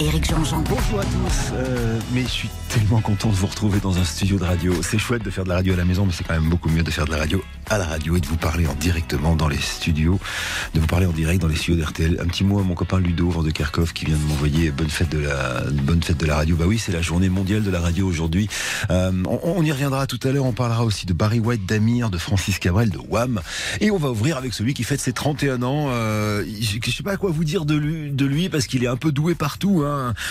Éric 0.00 0.30
Jean-Jean. 0.30 0.62
Bonjour 0.68 1.00
à 1.00 1.04
tous. 1.04 1.52
Euh, 1.54 1.98
mais 2.12 2.22
je 2.22 2.28
suis 2.28 2.50
tellement 2.68 3.00
content 3.00 3.30
de 3.30 3.34
vous 3.34 3.48
retrouver 3.48 3.80
dans 3.80 3.98
un 3.98 4.04
studio 4.04 4.38
de 4.38 4.44
radio. 4.44 4.72
C'est 4.80 4.98
chouette 4.98 5.24
de 5.24 5.30
faire 5.30 5.42
de 5.42 5.48
la 5.48 5.56
radio 5.56 5.74
à 5.74 5.76
la 5.76 5.84
maison, 5.84 6.06
mais 6.06 6.12
c'est 6.12 6.22
quand 6.22 6.34
même 6.34 6.48
beaucoup 6.48 6.68
mieux 6.68 6.84
de 6.84 6.90
faire 6.90 7.04
de 7.04 7.10
la 7.10 7.18
radio 7.18 7.42
à 7.68 7.78
la 7.78 7.84
radio 7.84 8.16
et 8.16 8.20
de 8.20 8.26
vous 8.26 8.36
parler 8.36 8.66
en 8.66 8.74
directement 8.74 9.34
dans 9.34 9.48
les 9.48 9.58
studios, 9.58 10.18
de 10.72 10.80
vous 10.80 10.86
parler 10.86 11.06
en 11.06 11.12
direct 11.12 11.42
dans 11.42 11.48
les 11.48 11.56
studios 11.56 11.82
d'RTL. 11.82 12.18
Un 12.20 12.26
petit 12.26 12.44
mot 12.44 12.60
à 12.60 12.62
mon 12.62 12.74
copain 12.74 13.00
Ludo 13.00 13.28
Van 13.28 13.42
de 13.42 13.50
qui 13.50 14.04
vient 14.04 14.16
de 14.16 14.22
m'envoyer 14.22 14.70
bonne 14.70 14.88
fête 14.88 15.10
de 15.10 15.18
la 15.18 15.64
bonne 15.82 16.02
fête 16.02 16.18
de 16.18 16.26
la 16.26 16.36
radio. 16.36 16.54
Bah 16.54 16.64
oui, 16.68 16.78
c'est 16.78 16.92
la 16.92 17.02
journée 17.02 17.28
mondiale 17.28 17.64
de 17.64 17.70
la 17.70 17.80
radio 17.80 18.06
aujourd'hui. 18.06 18.48
Euh, 18.90 19.10
on, 19.26 19.62
y 19.64 19.72
reviendra 19.72 20.06
tout 20.06 20.20
à 20.22 20.30
l'heure. 20.30 20.44
On 20.44 20.52
parlera 20.52 20.84
aussi 20.84 21.06
de 21.06 21.12
Barry 21.12 21.40
White, 21.40 21.66
d'Amir, 21.66 22.10
de 22.10 22.18
Francis 22.18 22.58
Cabrel, 22.58 22.90
de 22.90 22.98
Wham. 23.08 23.40
Et 23.80 23.90
on 23.90 23.98
va 23.98 24.10
ouvrir 24.10 24.36
avec 24.36 24.54
celui 24.54 24.74
qui 24.74 24.84
fête 24.84 25.00
ses 25.00 25.12
31 25.12 25.62
ans. 25.62 25.88
Euh, 25.90 26.44
je 26.60 26.90
sais 26.90 27.02
pas 27.02 27.16
quoi 27.16 27.30
vous 27.30 27.44
dire 27.44 27.64
de 27.64 27.74
lui, 27.74 28.10
de 28.10 28.24
lui 28.24 28.48
parce 28.48 28.66
qu'il 28.66 28.84
est 28.84 28.88
un 28.88 28.96
peu 28.96 29.10
doué 29.10 29.34
partout. 29.34 29.82
Hein, 29.84 29.87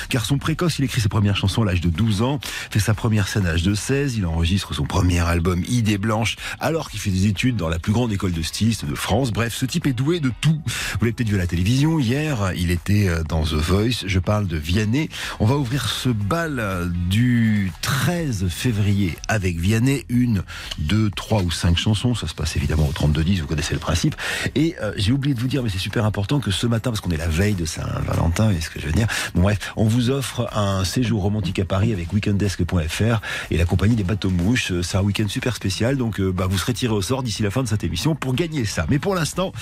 car 0.09 0.25
son 0.25 0.37
précoce, 0.37 0.79
il 0.79 0.85
écrit 0.85 1.01
ses 1.01 1.09
premières 1.09 1.35
chansons 1.35 1.63
à 1.63 1.65
l'âge 1.65 1.81
de 1.81 1.89
12 1.89 2.21
ans, 2.21 2.39
fait 2.69 2.79
sa 2.79 2.93
première 2.93 3.27
scène 3.27 3.45
à 3.45 3.51
l'âge 3.51 3.63
de 3.63 3.73
16. 3.73 4.17
Il 4.17 4.25
enregistre 4.25 4.73
son 4.73 4.85
premier 4.85 5.19
album 5.19 5.63
Idée 5.67 5.97
blanche 5.97 6.35
alors 6.59 6.89
qu'il 6.89 6.99
fait 6.99 7.09
des 7.09 7.27
études 7.27 7.55
dans 7.55 7.69
la 7.69 7.79
plus 7.79 7.91
grande 7.91 8.11
école 8.11 8.31
de 8.31 8.41
stylistes 8.41 8.85
de 8.85 8.95
France. 8.95 9.31
Bref, 9.31 9.53
ce 9.53 9.65
type 9.65 9.87
est 9.87 9.93
doué 9.93 10.19
de 10.19 10.31
tout. 10.41 10.59
Vous 10.65 10.99
l'avez 11.01 11.13
peut-être 11.13 11.29
vu 11.29 11.35
à 11.35 11.39
la 11.39 11.47
télévision 11.47 11.99
hier, 11.99 12.51
il 12.55 12.71
était 12.71 13.07
euh, 13.07 13.23
dans 13.23 13.43
The 13.43 13.53
Voice. 13.53 14.05
Je 14.05 14.19
parle 14.19 14.47
de 14.47 14.57
Vianney. 14.57 15.09
On 15.39 15.45
va 15.45 15.55
ouvrir 15.55 15.87
ce 15.89 16.09
bal 16.09 16.59
euh, 16.59 16.87
du 17.09 17.71
13 17.81 18.47
février 18.49 19.17
avec 19.27 19.57
Vianney. 19.57 20.05
Une, 20.09 20.43
deux, 20.79 21.09
trois 21.09 21.41
ou 21.41 21.51
cinq 21.51 21.77
chansons. 21.77 22.15
Ça 22.15 22.27
se 22.27 22.33
passe 22.33 22.55
évidemment 22.55 22.87
au 22.87 22.91
32-10, 22.91 23.41
vous 23.41 23.47
connaissez 23.47 23.73
le 23.73 23.79
principe. 23.79 24.15
Et 24.55 24.75
euh, 24.81 24.93
j'ai 24.97 25.11
oublié 25.11 25.35
de 25.35 25.39
vous 25.39 25.47
dire, 25.47 25.63
mais 25.63 25.69
c'est 25.69 25.77
super 25.77 26.05
important, 26.05 26.39
que 26.39 26.51
ce 26.51 26.67
matin, 26.67 26.91
parce 26.91 27.01
qu'on 27.01 27.11
est 27.11 27.17
la 27.17 27.27
veille 27.27 27.55
de 27.55 27.65
Saint-Valentin, 27.65 28.51
et 28.51 28.61
ce 28.61 28.69
que 28.69 28.79
je 28.79 28.87
veux 28.87 28.93
dire, 28.93 29.07
bref, 29.47 29.71
on 29.77 29.85
vous 29.85 30.09
offre 30.09 30.49
un 30.53 30.83
séjour 30.83 31.21
romantique 31.21 31.59
à 31.59 31.63
Paris 31.63 31.93
avec 31.93 32.11
weekendesk.fr 32.11 33.21
et 33.49 33.55
la 33.55 33.63
compagnie 33.63 33.95
des 33.95 34.03
bateaux 34.03 34.29
mouches. 34.29 34.73
C'est 34.81 34.97
un 34.97 35.01
week-end 35.01 35.29
super 35.29 35.55
spécial, 35.55 35.95
donc 35.95 36.19
bah, 36.19 36.47
vous 36.49 36.57
serez 36.57 36.73
tiré 36.73 36.93
au 36.93 37.01
sort 37.01 37.23
d'ici 37.23 37.43
la 37.43 37.49
fin 37.49 37.63
de 37.63 37.69
cette 37.69 37.85
émission 37.85 38.13
pour 38.13 38.33
gagner 38.33 38.65
ça. 38.65 38.85
Mais 38.89 38.99
pour 38.99 39.15
l'instant, 39.15 39.53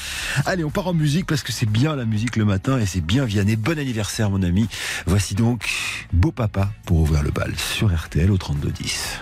allez, 0.48 0.64
on 0.64 0.72
part 0.72 0.88
en 0.88 0.96
musique 0.96 1.28
parce 1.28 1.44
que 1.44 1.52
c'est 1.52 1.70
bien 1.70 1.96
la 1.96 2.06
musique 2.06 2.36
le 2.36 2.46
matin 2.46 2.80
et 2.80 2.88
c'est 2.88 3.02
bien 3.02 3.26
Vianney. 3.26 3.58
Bon 3.58 3.78
anniversaire, 3.78 4.32
mon 4.32 4.42
ami. 4.42 4.68
Voici 5.06 5.36
donc 5.36 5.70
Beau 6.12 6.32
Papa 6.32 6.72
pour 6.88 6.98
ouvrir 6.98 7.22
le 7.22 7.30
bal 7.30 7.54
sur 7.56 7.96
RTL 7.96 8.32
au 8.32 8.38
3210. 8.38 9.22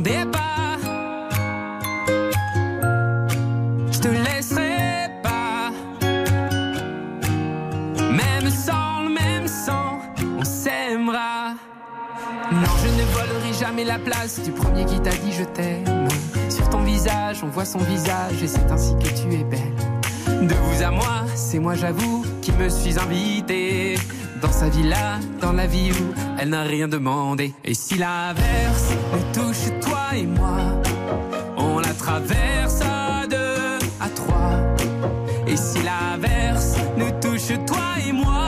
Pas, 0.00 0.78
je 3.90 3.98
te 3.98 4.06
laisserai 4.06 5.10
pas. 5.24 5.72
Même 8.12 8.48
sans 8.48 9.02
le 9.02 9.10
même 9.10 9.48
sang, 9.48 9.98
on 10.38 10.44
s'aimera. 10.44 11.54
Non, 12.52 12.68
je 12.80 12.88
ne 12.90 13.04
volerai 13.06 13.52
jamais 13.58 13.82
la 13.82 13.98
place 13.98 14.40
du 14.40 14.52
premier 14.52 14.84
qui 14.86 15.00
t'a 15.00 15.10
dit 15.10 15.32
je 15.32 15.42
t'aime. 15.42 16.08
Sur 16.48 16.70
ton 16.70 16.82
visage, 16.82 17.42
on 17.42 17.48
voit 17.48 17.64
son 17.64 17.80
visage 17.80 18.40
et 18.40 18.46
c'est 18.46 18.70
ainsi 18.70 18.94
que 19.02 19.08
tu 19.08 19.34
es 19.34 19.42
belle. 19.42 20.46
De 20.46 20.54
vous 20.54 20.82
à 20.84 20.92
moi, 20.92 21.24
c'est 21.34 21.58
moi 21.58 21.74
j'avoue 21.74 22.24
qui 22.40 22.52
me 22.52 22.68
suis 22.68 22.96
invité 23.00 23.96
dans 24.40 24.52
sa 24.52 24.68
villa, 24.68 25.18
dans 25.40 25.52
la 25.52 25.66
vie 25.66 25.90
où 25.90 26.14
elle 26.38 26.50
n'a 26.50 26.62
rien 26.62 26.86
demandé. 26.86 27.52
Et 27.64 27.74
si 27.74 27.96
l'averse 27.96 28.92
nous 29.12 29.32
touche 29.32 29.80
toi 29.80 30.16
et 30.16 30.26
moi, 30.26 30.58
on 31.56 31.78
la 31.78 31.94
traverse 31.94 32.80
à 32.82 33.26
deux, 33.26 33.78
à 34.00 34.08
trois. 34.08 34.56
Et 35.46 35.56
si 35.56 35.78
l'averse 35.82 36.76
nous 36.96 37.10
touche 37.20 37.52
toi 37.66 37.86
et 38.06 38.12
moi, 38.12 38.47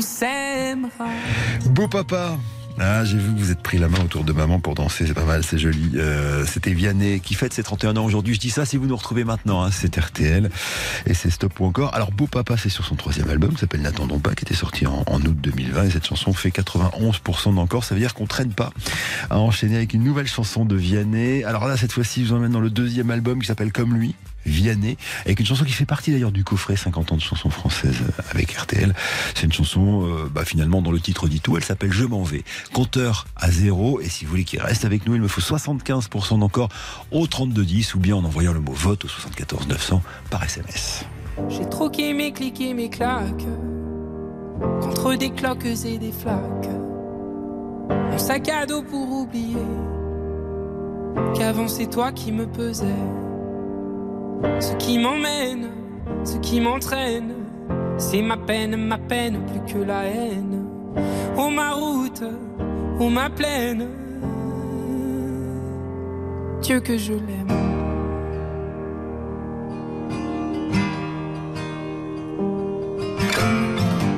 on. 0.00 1.70
Beau 1.70 1.88
papa 1.88 2.36
Ah, 2.78 3.04
j'ai 3.04 3.16
vu 3.16 3.32
que 3.32 3.38
vous 3.38 3.50
êtes 3.50 3.62
pris 3.62 3.78
la 3.78 3.88
main 3.88 4.00
autour 4.04 4.24
de 4.24 4.32
maman 4.32 4.60
pour 4.60 4.74
danser, 4.74 5.06
c'est 5.06 5.14
pas 5.14 5.24
mal, 5.24 5.42
c'est 5.42 5.58
joli. 5.58 5.92
Euh, 5.94 6.44
C'était 6.46 6.72
Vianney 6.72 7.20
qui 7.20 7.34
fête 7.34 7.54
ses 7.54 7.62
31 7.62 7.96
ans 7.96 8.04
aujourd'hui. 8.04 8.34
Je 8.34 8.40
dis 8.40 8.50
ça 8.50 8.66
si 8.66 8.76
vous 8.76 8.86
nous 8.86 8.96
retrouvez 8.96 9.24
maintenant, 9.24 9.62
hein, 9.62 9.70
c'est 9.70 9.96
RTL 9.96 10.50
et 11.06 11.14
c'est 11.14 11.30
Stop 11.30 11.58
ou 11.60 11.64
encore. 11.64 11.94
Alors 11.94 12.12
Beau 12.12 12.26
Papa, 12.26 12.56
c'est 12.56 12.68
sur 12.68 12.84
son 12.84 12.94
troisième 12.94 13.30
album, 13.30 13.54
qui 13.54 13.60
s'appelle 13.60 13.80
N'attendons 13.80 14.18
pas, 14.18 14.34
qui 14.34 14.44
était 14.44 14.54
sorti 14.54 14.86
en, 14.86 15.02
août 15.08 15.36
2020 15.40 15.84
et 15.84 15.90
cette 15.90 16.06
chanson 16.06 16.32
fait 16.34 16.50
91% 16.50 17.54
d'encore. 17.54 17.84
Ça 17.84 17.94
veut 17.94 18.00
dire 18.00 18.12
qu'on 18.14 18.26
traîne 18.26 18.52
pas 18.52 18.70
à 19.30 19.38
enchaîner 19.38 19.76
avec 19.76 19.94
une 19.94 20.04
nouvelle 20.04 20.28
chanson 20.28 20.64
de 20.64 20.76
Vianney. 20.76 21.44
Alors 21.44 21.66
là, 21.66 21.76
cette 21.76 21.92
fois-ci, 21.92 22.24
je 22.24 22.30
vous 22.30 22.36
emmène 22.36 22.52
dans 22.52 22.60
le 22.60 22.70
deuxième 22.70 23.10
album 23.10 23.40
qui 23.40 23.46
s'appelle 23.46 23.72
Comme 23.72 23.94
lui. 23.94 24.14
Vianney, 24.46 24.96
avec 25.24 25.40
une 25.40 25.46
chanson 25.46 25.64
qui 25.64 25.72
fait 25.72 25.84
partie 25.84 26.12
d'ailleurs 26.12 26.32
du 26.32 26.44
coffret 26.44 26.76
50 26.76 27.12
ans 27.12 27.16
de 27.16 27.20
chansons 27.20 27.50
françaises 27.50 28.02
avec 28.30 28.52
RTL. 28.52 28.94
C'est 29.34 29.44
une 29.44 29.52
chanson, 29.52 30.06
euh, 30.06 30.30
bah, 30.30 30.44
finalement, 30.44 30.82
dont 30.82 30.92
le 30.92 31.00
titre 31.00 31.28
dit 31.28 31.40
tout. 31.40 31.56
Elle 31.56 31.64
s'appelle 31.64 31.92
Je 31.92 32.04
m'en 32.04 32.22
vais. 32.22 32.44
Compteur 32.72 33.26
à 33.36 33.50
zéro. 33.50 34.00
Et 34.00 34.08
si 34.08 34.24
vous 34.24 34.30
voulez 34.30 34.44
qu'il 34.44 34.60
reste 34.60 34.84
avec 34.84 35.06
nous, 35.06 35.14
il 35.14 35.20
me 35.20 35.28
faut 35.28 35.40
75% 35.40 36.38
d'encore 36.38 36.68
au 37.10 37.26
3210 37.26 37.94
ou 37.94 37.98
bien 37.98 38.16
en 38.16 38.24
envoyant 38.24 38.52
le 38.52 38.60
mot 38.60 38.72
vote 38.72 39.04
au 39.04 39.08
74 39.08 39.68
900 39.68 40.02
par 40.30 40.42
SMS. 40.44 41.04
J'ai 41.48 41.68
troqué 41.68 42.14
mes 42.14 42.32
clics 42.32 42.60
mes 42.74 42.88
claques 42.88 43.44
contre 44.80 45.14
des 45.14 45.30
cloques 45.30 45.66
et 45.66 45.98
des 45.98 46.12
flaques. 46.12 46.70
Mon 47.90 48.18
sac 48.18 48.48
à 48.48 48.66
dos 48.66 48.82
pour 48.82 49.10
oublier 49.12 49.56
qu'avant 51.34 51.68
c'est 51.68 51.90
toi 51.90 52.12
qui 52.12 52.32
me 52.32 52.46
pesais. 52.46 52.86
Ce 54.60 54.74
qui 54.76 54.98
m'emmène, 54.98 55.70
ce 56.24 56.36
qui 56.38 56.60
m'entraîne, 56.60 57.32
c'est 57.98 58.22
ma 58.22 58.36
peine, 58.36 58.76
ma 58.76 58.98
peine 58.98 59.40
plus 59.46 59.72
que 59.72 59.78
la 59.82 60.04
haine. 60.04 60.64
Oh 61.36 61.50
ma 61.50 61.72
route, 61.72 62.22
oh 63.00 63.08
ma 63.08 63.28
plaine, 63.30 63.86
Dieu 66.62 66.80
que 66.80 66.96
je 66.96 67.12
l'aime. 67.12 67.52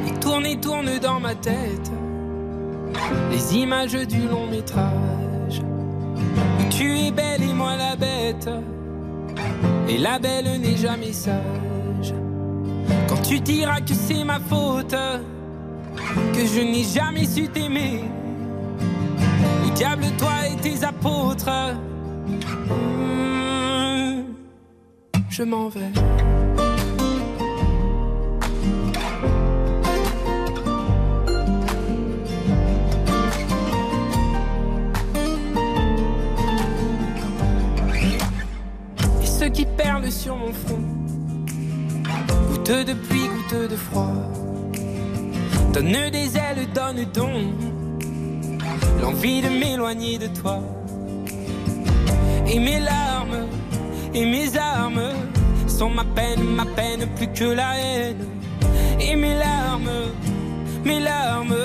Et 0.07 0.21
tourne 0.21 0.47
et 0.47 0.61
tourne 0.61 0.99
dans 1.01 1.21
ma 1.21 1.35
tête 1.35 1.91
les 3.31 3.57
images 3.57 4.07
du 4.07 4.27
long 4.29 4.47
métrage. 4.47 5.63
Tu 6.71 6.99
es 6.99 7.11
belle 7.11 7.43
et 7.43 7.53
moi 7.53 7.77
la 7.77 7.97
bête. 7.97 8.49
Et 9.89 9.99
la 9.99 10.19
belle 10.19 10.61
n'est 10.61 10.77
jamais 10.77 11.13
sage. 11.13 12.15
Quand 13.09 13.23
tu 13.23 13.41
diras 13.41 13.81
que 13.81 13.95
c'est 13.95 14.25
ma 14.25 14.39
faute, 14.41 14.95
que 16.35 16.47
je 16.47 16.61
n'ai 16.61 16.85
jamais 16.85 17.25
su 17.25 17.49
t'aimer. 17.49 18.01
Au 19.67 19.71
diable, 19.71 20.05
toi 20.19 20.33
et 20.51 20.57
tes 20.57 20.85
apôtres. 20.85 21.51
Mmh, 22.69 24.23
Je 25.31 25.43
m'en 25.43 25.69
vais. 25.69 25.93
Qui 39.55 39.65
perlent 39.65 40.13
sur 40.13 40.37
mon 40.37 40.53
front, 40.53 40.79
goutteux 42.51 42.85
de 42.85 42.93
pluie, 42.93 43.27
goutteux 43.27 43.67
de 43.67 43.77
froid, 43.77 44.13
donne 45.73 46.11
des 46.13 46.37
ailes, 46.37 46.69
donne 46.75 47.05
donc 47.13 47.55
l'envie 49.01 49.41
de 49.41 49.49
m'éloigner 49.49 50.19
de 50.19 50.29
toi. 50.29 50.61
Et 52.47 52.61
mes 52.61 52.79
larmes 52.79 53.49
et 54.15 54.27
mes 54.27 54.57
armes 54.57 55.13
sont 55.67 55.91
ma 55.91 56.05
peine, 56.05 56.45
ma 56.45 56.67
peine 56.67 57.09
plus 57.17 57.29
que 57.29 57.45
la 57.45 57.79
haine. 57.79 58.27
Et 59.01 59.17
mes 59.17 59.35
larmes, 59.35 60.13
mes 60.85 61.01
larmes, 61.01 61.57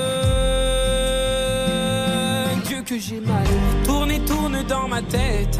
Dieu 2.66 2.82
que 2.84 2.98
j'ai 2.98 3.20
mal, 3.20 3.46
tourne 3.84 4.10
et 4.10 4.22
tourne 4.22 4.64
dans 4.68 4.88
ma 4.88 5.02
tête 5.02 5.60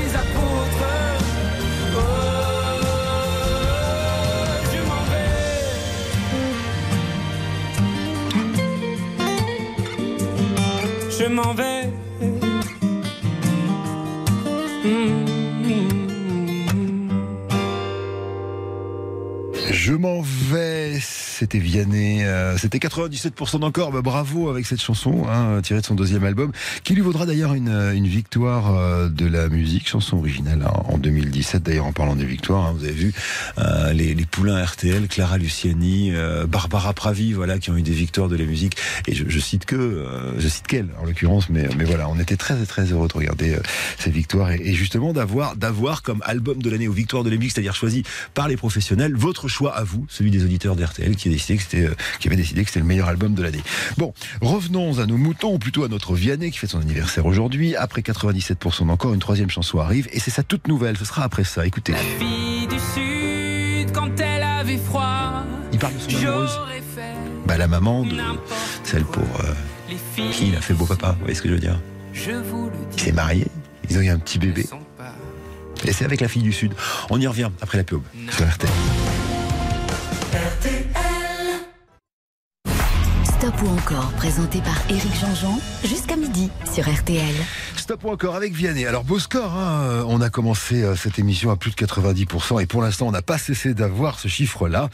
apôtres. 0.00 0.92
Oh, 1.96 2.00
je 4.72 4.80
m'en 4.88 5.02
vais. 5.10 5.38
Je 11.10 11.26
m'en 11.26 11.52
vais. 11.54 11.84
Je 19.70 19.92
m'en 19.92 20.20
vais, 20.22 20.98
c'était 21.44 21.58
Vianney, 21.58 22.24
euh, 22.24 22.56
c'était 22.56 22.78
97% 22.78 23.58
d'encore, 23.58 23.92
bah, 23.92 24.00
bravo 24.00 24.48
avec 24.48 24.64
cette 24.64 24.80
chanson, 24.80 25.26
hein, 25.28 25.60
tirée 25.60 25.82
de 25.82 25.84
son 25.84 25.94
deuxième 25.94 26.24
album, 26.24 26.52
qui 26.84 26.94
lui 26.94 27.02
vaudra 27.02 27.26
d'ailleurs 27.26 27.52
une, 27.52 27.68
euh, 27.68 27.92
victoire 27.92 28.74
euh, 28.74 29.10
de 29.10 29.26
la 29.26 29.50
musique, 29.50 29.86
chanson 29.86 30.16
originale 30.16 30.62
hein, 30.66 30.72
en 30.86 30.96
2017, 30.96 31.62
d'ailleurs 31.62 31.84
en 31.84 31.92
parlant 31.92 32.16
des 32.16 32.24
victoires, 32.24 32.64
hein, 32.64 32.74
vous 32.78 32.84
avez 32.84 32.94
vu 32.94 33.12
euh, 33.58 33.92
les, 33.92 34.14
poulains 34.24 34.64
RTL, 34.64 35.06
Clara 35.06 35.36
Luciani, 35.36 36.12
euh, 36.12 36.46
Barbara 36.46 36.94
Pravi, 36.94 37.34
voilà, 37.34 37.58
qui 37.58 37.70
ont 37.70 37.76
eu 37.76 37.82
des 37.82 37.92
victoires 37.92 38.28
de 38.28 38.36
la 38.36 38.44
musique, 38.44 38.76
et 39.06 39.14
je, 39.14 39.38
cite 39.38 39.66
que, 39.66 39.76
euh, 39.76 40.40
je 40.40 40.48
cite 40.48 40.66
qu'elle 40.66 40.88
en 40.98 41.04
l'occurrence, 41.04 41.50
mais, 41.50 41.66
voilà, 41.84 42.08
on 42.08 42.18
était 42.18 42.36
très 42.36 42.64
très 42.64 42.84
heureux 42.84 43.08
de 43.08 43.12
regarder 43.12 43.54
euh, 43.54 43.60
ces 43.98 44.10
victoires, 44.10 44.50
et, 44.50 44.72
justement 44.72 45.12
d'avoir 45.12 45.56
d'avoir 45.56 46.02
comme 46.02 46.22
album 46.24 46.62
de 46.62 46.70
l'année 46.70 46.88
aux 46.88 46.92
victoires 46.92 47.22
de 47.22 47.30
la 47.30 47.36
musique, 47.36 47.52
c'est-à-dire 47.52 47.74
choisi 47.74 48.02
par 48.32 48.48
les 48.48 48.56
professionnels, 48.56 49.14
votre 49.14 49.48
choix 49.48 49.76
à 49.76 49.84
vous, 49.84 50.06
celui 50.08 50.30
des 50.30 50.42
auditeurs 50.42 50.76
d'RTL 50.76 51.16
qui, 51.16 51.28
a 51.28 51.32
décidé 51.34 51.56
que 51.56 51.62
c'était, 51.62 51.84
euh, 51.84 51.94
qui 52.20 52.28
avait 52.28 52.36
décidé 52.36 52.62
que 52.62 52.68
c'était 52.68 52.80
le 52.80 52.86
meilleur 52.86 53.08
album 53.08 53.34
de 53.34 53.42
l'année. 53.42 53.62
Bon, 53.96 54.14
revenons 54.40 54.98
à 54.98 55.06
nos 55.06 55.16
moutons, 55.16 55.54
ou 55.54 55.58
plutôt 55.58 55.84
à 55.84 55.88
notre 55.88 56.14
Vianney 56.14 56.50
qui 56.50 56.58
fait 56.58 56.66
son 56.66 56.80
anniversaire 56.80 57.26
aujourd'hui. 57.26 57.76
Après 57.76 58.00
97% 58.00 58.86
d'encore, 58.86 59.14
une 59.14 59.20
troisième 59.20 59.50
chanson 59.50 59.78
arrive 59.78 60.08
et 60.12 60.20
c'est 60.20 60.30
sa 60.30 60.42
toute 60.42 60.68
nouvelle. 60.68 60.96
Ce 60.96 61.04
sera 61.04 61.24
après 61.24 61.44
ça. 61.44 61.66
Écoutez, 61.66 61.92
La 61.92 61.98
fille 61.98 62.66
du 62.66 62.78
sud, 62.78 63.92
quand 63.92 64.18
elle 64.20 64.42
avait 64.42 64.78
froid, 64.78 65.44
il 65.72 65.78
parle 65.78 65.94
de 65.94 65.98
son 65.98 66.16
amoureuse, 66.16 66.50
j'aurais 66.56 66.82
fait 66.94 67.14
bah, 67.46 67.58
la 67.58 67.68
maman 67.68 68.04
de 68.04 68.16
celle 68.84 69.04
pour 69.04 69.22
euh, 69.22 69.52
qui 70.32 70.48
il 70.48 70.56
a 70.56 70.60
fait 70.60 70.74
beau 70.74 70.86
papa. 70.86 71.12
Vous 71.12 71.20
voyez 71.20 71.34
ce 71.34 71.42
que 71.42 71.48
je 71.48 71.54
veux 71.54 71.60
dire? 71.60 71.78
Je 72.12 72.30
vous 72.30 72.66
le 72.66 72.76
Il 72.96 73.00
s'est 73.00 73.12
marié, 73.12 73.46
ils 73.90 73.98
ont 73.98 74.02
eu 74.02 74.08
un 74.08 74.18
petit 74.18 74.38
bébé 74.38 74.66
et 75.86 75.92
c'est 75.92 76.04
avec 76.04 76.20
la 76.20 76.28
fille 76.28 76.42
du 76.42 76.52
sud. 76.52 76.72
On 77.10 77.20
y 77.20 77.26
revient 77.26 77.50
après 77.60 77.78
la 77.78 77.84
pub 77.84 78.02
sur 78.30 78.46
RTL. 78.46 78.70
Ou 83.64 83.68
encore, 83.68 84.10
présenté 84.16 84.60
par 84.60 84.78
Éric 84.90 85.14
Jean-Jean, 85.14 85.58
jusqu'à 85.84 86.16
midi 86.16 86.50
sur 86.72 86.84
RTL. 86.88 87.34
Stop 87.84 88.06
encore 88.06 88.34
avec 88.34 88.54
Vianney. 88.54 88.86
Alors 88.86 89.04
beau 89.04 89.18
score, 89.18 89.52
hein 89.52 90.04
on 90.08 90.22
a 90.22 90.30
commencé 90.30 90.82
euh, 90.82 90.96
cette 90.96 91.18
émission 91.18 91.50
à 91.50 91.56
plus 91.56 91.70
de 91.70 91.76
90% 91.76 92.62
et 92.62 92.64
pour 92.64 92.80
l'instant 92.80 93.08
on 93.08 93.10
n'a 93.10 93.20
pas 93.20 93.36
cessé 93.36 93.74
d'avoir 93.74 94.18
ce 94.18 94.26
chiffre-là. 94.26 94.88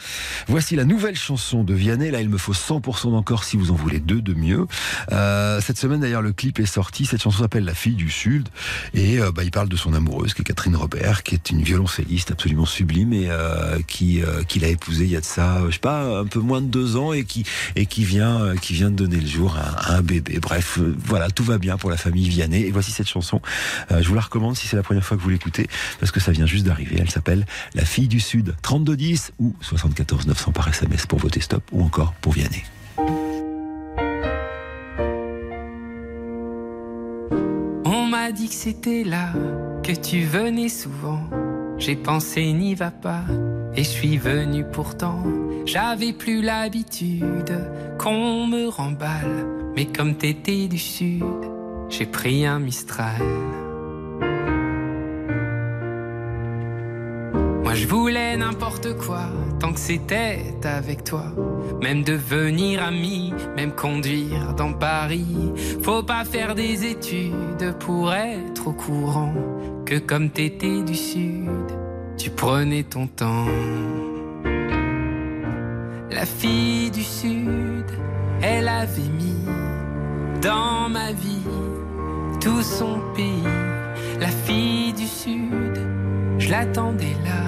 Voici 0.49 0.75
la 0.75 0.83
nouvelle 0.83 1.15
chanson 1.15 1.63
de 1.63 1.73
Vianney. 1.73 2.11
Là 2.11 2.19
il 2.19 2.27
me 2.27 2.37
faut 2.37 2.51
100% 2.51 3.11
d'encore 3.11 3.45
si 3.45 3.55
vous 3.55 3.71
en 3.71 3.75
voulez 3.75 4.01
deux 4.01 4.21
de 4.21 4.33
mieux. 4.33 4.67
Euh, 5.13 5.61
cette 5.61 5.77
semaine 5.77 6.01
d'ailleurs 6.01 6.21
le 6.21 6.33
clip 6.33 6.59
est 6.59 6.65
sorti. 6.65 7.05
Cette 7.05 7.21
chanson 7.21 7.43
s'appelle 7.43 7.63
La 7.63 7.73
fille 7.73 7.95
du 7.95 8.09
Sud 8.09 8.49
et 8.93 9.21
euh, 9.21 9.31
bah, 9.31 9.45
il 9.45 9.51
parle 9.51 9.69
de 9.69 9.77
son 9.77 9.93
amoureuse 9.93 10.33
qui 10.33 10.41
est 10.41 10.43
Catherine 10.43 10.75
Robert, 10.75 11.23
qui 11.23 11.35
est 11.35 11.49
une 11.49 11.63
violoncelliste 11.63 12.31
absolument 12.31 12.65
sublime 12.65 13.13
et 13.13 13.27
euh, 13.29 13.79
qui 13.87 14.21
euh, 14.21 14.43
qu'il 14.43 14.65
a 14.65 14.67
épousé 14.67 15.05
il 15.05 15.11
y 15.11 15.15
a 15.15 15.21
de 15.21 15.25
ça, 15.25 15.61
je 15.67 15.75
sais 15.75 15.79
pas, 15.79 16.19
un 16.19 16.25
peu 16.25 16.41
moins 16.41 16.59
de 16.59 16.67
deux 16.67 16.97
ans 16.97 17.13
et 17.13 17.23
qui 17.23 17.45
et 17.77 17.85
qui 17.85 18.03
vient 18.03 18.53
qui 18.61 18.73
vient 18.73 18.91
de 18.91 18.97
donner 18.97 19.21
le 19.21 19.27
jour 19.27 19.55
à, 19.55 19.93
un 19.93 20.01
bébé. 20.01 20.39
Bref, 20.41 20.77
voilà, 21.05 21.29
tout 21.29 21.45
va 21.45 21.57
bien 21.57 21.77
pour 21.77 21.89
la 21.89 21.95
famille 21.95 22.27
Vianney. 22.27 22.80
Voici 22.81 22.91
cette 22.91 23.07
chanson. 23.07 23.41
Euh, 23.91 24.01
je 24.01 24.07
vous 24.07 24.15
la 24.15 24.21
recommande 24.21 24.57
si 24.57 24.67
c'est 24.67 24.75
la 24.75 24.81
première 24.81 25.05
fois 25.05 25.15
que 25.15 25.21
vous 25.21 25.29
l'écoutez, 25.29 25.67
parce 25.99 26.11
que 26.11 26.19
ça 26.19 26.31
vient 26.31 26.47
juste 26.47 26.65
d'arriver. 26.65 26.97
Elle 26.99 27.11
s'appelle 27.11 27.45
La 27.75 27.85
fille 27.85 28.07
du 28.07 28.19
Sud. 28.19 28.55
3210 28.63 29.33
ou 29.37 29.55
74 29.61 30.25
900 30.25 30.51
par 30.51 30.67
SMS 30.67 31.05
pour 31.05 31.19
voter 31.19 31.41
stop 31.41 31.63
ou 31.71 31.83
encore 31.83 32.13
pour 32.21 32.33
Vianney. 32.33 32.63
On 37.85 38.07
m'a 38.07 38.31
dit 38.31 38.49
que 38.49 38.55
c'était 38.55 39.03
là, 39.03 39.31
que 39.83 39.91
tu 39.91 40.23
venais 40.23 40.69
souvent. 40.69 41.29
J'ai 41.77 41.95
pensé 41.95 42.51
n'y 42.53 42.73
va 42.73 42.89
pas, 42.89 43.25
et 43.75 43.83
je 43.83 43.89
suis 43.89 44.17
venu 44.17 44.65
pourtant. 44.71 45.23
J'avais 45.65 46.13
plus 46.13 46.41
l'habitude 46.41 47.53
qu'on 47.99 48.47
me 48.47 48.67
remballe, 48.67 49.45
mais 49.75 49.85
comme 49.85 50.15
t'étais 50.15 50.67
du 50.67 50.79
sud, 50.79 51.23
j'ai 51.91 52.05
pris 52.05 52.45
un 52.45 52.59
Mistral. 52.59 53.21
Moi 57.63 57.73
je 57.73 57.85
voulais 57.85 58.37
n'importe 58.37 58.97
quoi, 58.97 59.25
tant 59.59 59.73
que 59.73 59.79
c'était 59.79 60.39
avec 60.63 61.03
toi. 61.03 61.25
Même 61.81 62.03
devenir 62.03 62.81
ami, 62.83 63.33
même 63.55 63.73
conduire 63.73 64.53
dans 64.55 64.73
Paris. 64.73 65.51
Faut 65.83 66.01
pas 66.01 66.23
faire 66.23 66.55
des 66.55 66.85
études 66.85 67.75
pour 67.79 68.13
être 68.13 68.67
au 68.67 68.73
courant 68.73 69.33
que 69.85 69.99
comme 69.99 70.29
t'étais 70.29 70.83
du 70.83 70.95
sud, 70.95 71.49
tu 72.17 72.29
prenais 72.29 72.83
ton 72.83 73.07
temps. 73.07 73.47
La 76.09 76.25
fille 76.25 76.89
du 76.91 77.03
sud, 77.03 77.85
elle 78.41 78.67
avait 78.67 79.01
mis 79.01 79.45
dans 80.41 80.89
ma 80.89 81.11
vie 81.11 81.70
tout 82.41 82.63
son 82.63 82.99
pays. 83.15 83.43
La 84.19 84.27
fille 84.27 84.93
du 84.93 85.05
sud, 85.05 85.77
je 86.39 86.49
l'attendais 86.49 87.15
là 87.23 87.43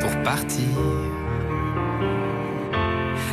pour 0.00 0.22
partir. 0.22 0.78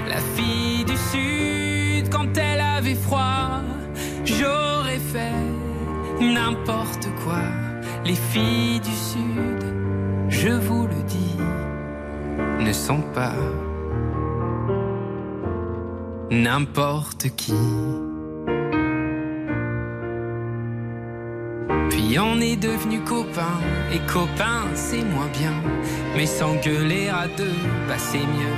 La 0.08 0.22
fille 0.36 0.84
du 0.86 0.98
sud, 0.98 2.10
quand 2.10 2.36
elle 2.38 2.62
avait 2.62 2.96
froid, 2.96 3.62
j'aurais 4.26 5.00
fait 5.00 5.44
n'importe 6.20 7.08
quoi. 7.24 7.44
Les 8.04 8.16
filles 8.16 8.80
du 8.80 8.92
sud, 8.92 9.64
je 10.30 10.50
vous 10.50 10.88
le 10.88 11.04
dis, 11.04 11.38
ne 12.60 12.74
sont 12.74 13.04
pas 13.14 13.36
n'importe 16.32 17.28
qui. 17.36 17.54
Puis 21.90 22.18
on 22.20 22.40
est 22.42 22.56
devenus 22.56 23.02
copains, 23.06 23.60
et 23.92 24.00
copains 24.12 24.66
c'est 24.76 25.04
moins 25.04 25.30
bien. 25.40 25.54
Mais 26.16 26.26
s'engueuler 26.26 27.10
à 27.10 27.28
deux, 27.28 27.58
bah 27.88 27.98
c'est 27.98 28.18
mieux 28.20 28.58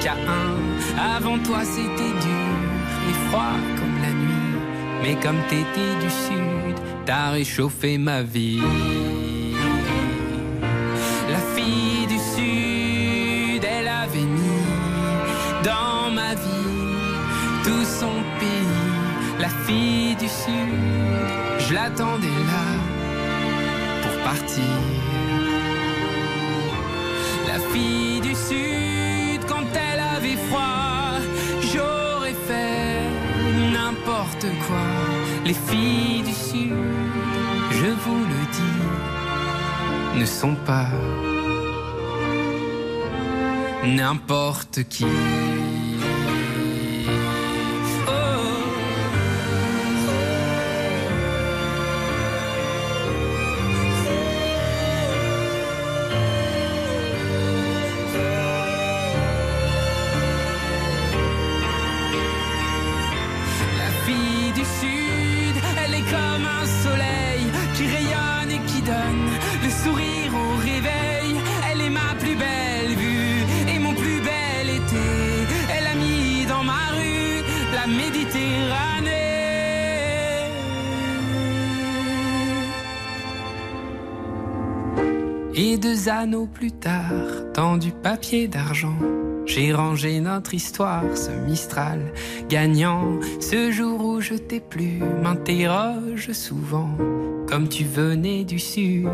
qu'à 0.00 0.14
un. 0.14 1.16
Avant 1.16 1.38
toi 1.38 1.60
c'était 1.64 2.14
dur 2.26 2.54
et 3.08 3.28
froid 3.28 3.56
comme 3.76 4.02
la 4.02 4.10
nuit. 4.10 4.34
Mais 5.02 5.14
comme 5.22 5.38
t'étais 5.48 5.94
du 6.00 6.10
sud, 6.10 6.76
t'as 7.04 7.30
réchauffé 7.30 7.98
ma 7.98 8.22
vie. 8.22 8.62
La 11.30 11.40
fille 11.54 12.06
du 12.06 12.18
sud, 12.18 13.64
elle 13.64 13.88
avait 13.88 14.20
mis 14.20 14.64
dans 15.62 16.10
ma 16.10 16.34
vie 16.34 16.64
tout 17.64 17.84
son 17.84 18.22
pays. 18.38 19.40
La 19.40 19.48
fille 19.66 20.14
du 20.16 20.28
sud, 20.28 21.43
je 21.68 21.74
l'attendais 21.74 22.38
là 22.52 22.64
pour 24.02 24.22
partir. 24.22 24.74
La 27.46 27.58
fille 27.72 28.20
du 28.20 28.34
sud, 28.34 29.40
quand 29.48 29.64
elle 29.74 30.00
avait 30.16 30.38
froid, 30.48 31.18
j'aurais 31.72 32.36
fait 32.48 33.00
n'importe 33.72 34.46
quoi. 34.66 34.86
Les 35.44 35.54
filles 35.54 36.22
du 36.22 36.32
sud, 36.32 36.74
je 37.70 37.90
vous 38.04 38.24
le 38.32 38.40
dis, 38.58 40.20
ne 40.20 40.26
sont 40.26 40.56
pas 40.66 40.88
n'importe 43.84 44.82
qui. 44.88 45.06
Plus 86.54 86.72
tard, 86.72 87.12
dans 87.54 87.76
du 87.76 87.90
papier 87.90 88.48
d'argent, 88.48 88.96
j'ai 89.44 89.74
rangé 89.74 90.20
notre 90.20 90.54
histoire, 90.54 91.04
ce 91.14 91.30
Mistral 91.30 92.00
gagnant. 92.48 93.20
Ce 93.40 93.70
jour 93.70 94.02
où 94.02 94.20
je 94.22 94.32
t'ai 94.32 94.60
plu, 94.60 95.00
m'interroge 95.22 96.32
souvent, 96.32 96.96
comme 97.46 97.68
tu 97.68 97.84
venais 97.84 98.44
du 98.44 98.58
sud. 98.58 99.06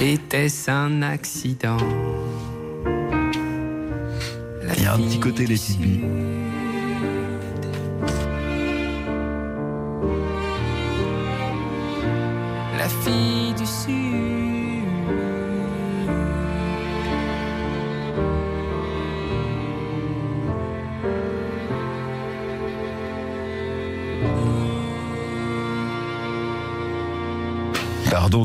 Était-ce 0.00 0.68
un 0.72 1.02
accident? 1.02 1.76
La 4.64 4.74
Il 4.76 4.82
y 4.82 4.86
a 4.86 4.94
un 4.94 4.98
petit 4.98 5.20
côté 5.20 5.46
Let 5.46 5.56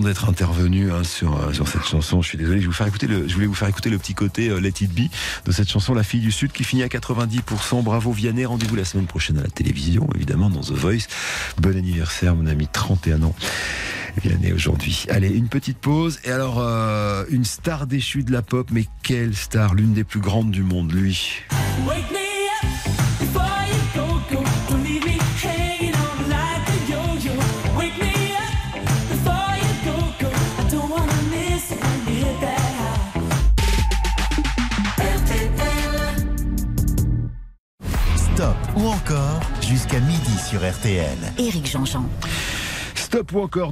d'être 0.05 0.29
intervenu 0.29 0.91
hein, 0.91 1.03
sur, 1.03 1.37
euh, 1.37 1.53
sur 1.53 1.67
cette 1.67 1.83
chanson. 1.83 2.21
Je 2.21 2.29
suis 2.29 2.37
désolé. 2.37 2.61
Je, 2.61 2.67
vous 2.67 2.73
faire 2.73 2.87
écouter 2.87 3.07
le, 3.07 3.27
je 3.27 3.33
voulais 3.33 3.47
vous 3.47 3.53
faire 3.53 3.67
écouter 3.67 3.89
le 3.89 3.97
petit 3.97 4.13
côté 4.13 4.49
euh, 4.49 4.59
Let 4.59 4.73
It 4.81 4.93
Be 4.93 5.11
de 5.45 5.51
cette 5.51 5.69
chanson 5.69 5.93
La 5.93 6.03
fille 6.03 6.21
du 6.21 6.31
Sud 6.31 6.51
qui 6.51 6.63
finit 6.63 6.83
à 6.83 6.87
90%. 6.87 7.83
Bravo 7.83 8.11
Vianney. 8.11 8.45
Rendez-vous 8.45 8.75
la 8.75 8.85
semaine 8.85 9.07
prochaine 9.07 9.37
à 9.37 9.41
la 9.41 9.49
télévision, 9.49 10.07
évidemment, 10.15 10.49
dans 10.49 10.61
The 10.61 10.71
Voice. 10.71 11.07
Bon 11.57 11.75
anniversaire, 11.75 12.35
mon 12.35 12.45
ami, 12.45 12.67
31 12.71 13.23
ans. 13.23 13.35
Vianney 14.23 14.53
aujourd'hui. 14.53 15.05
Allez, 15.09 15.29
une 15.29 15.49
petite 15.49 15.77
pause. 15.77 16.19
Et 16.23 16.31
alors, 16.31 16.59
euh, 16.59 17.25
une 17.29 17.43
star 17.43 17.87
déchue 17.87 18.23
de 18.23 18.31
la 18.31 18.41
pop, 18.41 18.69
mais 18.71 18.85
quelle 19.03 19.35
star? 19.35 19.73
L'une 19.73 19.93
des 19.93 20.03
plus 20.03 20.21
grandes 20.21 20.51
du 20.51 20.63
monde, 20.63 20.91
lui. 20.93 21.41
Wake 21.85 22.11
me 22.11 23.37
up 23.37 23.44
encore 39.05 39.39
jusqu'à 39.61 39.99
midi 39.99 40.37
sur 40.49 40.59
RTL. 40.67 41.17
Éric 41.37 41.69
Jean-Jean. 41.69 42.05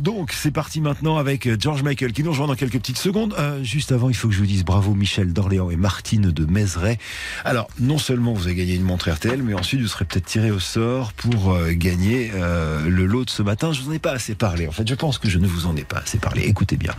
Donc, 0.02 0.32
c'est 0.32 0.52
parti 0.52 0.80
maintenant 0.80 1.18
avec 1.18 1.48
euh, 1.48 1.58
George 1.60 1.84
Michael 1.84 2.14
qui 2.14 2.24
nous 2.24 2.32
rejoint 2.32 2.48
dans 2.48 2.56
quelques 2.56 2.80
petites 2.80 2.98
secondes. 2.98 3.36
Euh, 3.38 3.62
juste 3.62 3.92
avant, 3.92 4.08
il 4.08 4.16
faut 4.16 4.30
que 4.30 4.34
je 4.34 4.40
vous 4.40 4.46
dise 4.46 4.64
bravo 4.64 4.94
Michel 4.94 5.34
d'Orléans 5.34 5.70
et 5.70 5.76
Martine 5.76 6.32
de 6.32 6.46
Mézeray. 6.46 6.98
Alors, 7.44 7.68
non 7.78 7.98
seulement 7.98 8.32
vous 8.32 8.46
avez 8.46 8.56
gagné 8.56 8.76
une 8.76 8.84
montre 8.84 9.12
RTL, 9.12 9.44
mais 9.44 9.54
ensuite 9.54 9.82
vous 9.82 9.88
serez 9.88 10.06
peut-être 10.06 10.28
tiré 10.28 10.50
au 10.50 10.60
sort 10.60 11.12
pour 11.12 11.52
euh, 11.52 11.72
gagner 11.74 12.32
le 12.34 13.06
lot 13.06 13.26
de 13.26 13.30
ce 13.30 13.44
matin. 13.44 13.74
Je 13.74 13.82
vous 13.82 13.90
en 13.90 13.94
ai 13.94 14.00
pas 14.00 14.12
assez 14.12 14.34
parlé. 14.34 14.68
En 14.68 14.72
fait, 14.72 14.88
je 14.88 14.96
pense 14.96 15.18
que 15.18 15.30
je 15.30 15.40
ne 15.40 15.48
vous 15.48 15.66
en 15.66 15.76
ai 15.76 15.84
pas 15.84 15.98
assez 15.98 16.20
parlé. 16.20 16.44
Écoutez 16.44 16.78
bien, 16.78 16.94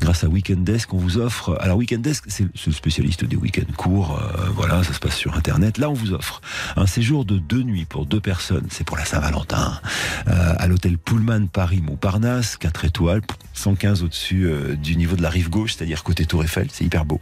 grâce 0.00 0.22
à 0.22 0.28
Weekend 0.28 0.62
Desk, 0.62 0.94
on 0.94 0.98
vous 0.98 1.18
offre. 1.18 1.58
Alors, 1.60 1.78
Weekend 1.78 2.02
Desk, 2.02 2.24
c'est 2.28 2.44
le 2.44 2.72
spécialiste 2.72 3.24
des 3.24 3.36
week-ends 3.36 3.72
courts. 3.76 4.22
voilà, 4.54 4.84
ça 4.84 4.92
se 4.92 5.00
passe 5.00 5.16
sur 5.16 5.34
Internet. 5.34 5.78
Là, 5.78 5.90
on 5.90 5.94
vous 5.94 6.12
offre 6.12 6.40
un 6.76 6.86
séjour 6.86 7.24
de 7.24 7.38
deux 7.38 7.62
nuits 7.62 7.86
pour 7.86 8.06
deux 8.06 8.20
personnes. 8.20 8.66
C'est 8.70 8.84
pour 8.84 8.96
la 8.96 9.04
Saint-Valentin. 9.04 9.80
À 10.26 10.66
l'hôtel 10.66 10.96
Pullman 10.98 11.46
Paris 11.52 11.82
Montparnasse, 11.88 12.56
4 12.56 12.84
étoiles, 12.84 13.22
115 13.54 14.02
au-dessus 14.02 14.44
euh, 14.46 14.76
du 14.76 14.96
niveau 14.96 15.16
de 15.16 15.22
la 15.22 15.30
rive 15.30 15.48
gauche, 15.48 15.74
c'est-à-dire 15.74 16.04
côté 16.04 16.26
Tour 16.26 16.44
Eiffel, 16.44 16.68
c'est 16.70 16.84
hyper 16.84 17.04
beau. 17.04 17.18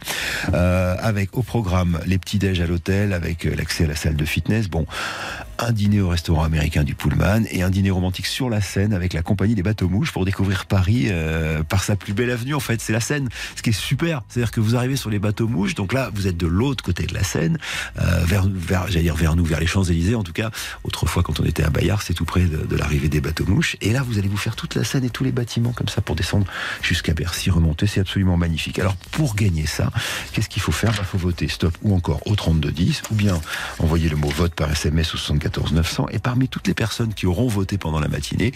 Euh, 0.53 0.95
avec 0.99 1.37
au 1.37 1.41
programme 1.41 1.99
les 2.05 2.17
petits 2.17 2.37
déj 2.37 2.59
à 2.59 2.67
l'hôtel, 2.67 3.13
avec 3.13 3.45
euh, 3.45 3.55
l'accès 3.55 3.85
à 3.85 3.87
la 3.87 3.95
salle 3.95 4.15
de 4.15 4.25
fitness. 4.25 4.69
Bon, 4.69 4.85
un 5.59 5.71
dîner 5.71 6.01
au 6.01 6.09
restaurant 6.09 6.43
américain 6.43 6.83
du 6.83 6.95
Pullman 6.95 7.43
et 7.51 7.63
un 7.63 7.69
dîner 7.69 7.91
romantique 7.91 8.25
sur 8.25 8.49
la 8.49 8.61
Seine 8.61 8.93
avec 8.93 9.13
la 9.13 9.21
compagnie 9.21 9.55
des 9.55 9.63
bateaux 9.63 9.89
mouches 9.89 10.11
pour 10.11 10.25
découvrir 10.25 10.65
Paris 10.65 11.07
euh, 11.09 11.63
par 11.63 11.83
sa 11.83 11.95
plus 11.95 12.13
belle 12.13 12.31
avenue. 12.31 12.53
En 12.53 12.59
fait, 12.59 12.81
c'est 12.81 12.93
la 12.93 12.99
Seine, 12.99 13.29
ce 13.55 13.61
qui 13.61 13.71
est 13.71 13.73
super. 13.73 14.21
C'est-à-dire 14.27 14.51
que 14.51 14.59
vous 14.59 14.75
arrivez 14.75 14.95
sur 14.95 15.09
les 15.09 15.19
bateaux 15.19 15.47
mouches, 15.47 15.75
donc 15.75 15.93
là, 15.93 16.11
vous 16.13 16.27
êtes 16.27 16.37
de 16.37 16.47
l'autre 16.47 16.83
côté 16.83 17.05
de 17.05 17.13
la 17.13 17.23
Seine, 17.23 17.57
euh, 17.99 18.23
vers, 18.25 18.47
vers 18.47 18.87
j'allais 18.87 19.03
dire 19.03 19.15
vers 19.15 19.35
nous, 19.35 19.45
vers 19.45 19.59
les 19.59 19.67
Champs 19.67 19.83
Élysées. 19.83 20.15
En 20.15 20.23
tout 20.23 20.33
cas, 20.33 20.51
autrefois, 20.83 21.23
quand 21.23 21.39
on 21.39 21.43
était 21.43 21.63
à 21.63 21.69
Bayard, 21.69 22.01
c'est 22.01 22.13
tout 22.13 22.25
près 22.25 22.45
de, 22.45 22.75
l'arrivée 22.75 23.09
des 23.09 23.21
bateaux 23.21 23.45
mouches. 23.45 23.77
Et 23.81 23.91
là, 23.91 24.03
vous 24.03 24.19
allez 24.19 24.27
vous 24.27 24.37
faire 24.37 24.55
toute 24.55 24.75
la 24.75 24.83
Seine 24.83 25.03
et 25.03 25.09
tous 25.09 25.23
les 25.23 25.31
bâtiments 25.31 25.71
comme 25.71 25.87
ça 25.87 26.01
pour 26.01 26.15
descendre 26.15 26.45
jusqu'à 26.81 27.13
Bercy, 27.13 27.49
remonter. 27.49 27.87
C'est 27.87 28.01
absolument 28.01 28.37
magnifique. 28.37 28.79
Alors, 28.79 28.95
pour 29.11 29.35
gagner 29.35 29.65
ça, 29.65 29.91
qu'est-ce 30.33 30.49
qu'il 30.49 30.61
faut 30.61 30.71
faire? 30.71 30.93
Il 30.97 31.05
faut 31.05 31.17
voter 31.17 31.47
stop 31.47 31.75
ou 31.81 31.95
encore 31.95 32.21
au 32.25 32.35
3210, 32.35 33.03
ou 33.11 33.15
bien 33.15 33.39
envoyer 33.79 34.09
le 34.09 34.15
mot 34.15 34.29
vote 34.29 34.53
par 34.53 34.71
SMS 34.71 35.13
au 35.13 35.17
74 35.47 35.73
900. 35.73 36.07
Et 36.11 36.19
parmi 36.19 36.47
toutes 36.47 36.67
les 36.67 36.73
personnes 36.73 37.13
qui 37.13 37.25
auront 37.25 37.47
voté 37.47 37.77
pendant 37.77 37.99
la 37.99 38.07
matinée, 38.07 38.51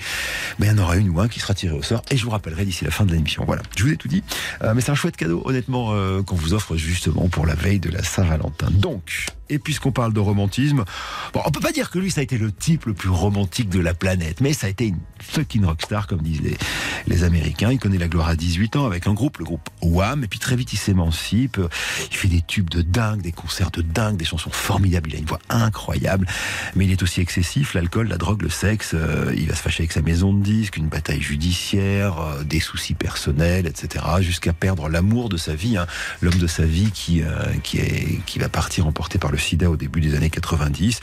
ben, 0.59 0.67
il 0.67 0.77
y 0.77 0.79
en 0.79 0.83
aura 0.83 0.97
une 0.97 1.09
ou 1.09 1.19
un 1.19 1.27
qui 1.27 1.39
sera 1.39 1.53
tiré 1.53 1.75
au 1.75 1.81
sort. 1.81 2.01
Et 2.11 2.17
je 2.17 2.23
vous 2.23 2.31
rappellerai 2.31 2.65
d'ici 2.65 2.85
la 2.85 2.91
fin 2.91 3.05
de 3.05 3.11
l'émission. 3.11 3.43
Voilà, 3.45 3.61
je 3.75 3.83
vous 3.83 3.91
ai 3.91 3.97
tout 3.97 4.07
dit. 4.07 4.23
Euh, 4.63 4.73
mais 4.73 4.81
c'est 4.81 4.91
un 4.91 4.95
chouette 4.95 5.17
cadeau, 5.17 5.41
honnêtement, 5.45 5.89
euh, 5.91 6.21
qu'on 6.21 6.35
vous 6.35 6.53
offre 6.53 6.75
justement 6.75 7.27
pour 7.29 7.45
la 7.45 7.55
veille 7.55 7.79
de 7.79 7.89
la 7.89 8.03
Saint-Valentin. 8.03 8.67
Donc, 8.71 9.27
et 9.51 9.59
puisqu'on 9.59 9.91
parle 9.91 10.13
de 10.13 10.19
romantisme, 10.19 10.85
bon, 11.33 11.41
on 11.45 11.51
peut 11.51 11.59
pas 11.59 11.73
dire 11.73 11.91
que 11.91 11.99
lui, 11.99 12.09
ça 12.09 12.21
a 12.21 12.23
été 12.23 12.37
le 12.37 12.51
type 12.51 12.85
le 12.85 12.93
plus 12.93 13.09
romantique 13.09 13.69
de 13.69 13.79
la 13.79 13.93
planète, 13.93 14.39
mais 14.39 14.53
ça 14.53 14.67
a 14.67 14.69
été 14.69 14.87
une 14.87 14.99
fucking 15.19 15.65
rockstar, 15.65 16.07
comme 16.07 16.21
disent 16.21 16.41
les, 17.07 17.23
Américains. 17.23 17.71
Il 17.71 17.77
connaît 17.77 17.99
la 17.99 18.07
gloire 18.07 18.29
à 18.29 18.35
18 18.35 18.77
ans 18.77 18.85
avec 18.87 19.05
un 19.05 19.13
groupe, 19.13 19.37
le 19.37 19.45
groupe 19.45 19.69
Wham, 19.81 20.23
et 20.23 20.27
puis 20.27 20.39
très 20.39 20.55
vite 20.55 20.73
il 20.73 20.77
s'émancipe. 20.77 21.59
Il 22.09 22.15
fait 22.15 22.29
des 22.29 22.41
tubes 22.41 22.69
de 22.69 22.81
dingue, 22.81 23.21
des 23.21 23.33
concerts 23.33 23.69
de 23.69 23.81
dingue, 23.81 24.17
des 24.17 24.25
chansons 24.25 24.49
formidables. 24.49 25.09
Il 25.09 25.15
a 25.17 25.19
une 25.19 25.25
voix 25.25 25.39
incroyable, 25.49 26.25
mais 26.75 26.85
il 26.85 26.91
est 26.91 27.03
aussi 27.03 27.21
excessif. 27.21 27.73
L'alcool, 27.73 28.07
la 28.07 28.17
drogue, 28.17 28.41
le 28.41 28.49
sexe. 28.49 28.91
euh, 28.95 29.33
il 29.37 29.47
va 29.47 29.55
se 29.55 29.61
fâcher 29.61 29.81
avec 29.81 29.91
sa 29.91 30.01
maison 30.01 30.33
de 30.33 30.41
disques, 30.41 30.77
une 30.77 30.87
bataille 30.87 31.21
judiciaire, 31.21 32.19
euh, 32.19 32.43
des 32.43 32.59
soucis 32.59 32.95
personnels, 32.95 33.67
etc., 33.67 34.03
jusqu'à 34.21 34.53
perdre 34.53 34.89
l'amour 34.89 35.29
de 35.29 35.37
sa 35.37 35.53
vie, 35.53 35.77
hein, 35.77 35.85
l'homme 36.21 36.39
de 36.39 36.47
sa 36.47 36.63
vie 36.63 36.91
qui 36.91 37.21
euh, 37.21 37.27
qui 38.25 38.39
va 38.39 38.49
partir 38.49 38.87
emporté 38.87 39.19
par 39.19 39.31
le 39.31 39.37
SIDA 39.41 39.69
au 39.69 39.75
début 39.75 40.01
des 40.01 40.15
années 40.15 40.29
90. 40.29 40.99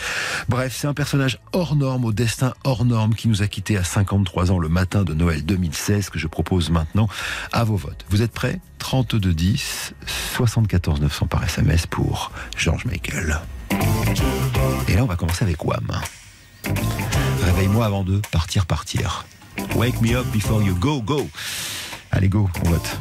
Bref, 0.49 0.75
c'est 0.76 0.87
un 0.87 0.95
personnage 0.95 1.38
hors 1.52 1.76
norme, 1.76 2.04
au 2.04 2.12
destin 2.12 2.54
hors 2.64 2.85
norme, 2.85 3.14
qui 3.14 3.28
nous 3.28 3.42
a 3.42 3.47
quittés 3.47 3.76
à 3.76 3.85
53 3.85 4.50
ans 4.52 4.59
le 4.59 4.68
matin 4.68 5.02
de 5.02 5.14
Noël 5.14 5.45
2016, 5.45 6.11
que 6.11 6.18
je 6.18 6.26
propose 6.26 6.71
maintenant 6.71 7.09
à 7.52 7.64
vos 7.64 7.76
votes. 7.76 8.04
Vous 8.09 8.23
êtes 8.23 8.33
prêts? 8.33 8.61
32 8.78 9.35
10, 9.35 9.95
74 10.37 11.00
900 11.00 11.26
par 11.26 11.45
SMS 11.45 11.87
pour 11.87 12.33
George 12.57 12.85
Michael. 12.85 13.40
Et 14.88 14.95
là, 14.95 15.02
on 15.02 15.07
va 15.07 15.16
commencer 15.16 15.45
avec 15.45 15.64
Wham. 15.64 15.90
Réveille-moi 17.45 17.85
avant 17.85 18.04
de 18.04 18.21
partir, 18.30 18.66
partir. 18.66 19.25
Wake 19.75 20.00
me 20.00 20.14
up 20.14 20.26
before 20.33 20.62
you 20.62 20.75
go, 20.75 21.02
go. 21.02 21.28
Allez, 22.11 22.28
go, 22.28 22.49
on 22.64 22.71
vote. 22.71 22.99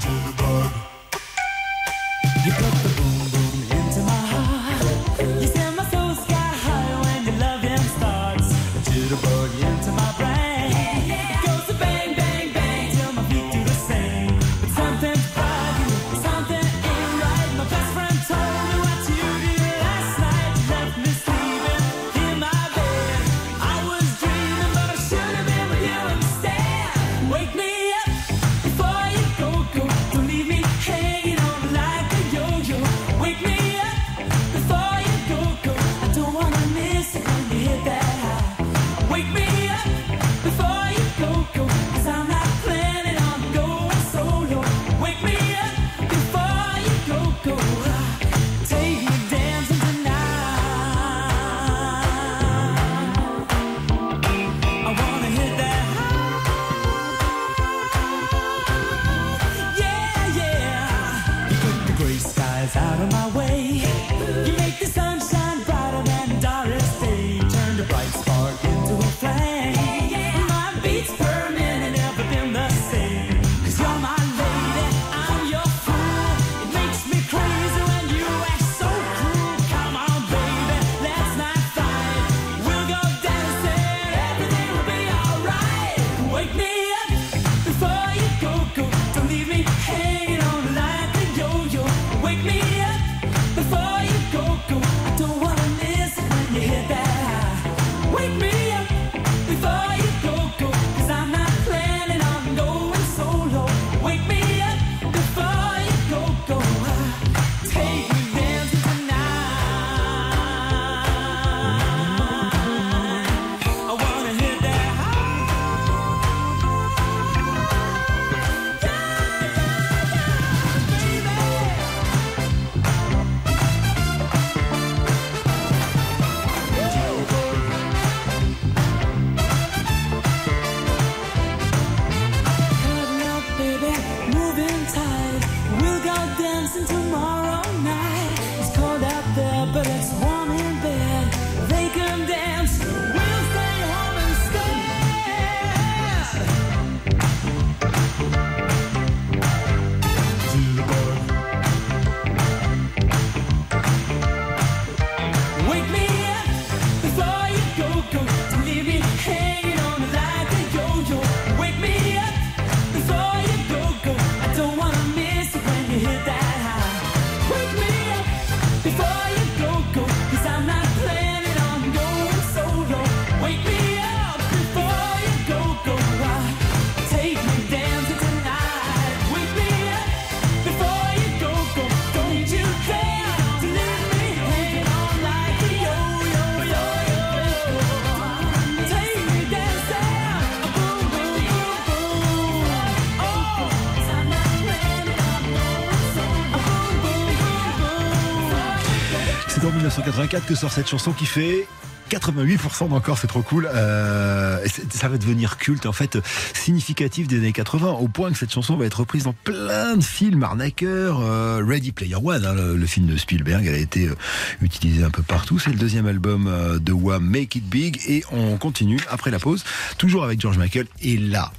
84 200.28 200.46
que 200.46 200.56
sort 200.56 200.72
cette 200.72 200.90
chanson 200.90 201.13
qui 201.13 201.26
fait 201.26 201.68
88% 202.10 202.90
d'encore, 202.90 203.18
c'est 203.18 203.28
trop 203.28 203.42
cool. 203.42 203.70
Euh, 203.74 204.66
ça 204.90 205.08
va 205.08 205.18
devenir 205.18 205.58
culte, 205.58 205.86
en 205.86 205.92
fait, 205.94 206.18
significatif 206.54 207.28
des 207.28 207.38
années 207.38 207.54
80, 207.54 207.92
au 207.92 208.08
point 208.10 208.32
que 208.32 208.38
cette 208.38 208.52
chanson 208.52 208.76
va 208.76 208.86
être 208.86 209.00
reprise 209.02 209.24
dans 209.24 209.34
plein 209.34 209.96
de 209.96 210.04
films 210.04 210.44
arnaqueurs. 210.44 211.20
Ready 211.66 211.94
Player 211.94 212.16
One, 212.16 212.46
hein, 212.46 212.54
le, 212.54 212.86
film 212.86 213.08
de 213.08 213.16
Spielberg, 213.16 213.66
elle 213.66 213.76
a 213.76 213.78
été 213.78 214.08
euh, 214.08 214.16
utilisée 214.62 215.04
un 215.04 215.10
peu 215.10 215.24
partout. 215.24 215.60
C'est 215.60 215.70
le 215.70 215.78
deuxième 215.78 216.08
album 216.08 216.48
euh, 216.48 216.80
de 216.80 216.92
Wham, 216.92 217.24
Make 217.24 217.56
It 217.56 217.66
Big. 217.66 218.02
Et 218.08 218.24
on 218.32 218.58
continue 218.58 219.00
après 219.10 219.32
la 219.32 219.40
pause, 219.40 219.63
toujours 219.98 220.24
avec 220.24 220.42
George 220.42 220.58
Michael. 220.58 220.88
Et 221.02 221.18
là, 221.18 221.52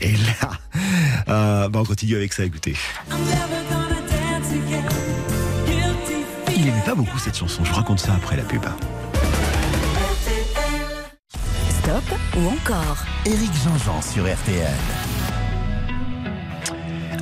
et 0.00 0.12
là, 0.12 0.52
euh, 1.28 1.68
bah 1.68 1.80
on 1.80 1.84
continue 1.84 2.14
avec 2.14 2.32
ça, 2.32 2.44
écoutez 2.44 2.74
pas 6.86 6.94
beaucoup 6.94 7.18
cette 7.18 7.36
chanson, 7.36 7.64
je 7.64 7.70
vous 7.70 7.76
raconte 7.76 7.98
ça 7.98 8.14
après 8.14 8.36
la 8.36 8.44
pub. 8.44 8.62
Stop 11.68 12.04
ou 12.36 12.46
encore 12.46 12.98
Éric 13.24 13.50
Jean-Jean 13.64 14.00
sur 14.00 14.22
RTL. 14.22 14.72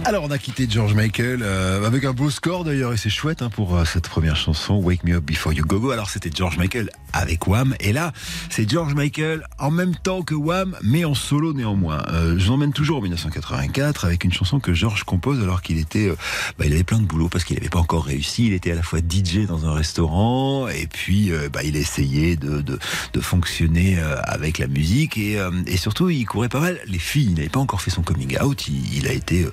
Alors 0.04 0.24
on 0.24 0.30
a 0.30 0.36
quitté 0.36 0.66
George 0.68 0.92
Michael 0.92 1.40
euh, 1.42 1.86
avec 1.86 2.04
un 2.04 2.12
beau 2.12 2.28
score 2.28 2.64
d'ailleurs 2.64 2.92
et 2.92 2.98
c'est 2.98 3.08
chouette 3.08 3.40
hein, 3.40 3.48
pour 3.48 3.74
euh, 3.74 3.86
cette 3.86 4.06
première 4.06 4.36
chanson 4.36 4.74
Wake 4.74 5.02
Me 5.02 5.14
Up 5.14 5.24
Before 5.24 5.54
You 5.54 5.64
Go 5.64 5.80
Go. 5.80 5.92
Alors 5.92 6.10
c'était 6.10 6.30
George 6.30 6.58
Michael 6.58 6.90
avec 7.14 7.46
Wham 7.46 7.74
et 7.80 7.92
là 7.92 8.12
c'est 8.50 8.68
George 8.68 8.94
Michael 8.94 9.46
en 9.58 9.70
même 9.70 9.94
temps 9.96 10.22
que 10.22 10.34
Wham 10.34 10.76
mais 10.82 11.04
en 11.04 11.14
solo 11.14 11.52
néanmoins. 11.52 12.02
Euh, 12.10 12.38
je 12.38 12.48
l'emmène 12.48 12.72
toujours 12.72 12.98
en 12.98 13.02
1984 13.02 14.04
avec 14.04 14.24
une 14.24 14.32
chanson 14.32 14.60
que 14.60 14.74
George 14.74 15.04
compose 15.04 15.42
alors 15.42 15.62
qu'il 15.62 15.78
était, 15.78 16.08
euh, 16.08 16.16
bah, 16.58 16.66
il 16.66 16.72
avait 16.72 16.84
plein 16.84 16.98
de 16.98 17.04
boulot 17.06 17.28
parce 17.28 17.44
qu'il 17.44 17.56
n'avait 17.56 17.68
pas 17.68 17.78
encore 17.78 18.04
réussi. 18.04 18.46
Il 18.46 18.52
était 18.52 18.72
à 18.72 18.74
la 18.74 18.82
fois 18.82 18.98
DJ 18.98 19.46
dans 19.46 19.66
un 19.66 19.72
restaurant 19.72 20.68
et 20.68 20.86
puis 20.86 21.32
euh, 21.32 21.48
bah, 21.48 21.62
il 21.62 21.76
essayait 21.76 22.36
de, 22.36 22.60
de, 22.60 22.78
de 23.12 23.20
fonctionner 23.20 23.98
euh, 23.98 24.16
avec 24.24 24.58
la 24.58 24.66
musique 24.66 25.16
et, 25.16 25.38
et 25.66 25.76
surtout 25.76 26.10
il 26.10 26.24
courait 26.24 26.48
pas 26.48 26.60
mal 26.60 26.78
les 26.86 26.98
filles. 26.98 27.28
Il 27.30 27.34
n'avait 27.34 27.48
pas 27.48 27.60
encore 27.60 27.80
fait 27.80 27.90
son 27.90 28.02
coming 28.02 28.36
out. 28.40 28.68
Il, 28.68 29.06
a 29.06 29.12
été 29.12 29.46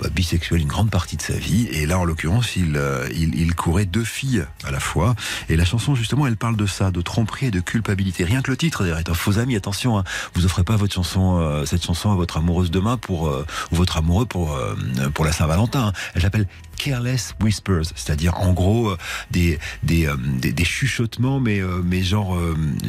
bah, 0.00 0.08
bisexuel 0.12 0.60
une 0.60 0.68
grande 0.68 0.90
partie 0.90 1.16
de 1.16 1.22
sa 1.22 1.34
vie. 1.34 1.68
Et 1.70 1.86
là, 1.86 1.98
en 1.98 2.04
l'occurrence, 2.04 2.56
il, 2.56 2.80
il, 3.14 3.34
il 3.34 3.54
courait 3.54 3.86
deux 3.86 4.04
filles 4.04 4.44
à 4.64 4.70
la 4.70 4.80
fois. 4.80 5.14
Et 5.48 5.56
la 5.56 5.64
chanson, 5.64 5.94
justement, 5.94 6.26
elle 6.26 6.36
parle 6.36 6.56
de 6.56 6.66
ça, 6.66 6.90
tromperie 7.06 7.46
et 7.46 7.50
de 7.50 7.60
culpabilité. 7.60 8.24
Rien 8.24 8.42
que 8.42 8.50
le 8.50 8.56
titre, 8.58 8.82
d'ailleurs, 8.82 8.98
est 8.98 9.08
un 9.08 9.14
faux 9.14 9.38
ami. 9.38 9.56
Attention, 9.56 9.98
hein, 9.98 10.04
vous 10.34 10.44
offrez 10.44 10.64
pas 10.64 10.76
votre 10.76 10.92
chanson, 10.92 11.38
euh, 11.40 11.64
cette 11.64 11.82
chanson 11.82 12.12
à 12.12 12.14
votre 12.14 12.36
amoureuse 12.36 12.70
demain 12.70 12.98
pour, 12.98 13.28
euh, 13.28 13.46
ou 13.72 13.76
votre 13.76 13.96
amoureux 13.96 14.26
pour, 14.26 14.54
euh, 14.54 14.74
pour 15.14 15.24
la 15.24 15.32
Saint-Valentin. 15.32 15.92
Elle 16.14 16.22
s'appelle 16.22 16.46
Careless 16.76 17.34
Whispers, 17.40 17.86
c'est-à-dire 17.94 18.38
en 18.38 18.52
gros 18.52 18.94
des, 19.30 19.58
des, 19.82 20.10
des, 20.40 20.64
chuchotements, 20.64 21.40
mais, 21.40 21.62
mais 21.84 22.02
genre, 22.02 22.38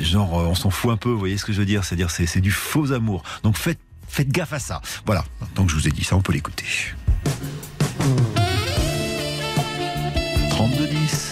genre 0.02 0.34
on 0.34 0.56
s'en 0.56 0.72
fout 0.72 0.92
un 0.92 0.98
peu, 0.98 1.10
vous 1.10 1.20
voyez 1.20 1.38
ce 1.38 1.46
que 1.46 1.54
je 1.54 1.60
veux 1.60 1.66
dire? 1.66 1.86
C'est-à-dire 1.86 2.12
c'est, 2.12 2.26
c'est 2.26 2.42
du 2.42 2.52
faux 2.52 2.92
amour. 2.92 3.24
Donc 3.44 3.56
faites, 3.56 3.80
faites 4.10 4.30
gaffe 4.30 4.52
à 4.52 4.60
ça. 4.60 4.82
Voilà, 5.06 5.24
donc 5.56 5.70
je 5.70 5.76
vous 5.76 5.88
ai 5.88 5.92
dit 5.92 6.04
ça, 6.04 6.18
on 6.18 6.22
peut 6.22 6.34
l'écouter. 6.34 6.66
3210 10.50 11.27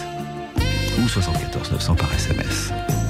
ou 1.03 1.07
74 1.07 1.71
900 1.71 1.95
par 1.95 2.13
SMS. 2.13 3.04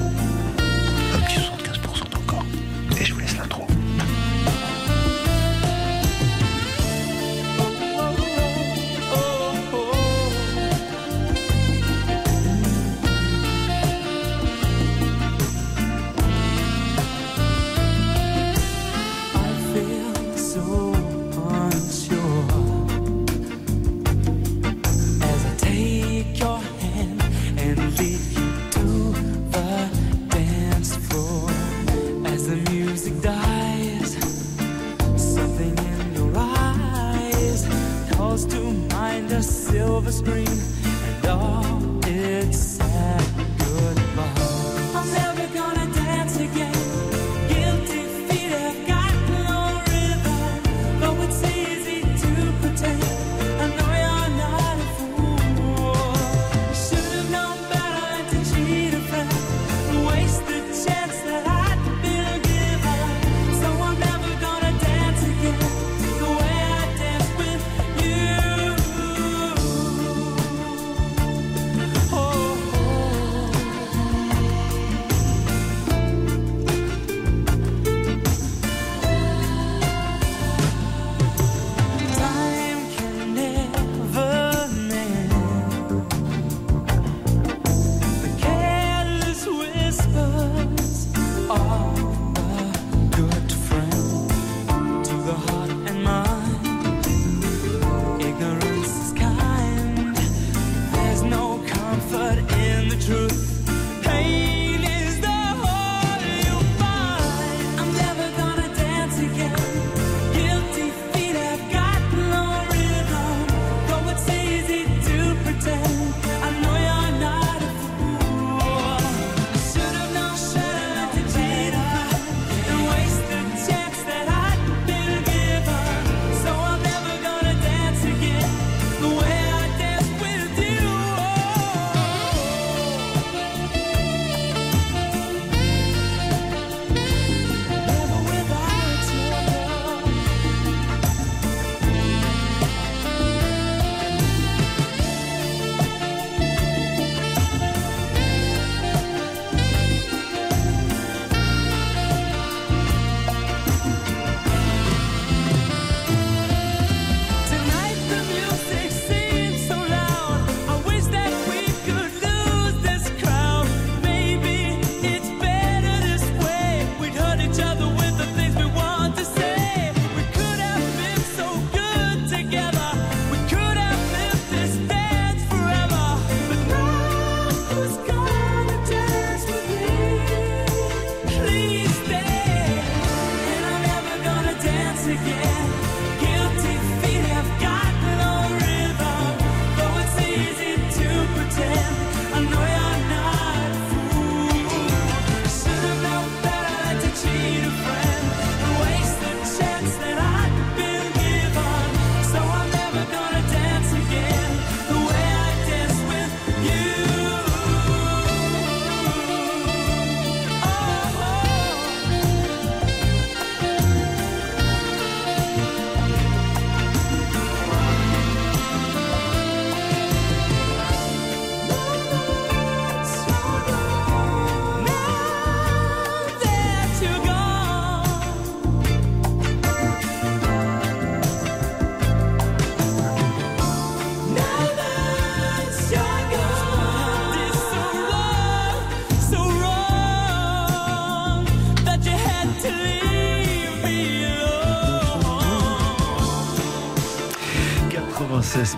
Silver 39.86 40.10
screen. 40.10 40.48
And 40.48 41.26
all 41.26 41.75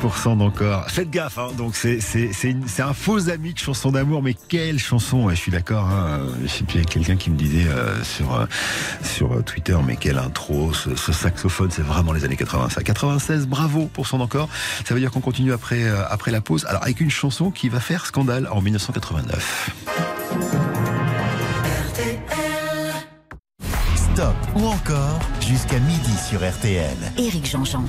96% 0.03 0.37
d'encore. 0.39 0.85
Faites 0.89 1.11
gaffe, 1.11 1.39
hein. 1.39 1.49
donc 1.57 1.75
c'est 1.75 2.01
c'est 2.01 2.33
c'est 2.33 2.51
une- 2.51 2.67
c'est 2.69 2.83
un 2.83 2.93
faux 2.95 3.29
ami 3.29 3.53
de 3.55 3.59
chanson 3.59 3.91
d'amour, 3.91 4.23
mais 4.23 4.35
quelle 4.49 4.79
chanson? 4.79 5.25
Ouais, 5.25 5.35
Je 5.35 5.41
suis 5.41 5.53
d'accord. 5.53 5.87
Hein. 5.87 6.21
Je 6.43 6.49
sais 6.49 6.65
plus, 6.65 6.77
il 6.79 6.81
y 6.81 6.85
a 6.85 6.89
quelqu'un 6.89 7.17
qui 7.17 7.31
me 7.31 7.37
disait 7.37 7.67
euh, 7.69 8.03
sur 8.05 8.35
euh, 8.35 8.47
sur 9.03 9.33
euh, 9.35 9.43
Twitter, 9.43 9.77
mais 9.87 9.97
quelle 9.97 10.19
intro, 10.19 10.73
ce, 10.73 10.95
ce 10.97 11.13
saxophone, 11.13 11.71
c'est 11.71 11.83
vraiment 11.83 12.13
les 12.13 12.25
années 12.25 12.37
80. 12.37 12.71
Ça, 12.71 12.83
96, 12.83 13.47
bravo 13.47 13.87
pour 13.93 14.07
son 14.07 14.21
encore. 14.21 14.49
Ça 14.87 14.95
veut 14.95 15.01
dire 15.01 15.11
qu'on 15.11 15.21
continue 15.21 15.53
après 15.53 15.83
euh, 15.85 16.03
après 16.11 16.31
la 16.31 16.41
pause. 16.41 16.65
Alors 16.67 16.83
avec 16.83 17.01
une 17.01 17.11
chanson 17.11 17.51
qui 17.51 17.69
va 17.69 17.81
faire 17.81 18.07
scandale 18.07 18.49
en 18.51 18.61
1989. 18.61 19.71
Stop 23.97 24.35
ou 24.57 24.67
encore 24.67 25.21
jusqu'à 25.41 25.79
midi 25.79 26.13
sur 26.29 26.41
RTL. 26.49 26.97
Éric 27.17 27.49
Jean-Jean. 27.49 27.85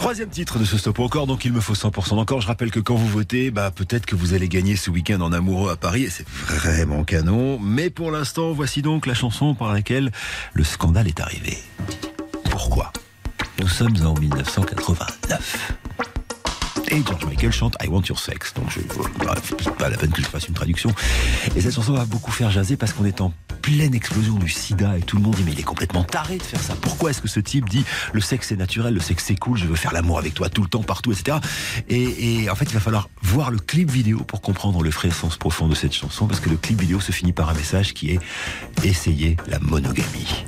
Troisième 0.00 0.30
titre 0.30 0.58
de 0.58 0.64
ce 0.64 0.78
stop 0.78 0.98
encore, 0.98 1.26
donc 1.26 1.44
il 1.44 1.52
me 1.52 1.60
faut 1.60 1.74
100% 1.74 2.14
encore. 2.14 2.40
Je 2.40 2.46
rappelle 2.46 2.70
que 2.70 2.80
quand 2.80 2.94
vous 2.94 3.06
votez, 3.06 3.50
bah 3.50 3.70
peut-être 3.70 4.06
que 4.06 4.16
vous 4.16 4.32
allez 4.32 4.48
gagner 4.48 4.74
ce 4.74 4.90
week-end 4.90 5.20
en 5.20 5.30
amoureux 5.30 5.70
à 5.70 5.76
Paris 5.76 6.04
et 6.04 6.08
c'est 6.08 6.26
vraiment 6.26 7.04
canon. 7.04 7.58
Mais 7.58 7.90
pour 7.90 8.10
l'instant, 8.10 8.52
voici 8.52 8.80
donc 8.80 9.04
la 9.04 9.12
chanson 9.12 9.54
par 9.54 9.74
laquelle 9.74 10.10
le 10.54 10.64
scandale 10.64 11.06
est 11.06 11.20
arrivé. 11.20 11.58
Pourquoi? 12.44 12.94
Nous 13.60 13.68
sommes 13.68 13.94
en 14.06 14.14
1989. 14.14 15.74
Et 16.92 17.02
George 17.06 17.24
Michael 17.24 17.52
chante 17.52 17.76
I 17.82 17.86
Want 17.86 18.02
Your 18.08 18.18
Sex. 18.18 18.52
Donc 18.54 18.70
je, 18.70 18.80
bref, 19.24 19.54
pas 19.78 19.88
la 19.88 19.96
peine 19.96 20.10
que 20.10 20.22
je 20.22 20.26
fasse 20.26 20.48
une 20.48 20.54
traduction. 20.54 20.92
Et 21.54 21.60
cette 21.60 21.74
chanson 21.74 21.92
va 21.92 22.04
beaucoup 22.04 22.32
faire 22.32 22.50
jaser 22.50 22.76
parce 22.76 22.92
qu'on 22.92 23.04
est 23.04 23.20
en 23.20 23.32
pleine 23.62 23.94
explosion 23.94 24.34
du 24.34 24.48
sida 24.48 24.98
et 24.98 25.02
tout 25.02 25.16
le 25.16 25.22
monde 25.22 25.34
dit 25.36 25.44
mais 25.44 25.52
il 25.52 25.60
est 25.60 25.64
complètement 25.64 26.02
taré 26.02 26.38
de 26.38 26.42
faire 26.42 26.60
ça. 26.60 26.74
Pourquoi 26.80 27.10
est-ce 27.10 27.22
que 27.22 27.28
ce 27.28 27.38
type 27.38 27.68
dit 27.68 27.84
le 28.12 28.20
sexe 28.20 28.50
est 28.50 28.56
naturel, 28.56 28.94
le 28.94 29.00
sexe 29.00 29.24
c'est 29.26 29.36
cool, 29.36 29.56
je 29.56 29.66
veux 29.66 29.76
faire 29.76 29.92
l'amour 29.92 30.18
avec 30.18 30.34
toi 30.34 30.48
tout 30.48 30.62
le 30.62 30.68
temps, 30.68 30.82
partout, 30.82 31.12
etc. 31.12 31.38
Et, 31.88 32.42
et 32.42 32.50
en 32.50 32.56
fait 32.56 32.64
il 32.64 32.74
va 32.74 32.80
falloir 32.80 33.08
voir 33.22 33.50
le 33.50 33.58
clip 33.58 33.90
vidéo 33.90 34.18
pour 34.18 34.40
comprendre 34.40 34.82
le 34.82 34.90
vrai 34.90 35.10
sens 35.10 35.36
profond 35.36 35.68
de 35.68 35.74
cette 35.74 35.94
chanson 35.94 36.26
parce 36.26 36.40
que 36.40 36.50
le 36.50 36.56
clip 36.56 36.80
vidéo 36.80 37.00
se 37.00 37.12
finit 37.12 37.32
par 37.32 37.50
un 37.50 37.54
message 37.54 37.94
qui 37.94 38.10
est 38.10 38.20
essayer 38.82 39.36
la 39.46 39.58
monogamie. 39.60 40.44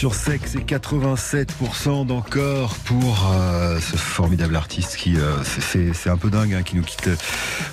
I 0.00 0.04
Want 0.04 0.08
Your 0.08 0.14
Sex 0.14 0.54
et 0.54 0.60
87% 0.60 2.06
d'encore 2.06 2.74
pour 2.86 3.30
euh, 3.34 3.78
ce 3.80 3.96
formidable 3.96 4.56
artiste 4.56 4.96
qui 4.96 5.16
euh, 5.16 5.36
c'est- 5.44 6.08
un 6.08 6.16
peu 6.16 6.30
dingue 6.30 6.54
hein, 6.54 6.62
qui 6.62 6.76
nous 6.76 6.82
quitte 6.82 7.08
euh, 7.08 7.16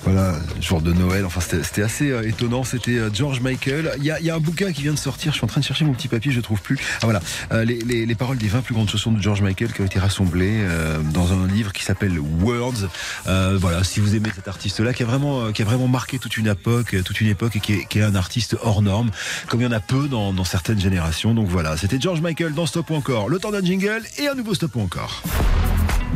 voilà 0.04 0.34
jour 0.60 0.80
de 0.82 0.92
Noël. 0.92 1.24
Enfin 1.24 1.40
c'était 1.40 1.82
assez 1.82 2.12
étonnant. 2.24 2.64
C'était 2.64 2.98
George 3.14 3.40
Michael. 3.40 3.92
Il 3.98 4.04
y 4.04 4.10
a, 4.10 4.20
y 4.20 4.28
a 4.30 4.34
un 4.34 4.40
bouquin 4.40 4.72
qui 4.72 4.82
vient 4.82 4.92
de 4.92 4.98
sortir. 4.98 5.32
Je 5.32 5.36
suis 5.38 5.44
en 5.44 5.48
train 5.48 5.60
de 5.60 5.64
chercher 5.64 5.84
mon 5.84 5.92
petit 5.94 6.08
papier 6.08 6.30
je 6.32 6.40
trouve 6.40 6.60
plus. 6.60 6.76
Ah 7.02 7.06
voilà. 7.06 7.20
Les, 7.64 7.78
les, 7.80 8.04
les 8.06 8.14
paroles 8.14 8.36
des 8.36 8.48
20 8.48 8.60
plus 8.62 8.74
grandes 8.74 8.90
chansons 8.90 9.12
de 9.12 9.20
George 9.22 9.40
Michael 9.42 9.72
qui 9.72 9.80
ont 9.80 9.86
été 9.86 9.98
rassemblées 9.98 10.66
dans 11.12 11.32
un 11.32 11.46
livre 11.46 11.72
qui 11.72 11.82
s'appelle 11.84 12.18
Words. 12.18 12.88
Voilà. 13.26 13.82
Si 13.84 14.00
vous 14.00 14.14
aimez 14.14 14.30
cet 14.34 14.48
artiste 14.48 14.80
là 14.80 14.92
qui 14.92 15.02
a 15.02 15.06
vraiment 15.06 15.50
qui 15.52 15.62
a 15.62 15.64
vraiment 15.64 15.88
marqué 15.88 16.18
toute 16.18 16.36
une 16.36 16.46
époque 16.48 16.94
toute 17.04 17.20
une 17.20 17.28
époque 17.28 17.56
et 17.56 17.60
qui 17.60 17.72
est, 17.74 17.84
qui 17.88 17.98
est 17.98 18.02
un 18.02 18.14
artiste 18.14 18.56
hors 18.62 18.82
norme 18.82 19.10
comme 19.48 19.60
il 19.60 19.64
y 19.64 19.66
en 19.66 19.72
a 19.72 19.80
peu 19.80 20.08
dans, 20.08 20.32
dans 20.32 20.44
certaines 20.44 20.80
générations. 20.80 21.32
Donc 21.34 21.48
voilà. 21.48 21.76
C'était 21.76 21.98
George 22.00 22.17
Michael 22.20 22.54
dans 22.54 22.66
Stop 22.66 22.90
ou 22.90 22.94
encore 22.94 23.28
le 23.28 23.38
temps 23.38 23.50
d'un 23.50 23.62
jingle 23.62 24.02
et 24.18 24.28
un 24.28 24.34
nouveau 24.34 24.54
Stop 24.54 24.76
ou 24.76 24.80
encore 24.80 25.22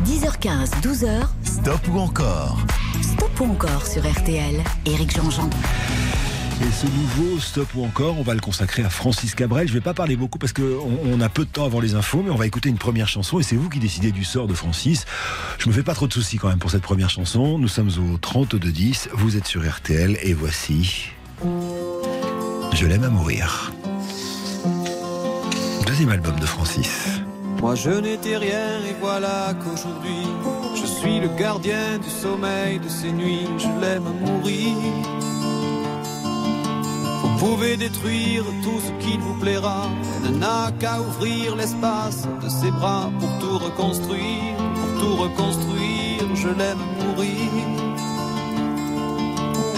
10h15, 0.05 0.81
12h. 0.81 1.27
Stop 1.43 1.79
ou 1.89 1.99
encore 1.99 2.59
Stop 3.01 3.39
ou 3.39 3.45
encore 3.45 3.85
sur 3.85 4.01
RTL. 4.09 4.61
Éric 4.85 5.15
Jean-Jean. 5.15 5.49
Et 6.61 6.71
ce 6.71 6.85
nouveau 6.85 7.39
stop 7.39 7.67
ou 7.75 7.83
encore, 7.83 8.19
on 8.19 8.21
va 8.21 8.33
le 8.35 8.39
consacrer 8.39 8.83
à 8.83 8.89
Francis 8.89 9.33
Cabrel. 9.33 9.67
Je 9.67 9.73
vais 9.73 9.81
pas 9.81 9.93
parler 9.93 10.15
beaucoup 10.15 10.37
parce 10.37 10.53
qu'on 10.53 10.63
on 11.05 11.19
a 11.19 11.27
peu 11.27 11.43
de 11.45 11.49
temps 11.49 11.65
avant 11.65 11.79
les 11.79 11.95
infos, 11.95 12.21
mais 12.23 12.29
on 12.29 12.35
va 12.35 12.45
écouter 12.45 12.69
une 12.69 12.77
première 12.77 13.07
chanson 13.07 13.39
et 13.39 13.43
c'est 13.43 13.55
vous 13.55 13.69
qui 13.69 13.79
décidez 13.79 14.11
du 14.11 14.23
sort 14.23 14.47
de 14.47 14.53
Francis. 14.53 15.05
Je 15.57 15.67
me 15.67 15.73
fais 15.73 15.83
pas 15.83 15.93
trop 15.93 16.07
de 16.07 16.13
soucis 16.13 16.37
quand 16.37 16.47
même 16.47 16.59
pour 16.59 16.71
cette 16.71 16.83
première 16.83 17.09
chanson. 17.09 17.57
Nous 17.57 17.67
sommes 17.67 17.89
au 17.89 18.17
32-10, 18.17 19.09
vous 19.13 19.35
êtes 19.35 19.47
sur 19.47 19.67
RTL 19.67 20.17
et 20.21 20.33
voici 20.33 21.07
Je 22.73 22.85
l'aime 22.85 23.03
à 23.03 23.09
mourir. 23.09 23.72
Deuxième 25.93 26.09
album 26.09 26.39
de 26.39 26.45
Francis. 26.47 27.21
Moi 27.61 27.75
je 27.75 27.91
n'étais 27.91 28.35
rien 28.37 28.79
et 28.79 28.95
voilà 28.99 29.53
qu'aujourd'hui 29.53 30.25
je 30.73 30.87
suis 30.87 31.19
le 31.19 31.27
gardien 31.37 31.99
du 31.99 32.09
sommeil 32.09 32.79
de 32.79 32.89
ces 32.89 33.11
nuits. 33.11 33.47
Je 33.59 33.67
l'aime 33.79 34.09
mourir. 34.21 34.75
Vous 37.21 37.37
pouvez 37.37 37.77
détruire 37.77 38.43
tout 38.63 38.79
ce 38.79 39.05
qui 39.05 39.19
vous 39.19 39.35
plaira. 39.35 39.87
Elle 40.25 40.39
n'a 40.39 40.71
qu'à 40.79 40.99
ouvrir 40.99 41.55
l'espace 41.55 42.27
de 42.43 42.49
ses 42.49 42.71
bras 42.71 43.11
pour 43.19 43.29
tout 43.37 43.59
reconstruire, 43.63 44.55
pour 44.73 44.99
tout 44.99 45.15
reconstruire. 45.15 46.23
Je 46.33 46.47
l'aime 46.47 46.83
mourir. 47.01 47.72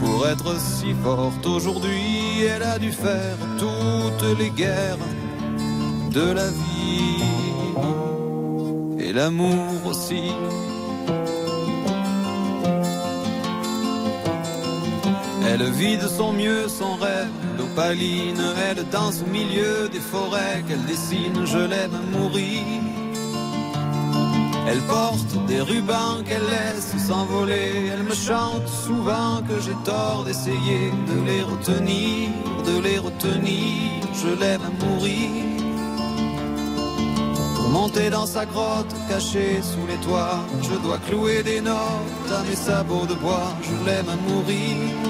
pour 0.00 0.26
être 0.26 0.58
si 0.58 0.94
forte 1.04 1.46
aujourd'hui. 1.46 2.44
Elle 2.44 2.62
a 2.62 2.78
dû 2.78 2.92
faire 2.92 3.36
toutes 3.58 4.38
les 4.38 4.50
guerres 4.50 5.06
de 6.10 6.32
la 6.32 6.48
vie 6.48 7.24
et 8.98 9.12
l'amour 9.12 9.86
aussi. 9.86 10.32
Elle 15.52 15.64
vit 15.72 15.98
de 15.98 16.06
son 16.06 16.32
mieux 16.32 16.68
son 16.68 16.94
rêve 16.94 17.28
d'opaline. 17.58 18.42
Elle 18.68 18.88
danse 18.88 19.22
au 19.26 19.30
milieu 19.30 19.88
des 19.88 20.00
forêts 20.00 20.62
qu'elle 20.66 20.84
dessine. 20.84 21.44
Je 21.44 21.58
l'aime 21.58 21.98
mourir. 22.12 22.79
Elle 24.70 24.82
porte 24.82 25.46
des 25.48 25.60
rubans 25.60 26.22
qu'elle 26.24 26.44
laisse 26.44 26.94
s'envoler. 27.08 27.90
Elle 27.92 28.04
me 28.04 28.14
chante 28.14 28.68
souvent 28.68 29.42
que 29.48 29.58
j'ai 29.60 29.74
tort 29.84 30.22
d'essayer 30.24 30.92
de 31.08 31.26
les 31.26 31.42
retenir, 31.42 32.28
de 32.64 32.80
les 32.80 32.98
retenir. 32.98 34.06
Je 34.14 34.28
l'aime 34.28 34.60
à 34.62 34.84
mourir. 34.84 35.30
Pour 37.56 37.68
monter 37.70 38.10
dans 38.10 38.26
sa 38.26 38.46
grotte 38.46 38.94
cachée 39.08 39.60
sous 39.60 39.86
les 39.88 40.00
toits, 40.06 40.38
je 40.62 40.76
dois 40.84 40.98
clouer 40.98 41.42
des 41.42 41.60
notes 41.60 42.30
à 42.30 42.48
mes 42.48 42.54
sabots 42.54 43.06
de 43.06 43.14
bois. 43.14 43.52
Je 43.62 43.74
l'aime 43.84 44.08
à 44.08 44.16
mourir. 44.30 45.09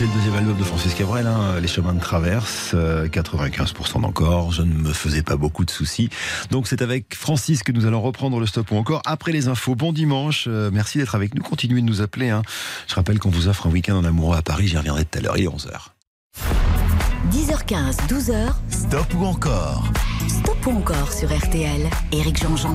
C'était 0.00 0.12
le 0.12 0.18
deuxième 0.18 0.36
album 0.36 0.56
de 0.56 0.64
Francis 0.64 0.94
Cabrel, 0.94 1.26
hein, 1.26 1.60
Les 1.60 1.68
chemins 1.68 1.92
de 1.92 2.00
traverse, 2.00 2.70
euh, 2.72 3.06
95% 3.06 4.00
d'encore. 4.00 4.50
Je 4.50 4.62
ne 4.62 4.72
me 4.72 4.94
faisais 4.94 5.22
pas 5.22 5.36
beaucoup 5.36 5.66
de 5.66 5.70
soucis. 5.70 6.08
Donc 6.50 6.68
c'est 6.68 6.80
avec 6.80 7.14
Francis 7.14 7.62
que 7.62 7.70
nous 7.70 7.84
allons 7.84 8.00
reprendre 8.00 8.40
le 8.40 8.46
stop 8.46 8.70
ou 8.70 8.76
encore 8.76 9.02
après 9.04 9.30
les 9.30 9.48
infos. 9.48 9.74
Bon 9.74 9.92
dimanche, 9.92 10.46
euh, 10.48 10.70
merci 10.72 10.96
d'être 10.96 11.14
avec 11.14 11.34
nous. 11.34 11.42
Continuez 11.42 11.82
de 11.82 11.86
nous 11.86 12.00
appeler. 12.00 12.30
hein. 12.30 12.40
Je 12.88 12.94
rappelle 12.94 13.18
qu'on 13.18 13.28
vous 13.28 13.46
offre 13.46 13.66
un 13.66 13.70
week-end 13.70 13.94
en 13.94 14.04
amoureux 14.04 14.38
à 14.38 14.42
Paris. 14.42 14.68
J'y 14.68 14.78
reviendrai 14.78 15.04
tout 15.04 15.18
à 15.18 15.20
l'heure. 15.20 15.36
Il 15.36 15.44
est 15.44 15.48
11h. 15.48 15.90
10h15, 17.30 18.08
12h, 18.08 18.54
Stop 18.70 19.14
ou 19.18 19.26
encore 19.26 19.84
stop 20.28 20.66
ou 20.66 20.70
encore 20.78 21.12
sur 21.12 21.28
RTL. 21.28 21.90
Éric 22.12 22.40
Jean-Jean. 22.40 22.74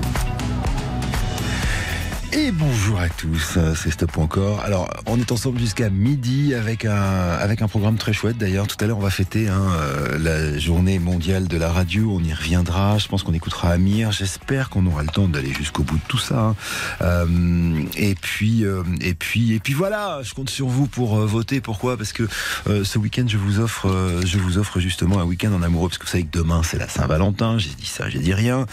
Et 2.37 2.51
bonjour 2.51 2.99
à 2.99 3.07
tous, 3.07 3.57
c'est 3.75 3.91
Stop 3.91 4.17
encore. 4.17 4.59
Alors, 4.59 4.89
on 5.05 5.17
est 5.17 5.31
ensemble 5.31 5.57
jusqu'à 5.57 5.89
midi 5.89 6.53
avec 6.53 6.83
un, 6.83 6.91
avec 6.91 7.61
un 7.61 7.69
programme 7.69 7.95
très 7.95 8.11
chouette. 8.11 8.37
D'ailleurs, 8.37 8.67
tout 8.67 8.75
à 8.83 8.87
l'heure, 8.87 8.97
on 8.97 9.01
va 9.01 9.09
fêter 9.09 9.47
hein, 9.47 9.61
euh, 9.79 10.17
la 10.19 10.59
journée 10.59 10.99
mondiale 10.99 11.47
de 11.47 11.55
la 11.55 11.71
radio. 11.71 12.11
On 12.11 12.21
y 12.21 12.33
reviendra. 12.33 12.97
Je 12.97 13.07
pense 13.07 13.23
qu'on 13.23 13.33
écoutera 13.33 13.69
Amir. 13.69 14.11
J'espère 14.11 14.69
qu'on 14.69 14.85
aura 14.85 15.03
le 15.03 15.07
temps 15.07 15.29
d'aller 15.29 15.53
jusqu'au 15.53 15.83
bout 15.83 15.95
de 15.95 16.03
tout 16.09 16.17
ça. 16.17 16.37
hein. 16.39 16.55
Euh, 17.01 17.81
et 17.95 18.15
puis, 18.15 18.65
euh, 18.65 18.83
et 18.99 19.13
puis, 19.13 19.53
et 19.53 19.59
puis 19.61 19.73
voilà. 19.73 20.19
Je 20.21 20.33
compte 20.33 20.49
sur 20.49 20.67
vous 20.67 20.87
pour 20.87 21.17
euh, 21.17 21.25
voter. 21.25 21.61
Pourquoi? 21.61 21.95
Parce 21.95 22.11
que 22.11 22.27
euh, 22.67 22.83
ce 22.83 22.99
week-end, 22.99 23.25
je 23.29 23.37
vous 23.37 23.61
offre, 23.61 23.87
euh, 23.89 24.21
je 24.25 24.39
vous 24.39 24.57
offre 24.57 24.81
justement 24.81 25.19
un 25.21 25.25
week-end 25.25 25.53
en 25.53 25.61
amoureux. 25.61 25.87
Parce 25.87 25.99
que 25.99 26.03
vous 26.03 26.11
savez 26.11 26.25
que 26.25 26.37
demain, 26.37 26.63
c'est 26.63 26.77
la 26.77 26.89
Saint-Valentin. 26.89 27.59
J'ai 27.59 27.69
dit 27.69 27.85
ça, 27.85 28.09
j'ai 28.09 28.19
dit 28.19 28.33
rien. 28.33 28.65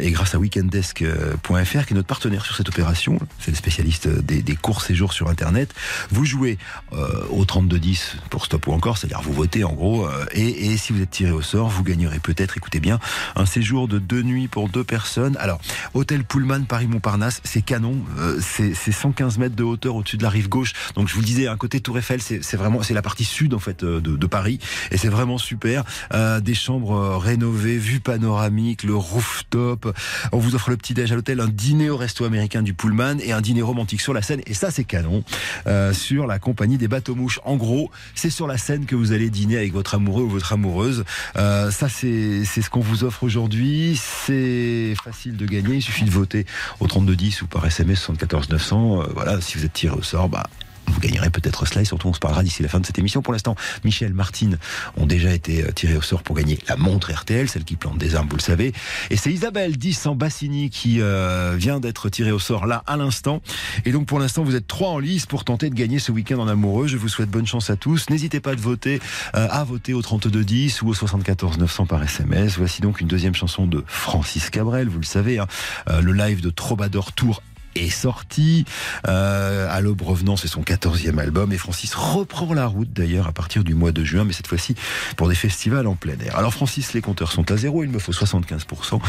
Et 0.00 0.10
grâce 0.10 0.34
à 0.34 0.38
weekendesk.fr, 0.38 1.86
qui 1.86 1.92
est 1.92 1.94
notre 1.94 2.08
partenaire 2.08 2.46
sur 2.46 2.56
cette 2.56 2.70
opération, 2.70 2.93
c'est 2.94 3.50
le 3.50 3.56
spécialiste 3.56 4.08
des, 4.08 4.56
courts 4.56 4.82
séjours 4.82 5.12
sur 5.12 5.28
Internet, 5.28 5.74
vous 6.10 6.24
jouez 6.24 6.58
euh, 6.92 7.24
au 7.30 7.44
3210 7.44 8.16
pour 8.30 8.44
stop 8.46 8.66
ou 8.66 8.72
encore, 8.72 8.98
c'est-à-dire 8.98 9.20
vous 9.20 9.32
votez 9.32 9.64
en 9.64 9.72
gros, 9.72 10.06
euh, 10.06 10.24
et, 10.32 10.76
si 10.76 10.92
vous 10.92 11.02
êtes 11.02 11.10
tiré 11.10 11.32
au 11.32 11.42
sort, 11.42 11.68
vous 11.68 11.82
gagnerez 11.82 12.18
peut-être, 12.18 12.56
écoutez 12.56 12.80
bien, 12.80 12.98
un 13.36 13.46
séjour 13.46 13.88
de 13.88 13.98
deux 13.98 14.22
nuits 14.22 14.48
pour 14.48 14.68
deux 14.68 14.84
personnes. 14.84 15.36
Alors, 15.38 15.60
hôtel 15.92 16.24
Pullman 16.24 16.64
Paris-Montparnasse, 16.64 17.40
c'est 17.44 17.62
canon, 17.62 17.96
euh, 18.18 18.38
c'est 18.40 18.74
c'est 18.74 18.92
115 18.92 19.38
mètres 19.38 19.56
de 19.56 19.64
hauteur 19.64 19.96
au-dessus 19.96 20.16
de 20.16 20.22
la 20.22 20.30
rive 20.30 20.48
gauche. 20.48 20.72
Donc 20.94 21.08
je 21.08 21.14
vous 21.14 21.20
le 21.20 21.26
disais, 21.26 21.46
un 21.46 21.56
côté 21.56 21.80
Tour 21.80 21.98
Eiffel, 21.98 22.20
c'est 22.22 22.56
vraiment, 22.56 22.82
c'est 22.82 22.94
la 22.94 23.02
partie 23.02 23.24
sud 23.24 23.54
en 23.54 23.58
fait 23.58 23.84
de, 23.84 24.26
Paris, 24.26 24.58
et 24.90 24.96
c'est 24.96 25.08
vraiment 25.08 25.38
super. 25.38 25.84
Des 26.12 26.54
chambres 26.54 27.18
rénovées, 27.18 27.76
vue 27.78 28.00
panoramique, 28.00 28.82
le 28.82 28.94
rooftop. 28.94 29.94
On 30.32 30.38
vous 30.38 30.54
offre 30.54 30.70
le 30.70 30.76
petit 30.76 30.94
déj 30.94 31.12
à 31.12 31.14
l'hôtel, 31.14 31.40
un 31.40 31.48
dîner 31.48 31.90
au 31.90 31.96
resto 31.96 32.24
américain 32.24 32.62
du 32.62 32.73
Pullman 32.74 33.18
et 33.20 33.32
un 33.32 33.40
dîner 33.40 33.62
romantique 33.62 34.00
sur 34.00 34.12
la 34.12 34.22
Seine. 34.22 34.40
Et 34.46 34.54
ça, 34.54 34.70
c'est 34.70 34.84
canon. 34.84 35.24
Euh, 35.66 35.92
sur 35.92 36.26
la 36.26 36.38
compagnie 36.38 36.78
des 36.78 36.88
bateaux 36.88 37.14
mouches. 37.14 37.40
En 37.44 37.56
gros, 37.56 37.90
c'est 38.14 38.30
sur 38.30 38.46
la 38.46 38.58
Seine 38.58 38.86
que 38.86 38.96
vous 38.96 39.12
allez 39.12 39.30
dîner 39.30 39.56
avec 39.56 39.72
votre 39.72 39.94
amoureux 39.94 40.22
ou 40.22 40.28
votre 40.28 40.52
amoureuse. 40.52 41.04
Euh, 41.36 41.70
ça, 41.70 41.88
c'est 41.88 42.44
ce 42.44 42.70
qu'on 42.70 42.80
vous 42.80 43.04
offre 43.04 43.22
aujourd'hui. 43.22 44.00
C'est 44.26 44.94
facile 45.02 45.36
de 45.36 45.46
gagner. 45.46 45.76
Il 45.76 45.82
suffit 45.82 46.04
de 46.04 46.10
voter 46.10 46.46
au 46.80 46.86
3210 46.86 47.42
ou 47.42 47.46
par 47.46 47.64
SMS 47.66 48.00
74 48.00 48.50
900. 48.50 49.02
Euh, 49.02 49.06
voilà, 49.14 49.40
si 49.40 49.58
vous 49.58 49.64
êtes 49.64 49.72
tiré 49.72 49.94
au 49.94 50.02
sort, 50.02 50.28
bah 50.28 50.46
vous 50.86 51.00
gagnerez 51.00 51.30
peut-être 51.30 51.66
cela 51.66 51.82
et 51.82 51.84
surtout 51.84 52.08
on 52.08 52.12
se 52.12 52.18
parlera 52.18 52.42
d'ici 52.42 52.62
la 52.62 52.68
fin 52.68 52.80
de 52.80 52.86
cette 52.86 52.98
émission. 52.98 53.22
Pour 53.22 53.32
l'instant, 53.32 53.56
Michel, 53.84 54.14
Martine 54.14 54.58
ont 54.96 55.06
déjà 55.06 55.32
été 55.32 55.62
euh, 55.62 55.72
tirés 55.72 55.96
au 55.96 56.02
sort 56.02 56.22
pour 56.22 56.36
gagner 56.36 56.58
la 56.68 56.76
montre 56.76 57.12
RTL, 57.12 57.48
celle 57.48 57.64
qui 57.64 57.76
plante 57.76 57.98
des 57.98 58.14
armes, 58.14 58.28
vous 58.28 58.36
le 58.36 58.42
savez. 58.42 58.72
Et 59.10 59.16
c'est 59.16 59.32
Isabelle 59.32 59.76
10 59.76 60.06
en 60.06 60.14
Bassini 60.14 60.70
qui 60.70 61.00
euh, 61.00 61.54
vient 61.56 61.80
d'être 61.80 62.08
tirée 62.08 62.32
au 62.32 62.38
sort 62.38 62.66
là 62.66 62.82
à 62.86 62.96
l'instant. 62.96 63.42
Et 63.84 63.92
donc 63.92 64.06
pour 64.06 64.18
l'instant, 64.18 64.44
vous 64.44 64.56
êtes 64.56 64.66
trois 64.66 64.90
en 64.90 64.98
lice 64.98 65.26
pour 65.26 65.44
tenter 65.44 65.70
de 65.70 65.74
gagner 65.74 65.98
ce 65.98 66.12
week-end 66.12 66.38
en 66.38 66.48
amoureux. 66.48 66.86
Je 66.86 66.96
vous 66.96 67.08
souhaite 67.08 67.30
bonne 67.30 67.46
chance 67.46 67.70
à 67.70 67.76
tous. 67.76 68.10
N'hésitez 68.10 68.40
pas 68.40 68.54
de 68.54 68.60
voter, 68.60 69.00
euh, 69.34 69.48
à 69.50 69.64
voter 69.64 69.94
au 69.94 70.02
3210 70.02 70.82
ou 70.82 70.88
au 70.88 70.94
74 70.94 71.58
900 71.58 71.86
par 71.86 72.02
SMS. 72.02 72.58
Voici 72.58 72.82
donc 72.82 73.00
une 73.00 73.08
deuxième 73.08 73.34
chanson 73.34 73.66
de 73.66 73.84
Francis 73.86 74.50
Cabrel, 74.50 74.88
vous 74.88 75.00
le 75.00 75.04
savez, 75.04 75.38
hein, 75.38 75.46
le 75.86 76.12
live 76.12 76.40
de 76.40 76.50
Troubadour 76.50 77.12
Tour 77.12 77.42
est 77.74 77.90
sorti. 77.90 78.64
Euh, 79.08 79.68
à 79.70 79.80
l'aube 79.80 80.02
revenant, 80.02 80.36
c'est 80.36 80.48
son 80.48 80.62
14e 80.62 81.18
album. 81.18 81.52
Et 81.52 81.58
Francis 81.58 81.94
reprend 81.94 82.52
la 82.54 82.66
route 82.66 82.92
d'ailleurs 82.92 83.26
à 83.26 83.32
partir 83.32 83.64
du 83.64 83.74
mois 83.74 83.92
de 83.92 84.04
juin, 84.04 84.24
mais 84.24 84.32
cette 84.32 84.46
fois-ci 84.46 84.74
pour 85.16 85.28
des 85.28 85.34
festivals 85.34 85.86
en 85.86 85.94
plein 85.94 86.18
air. 86.18 86.36
Alors 86.36 86.52
Francis, 86.52 86.92
les 86.92 87.00
compteurs 87.00 87.32
sont 87.32 87.50
à 87.50 87.56
zéro. 87.56 87.84
Il 87.84 87.90
me 87.90 87.98
faut 87.98 88.12
75% 88.12 89.00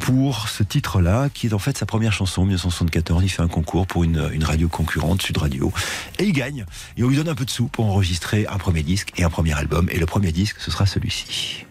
pour 0.00 0.48
ce 0.48 0.62
titre-là, 0.62 1.28
qui 1.32 1.48
est 1.48 1.52
en 1.52 1.58
fait 1.58 1.76
sa 1.76 1.86
première 1.86 2.12
chanson. 2.12 2.44
1974, 2.44 3.24
il 3.24 3.28
fait 3.28 3.42
un 3.42 3.48
concours 3.48 3.86
pour 3.86 4.04
une, 4.04 4.30
une 4.32 4.44
radio 4.44 4.68
concurrente, 4.68 5.22
Sud 5.22 5.36
Radio. 5.38 5.72
Et 6.18 6.24
il 6.24 6.32
gagne. 6.32 6.64
Et 6.96 7.04
on 7.04 7.08
lui 7.08 7.16
donne 7.16 7.28
un 7.28 7.34
peu 7.34 7.44
de 7.44 7.50
sous 7.50 7.68
pour 7.68 7.86
enregistrer 7.86 8.46
un 8.46 8.58
premier 8.58 8.82
disque 8.82 9.12
et 9.16 9.24
un 9.24 9.30
premier 9.30 9.54
album. 9.54 9.88
Et 9.90 9.98
le 9.98 10.06
premier 10.06 10.32
disque, 10.32 10.56
ce 10.58 10.70
sera 10.70 10.86
celui-ci. 10.86 11.64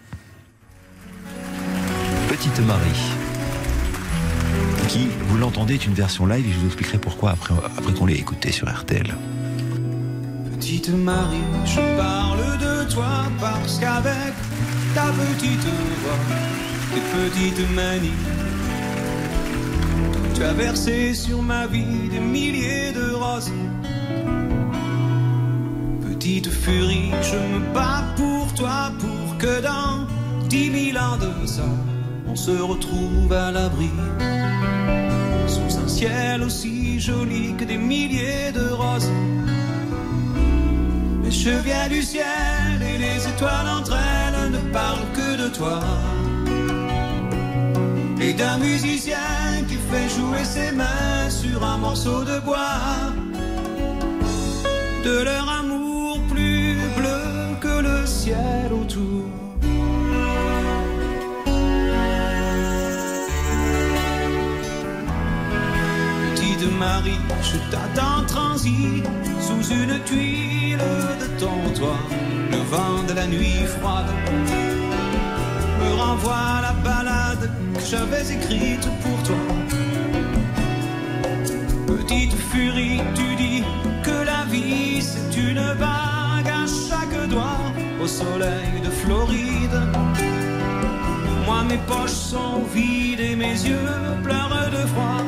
Petite 2.28 2.58
Marie 2.66 3.25
qui, 4.88 5.08
vous 5.28 5.38
l'entendez, 5.38 5.74
est 5.74 5.86
une 5.86 5.94
version 5.94 6.26
live 6.26 6.46
et 6.46 6.52
je 6.52 6.58
vous 6.58 6.66
expliquerai 6.66 6.98
pourquoi 6.98 7.30
après, 7.30 7.54
après 7.76 7.92
qu'on 7.92 8.06
l'ait 8.06 8.14
écouté 8.14 8.52
sur 8.52 8.68
RTL. 8.68 9.14
Petite 10.52 10.88
Marie, 10.90 11.36
je 11.64 11.96
parle 11.96 12.58
de 12.58 12.90
toi 12.90 13.24
parce 13.40 13.78
qu'avec 13.78 14.34
ta 14.94 15.06
petite 15.12 15.66
voix, 16.02 16.18
tes 16.94 17.00
petites 17.16 17.70
manies, 17.74 18.10
tu 20.34 20.42
as 20.42 20.52
versé 20.52 21.14
sur 21.14 21.42
ma 21.42 21.66
vie 21.66 22.08
des 22.10 22.20
milliers 22.20 22.92
de 22.92 23.12
roses. 23.12 23.52
Petite 26.02 26.50
furie, 26.50 27.10
je 27.22 27.36
me 27.36 27.72
bats 27.72 28.04
pour 28.16 28.52
toi 28.54 28.92
pour 28.98 29.38
que 29.38 29.62
dans 29.62 30.06
dix 30.48 30.70
mille 30.70 30.98
ans 30.98 31.16
de 31.16 31.46
ça, 31.46 31.64
se 32.36 32.50
retrouve 32.50 33.32
à 33.32 33.50
l'abri 33.50 33.90
sous 35.46 35.78
un 35.78 35.88
ciel 35.88 36.42
aussi 36.42 37.00
joli 37.00 37.54
que 37.56 37.64
des 37.64 37.78
milliers 37.78 38.52
de 38.52 38.68
roses. 38.70 39.10
Mais 41.22 41.30
je 41.30 41.50
viens 41.64 41.88
du 41.88 42.02
ciel 42.02 42.76
et 42.82 42.98
les 42.98 43.26
étoiles 43.26 43.68
entre 43.78 43.96
elles 43.96 44.50
ne 44.50 44.72
parlent 44.72 45.10
que 45.14 45.30
de 45.42 45.48
toi. 45.48 45.80
Et 48.20 48.32
d'un 48.32 48.58
musicien 48.58 49.64
qui 49.68 49.76
fait 49.88 50.08
jouer 50.16 50.44
ses 50.44 50.72
mains 50.72 51.30
sur 51.30 51.64
un 51.64 51.78
morceau 51.78 52.22
de 52.24 52.38
bois. 52.40 53.12
De 55.04 55.22
leur 55.22 55.48
amour 55.60 56.20
plus 56.28 56.76
bleu 56.96 57.22
que 57.60 57.80
le 57.88 58.06
ciel 58.06 58.65
Marie, 66.78 67.20
je 67.42 67.56
t'attends 67.70 68.24
transi 68.26 69.02
sous 69.40 69.72
une 69.72 69.98
tuile 70.04 70.78
de 71.20 71.26
ton 71.40 71.70
toit. 71.74 72.00
Le 72.50 72.58
vent 72.58 73.02
de 73.08 73.14
la 73.14 73.26
nuit 73.26 73.64
froide 73.78 74.10
me 75.80 76.00
renvoie 76.00 76.60
la 76.60 76.72
balade 76.84 77.50
que 77.74 77.80
j'avais 77.80 78.30
écrite 78.30 78.88
pour 79.02 79.22
toi. 79.22 79.44
Petite 81.86 82.34
furie, 82.50 83.00
tu 83.14 83.34
dis 83.36 83.62
que 84.02 84.24
la 84.24 84.44
vie 84.50 85.00
c'est 85.00 85.40
une 85.40 85.64
vague 85.78 86.48
à 86.48 86.66
chaque 86.66 87.28
doigt 87.28 87.60
au 88.02 88.06
soleil 88.06 88.80
de 88.84 88.90
Floride. 88.90 89.80
Moi 91.46 91.62
mes 91.68 91.78
poches 91.86 92.10
sont 92.10 92.62
vides 92.74 93.20
et 93.20 93.36
mes 93.36 93.56
yeux 93.68 93.88
pleurent 94.22 94.70
de 94.70 94.86
froid. 94.88 95.22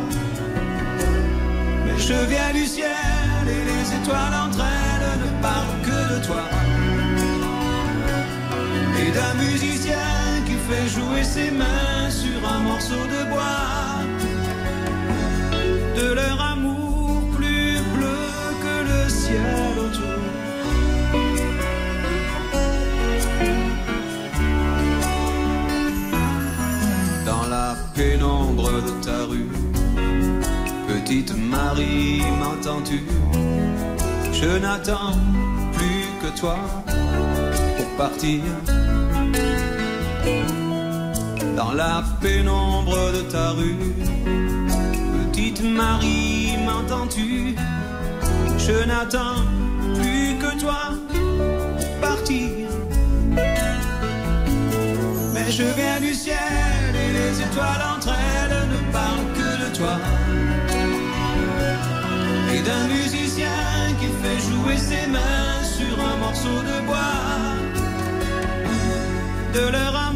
Je 2.09 2.15
viens 2.15 2.53
du 2.55 2.65
ciel 2.65 3.45
et 3.47 3.65
les 3.71 3.87
étoiles 3.99 4.37
entre 4.47 4.65
elles 4.65 5.19
ne 5.25 5.43
parlent 5.43 5.81
que 5.83 6.01
de 6.15 6.25
toi. 6.25 6.45
Et 9.03 9.11
d'un 9.11 9.35
musicien 9.35 10.09
qui 10.47 10.57
fait 10.69 10.89
jouer 10.89 11.23
ses 11.23 11.51
mains 11.51 12.09
sur 12.09 12.39
un 12.49 12.61
morceau 12.61 13.05
de 13.15 13.29
bois. 13.29 14.07
De 16.01 16.15
leur 16.15 16.41
amour 16.41 17.21
plus 17.37 17.77
bleu 17.95 18.25
que 18.65 18.75
le 18.91 19.11
ciel 19.11 19.73
autour. 19.87 20.23
Dans 27.27 27.47
la 27.51 27.77
pénombre 27.95 28.71
de 28.87 28.93
ta 29.05 29.25
rue, 29.29 29.48
petite 31.09 31.35
Marie, 31.39 32.21
m'entends-tu? 32.39 33.01
Je 34.31 34.59
n'attends 34.59 35.13
plus 35.73 36.05
que 36.21 36.39
toi 36.39 36.59
pour 37.79 37.87
partir. 37.97 38.43
Dans 41.57 41.73
la 41.73 42.05
pénombre 42.21 43.13
de 43.13 43.23
ta 43.23 43.53
rue, 43.53 43.95
petite 45.33 45.63
Marie, 45.63 46.59
m'entends-tu? 46.67 47.57
Je 48.59 48.87
n'attends 48.87 49.41
plus 49.95 50.37
que 50.43 50.61
toi 50.61 50.93
pour 51.79 52.01
partir. 52.07 52.51
Mais 55.33 55.51
je 55.51 55.65
viens 55.79 56.01
du 56.01 56.13
ciel 56.13 56.93
et 56.93 57.13
les 57.15 57.41
étoiles 57.41 57.85
entre 57.97 58.11
elles 58.11 58.69
ne 58.69 58.93
parlent 58.93 59.33
que 59.39 59.71
de 59.71 59.75
toi. 59.75 59.97
D'un 62.69 62.87
musicien 62.87 63.49
qui 63.99 64.09
fait 64.21 64.41
jouer 64.47 64.77
ses 64.77 65.07
mains 65.07 65.63
sur 65.63 65.99
un 66.05 66.17
morceau 66.19 66.61
de 66.71 66.87
bois. 66.87 67.57
De 69.55 69.73
leur 69.73 70.08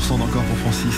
88% 0.00 0.18
d'encore 0.18 0.42
pour 0.44 0.56
Francis. 0.58 0.94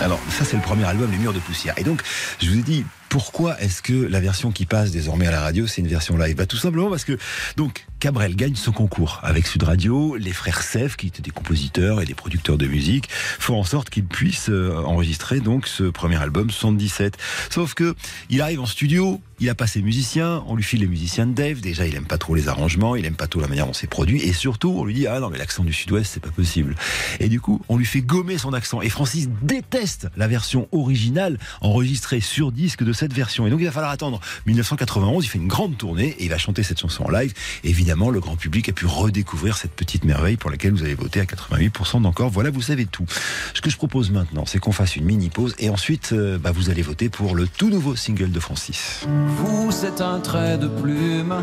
Alors, 0.00 0.20
ça, 0.30 0.44
c'est 0.44 0.56
le 0.56 0.62
premier 0.62 0.84
album, 0.84 1.10
Les 1.10 1.18
Murs 1.18 1.32
de 1.32 1.38
Poussière. 1.40 1.74
Et 1.76 1.84
donc, 1.84 2.02
je 2.40 2.48
vous 2.48 2.58
ai 2.58 2.62
dit, 2.62 2.84
pourquoi 3.08 3.60
est-ce 3.60 3.82
que 3.82 3.94
la 3.94 4.20
version 4.20 4.52
qui 4.52 4.64
passe 4.64 4.90
désormais 4.90 5.26
à 5.26 5.30
la 5.30 5.40
radio, 5.40 5.66
c'est 5.66 5.80
une 5.80 5.88
version 5.88 6.16
live? 6.16 6.36
Bah, 6.36 6.46
Tout 6.46 6.56
simplement 6.56 6.90
parce 6.90 7.04
que, 7.04 7.18
donc, 7.56 7.86
Cabrel 7.98 8.36
gagne 8.36 8.54
ce 8.54 8.70
concours 8.70 9.18
avec 9.22 9.46
Sud 9.46 9.64
Radio. 9.64 10.16
Les 10.16 10.32
frères 10.32 10.62
Seff, 10.62 10.96
qui 10.96 11.08
étaient 11.08 11.22
des 11.22 11.30
compositeurs 11.30 12.00
et 12.00 12.04
des 12.04 12.14
producteurs 12.14 12.58
de 12.58 12.66
musique, 12.66 13.08
font 13.10 13.58
en 13.58 13.64
sorte 13.64 13.90
qu'ils 13.90 14.04
puissent 14.04 14.50
euh, 14.50 14.76
enregistrer 14.84 15.40
donc 15.40 15.66
ce 15.66 15.84
premier 15.84 16.16
album 16.16 16.50
77. 16.50 17.16
Sauf 17.50 17.74
que 17.74 17.96
il 18.30 18.40
arrive 18.40 18.60
en 18.60 18.66
studio, 18.66 19.20
il 19.40 19.48
a 19.48 19.54
pas 19.54 19.66
ses 19.66 19.82
musiciens, 19.82 20.42
on 20.46 20.56
lui 20.56 20.64
file 20.64 20.80
les 20.80 20.86
musiciens 20.86 21.26
de 21.26 21.32
Dave. 21.32 21.60
Déjà, 21.60 21.86
il 21.86 21.94
aime 21.94 22.06
pas 22.06 22.18
trop 22.18 22.34
les 22.34 22.48
arrangements, 22.48 22.96
il 22.96 23.04
aime 23.04 23.14
pas 23.14 23.26
trop 23.26 23.40
la 23.40 23.48
manière 23.48 23.66
dont 23.66 23.72
c'est 23.72 23.86
produit, 23.86 24.22
et 24.22 24.32
surtout, 24.32 24.74
on 24.76 24.84
lui 24.84 24.94
dit 24.94 25.06
ah 25.06 25.20
non 25.20 25.30
mais 25.30 25.38
l'accent 25.38 25.64
du 25.64 25.72
Sud-Ouest 25.72 26.10
c'est 26.14 26.22
pas 26.22 26.30
possible. 26.30 26.74
Et 27.20 27.28
du 27.28 27.40
coup, 27.40 27.60
on 27.68 27.76
lui 27.76 27.86
fait 27.86 28.00
gommer 28.00 28.38
son 28.38 28.52
accent. 28.52 28.82
Et 28.82 28.88
Francis 28.88 29.28
déteste 29.42 30.08
la 30.16 30.28
version 30.28 30.68
originale 30.72 31.38
enregistrée 31.60 32.20
sur 32.20 32.52
disque 32.52 32.82
de 32.82 32.92
cette 32.92 33.12
version. 33.12 33.46
Et 33.46 33.50
donc 33.50 33.60
il 33.60 33.66
va 33.66 33.72
falloir 33.72 33.92
attendre 33.92 34.20
1991. 34.46 35.24
Il 35.24 35.28
fait 35.28 35.38
une 35.38 35.48
grande 35.48 35.76
tournée 35.76 36.16
et 36.18 36.24
il 36.24 36.30
va 36.30 36.38
chanter 36.38 36.62
cette 36.62 36.80
chanson 36.80 37.04
en 37.04 37.10
live. 37.10 37.32
Évidemment, 37.64 38.10
le 38.10 38.20
grand 38.20 38.36
public 38.36 38.68
a 38.68 38.72
pu 38.72 38.86
redécouvrir 38.86 39.56
cette 39.56 39.72
petite 39.72 40.04
merveille 40.04 40.36
pour 40.36 40.50
laquelle 40.50 40.72
vous 40.72 40.82
avez 40.82 40.94
voté 40.94 41.20
à 41.20 41.24
88% 41.24 42.02
d'encore. 42.02 42.30
Voilà, 42.30 42.50
vous 42.50 42.62
savez 42.62 42.86
tout. 42.86 43.06
Ce 43.54 43.60
que 43.60 43.70
je 43.70 43.76
propose 43.76 44.10
maintenant, 44.10 44.44
c'est 44.46 44.58
qu'on 44.58 44.72
fasse 44.72 44.96
une 44.96 45.04
mini 45.04 45.30
pause 45.30 45.54
et 45.58 45.70
ensuite, 45.70 46.10
euh, 46.12 46.38
bah, 46.38 46.52
vous 46.52 46.70
allez 46.70 46.82
voter 46.82 47.08
pour 47.08 47.34
le 47.34 47.46
tout 47.46 47.70
nouveau 47.70 47.96
single 47.96 48.30
de 48.30 48.40
Francis. 48.40 49.06
Vous, 49.36 49.70
c'est 49.70 50.00
un 50.00 50.20
trait 50.20 50.58
de 50.58 50.68
plume, 50.68 51.34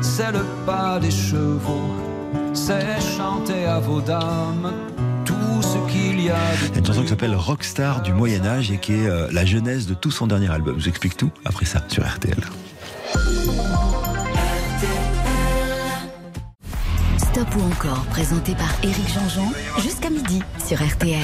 c'est 0.00 0.32
le 0.32 0.44
pas 0.64 0.98
des 0.98 1.10
chevaux, 1.10 1.94
c'est 2.52 3.00
chanter 3.16 3.64
à 3.66 3.78
vos 3.78 4.00
dames 4.00 4.72
une 6.76 6.84
chanson 6.84 7.02
qui 7.02 7.08
s'appelle 7.08 7.34
Rockstar 7.34 8.02
du 8.02 8.12
Moyen-Âge 8.12 8.70
et 8.70 8.78
qui 8.78 8.94
est 8.94 9.06
euh, 9.06 9.28
la 9.32 9.44
genèse 9.44 9.86
de 9.86 9.94
tout 9.94 10.10
son 10.10 10.26
dernier 10.26 10.50
album. 10.50 10.76
Je 10.78 10.84
vous 10.84 10.88
explique 10.88 11.16
tout 11.16 11.30
après 11.44 11.64
ça 11.64 11.82
sur 11.88 12.06
RTL. 12.06 12.36
Stop 17.36 17.56
ou 17.56 17.66
encore, 17.66 18.02
présenté 18.06 18.54
par 18.54 18.74
Éric 18.82 19.12
Jean-Jean, 19.12 19.52
jusqu'à 19.82 20.08
midi 20.08 20.40
sur 20.66 20.82
RTL. 20.82 21.20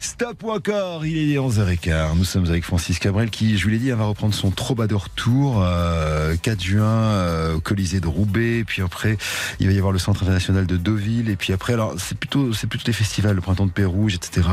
Stop 0.00 0.42
ou 0.42 0.50
encore, 0.50 1.06
il 1.06 1.32
est 1.32 1.38
11h15. 1.38 2.16
Nous 2.16 2.24
sommes 2.24 2.46
avec 2.46 2.64
Francis 2.64 2.98
Cabrel 2.98 3.30
qui, 3.30 3.56
je 3.56 3.62
vous 3.62 3.70
l'ai 3.70 3.78
dit, 3.78 3.88
va 3.92 4.04
reprendre 4.04 4.34
son 4.34 4.50
Troubadour 4.50 5.10
Tour, 5.10 5.62
euh, 5.62 6.34
4 6.42 6.60
juin 6.60 6.84
euh, 6.84 7.54
au 7.54 7.60
Colisée 7.60 8.00
de 8.00 8.08
Roubaix, 8.08 8.64
puis 8.66 8.82
après 8.82 9.16
il 9.60 9.68
va 9.68 9.72
y 9.72 9.78
avoir 9.78 9.92
le 9.92 10.00
Centre 10.00 10.24
international 10.24 10.66
de 10.66 10.76
Deauville, 10.76 11.30
et 11.30 11.36
puis 11.36 11.52
après, 11.52 11.74
alors 11.74 11.94
c'est 11.98 12.18
plutôt, 12.18 12.52
c'est 12.52 12.66
plutôt 12.66 12.86
des 12.86 12.92
festivals, 12.92 13.36
le 13.36 13.40
Printemps 13.40 13.66
de 13.66 13.70
Pérouge, 13.70 14.16
etc., 14.16 14.48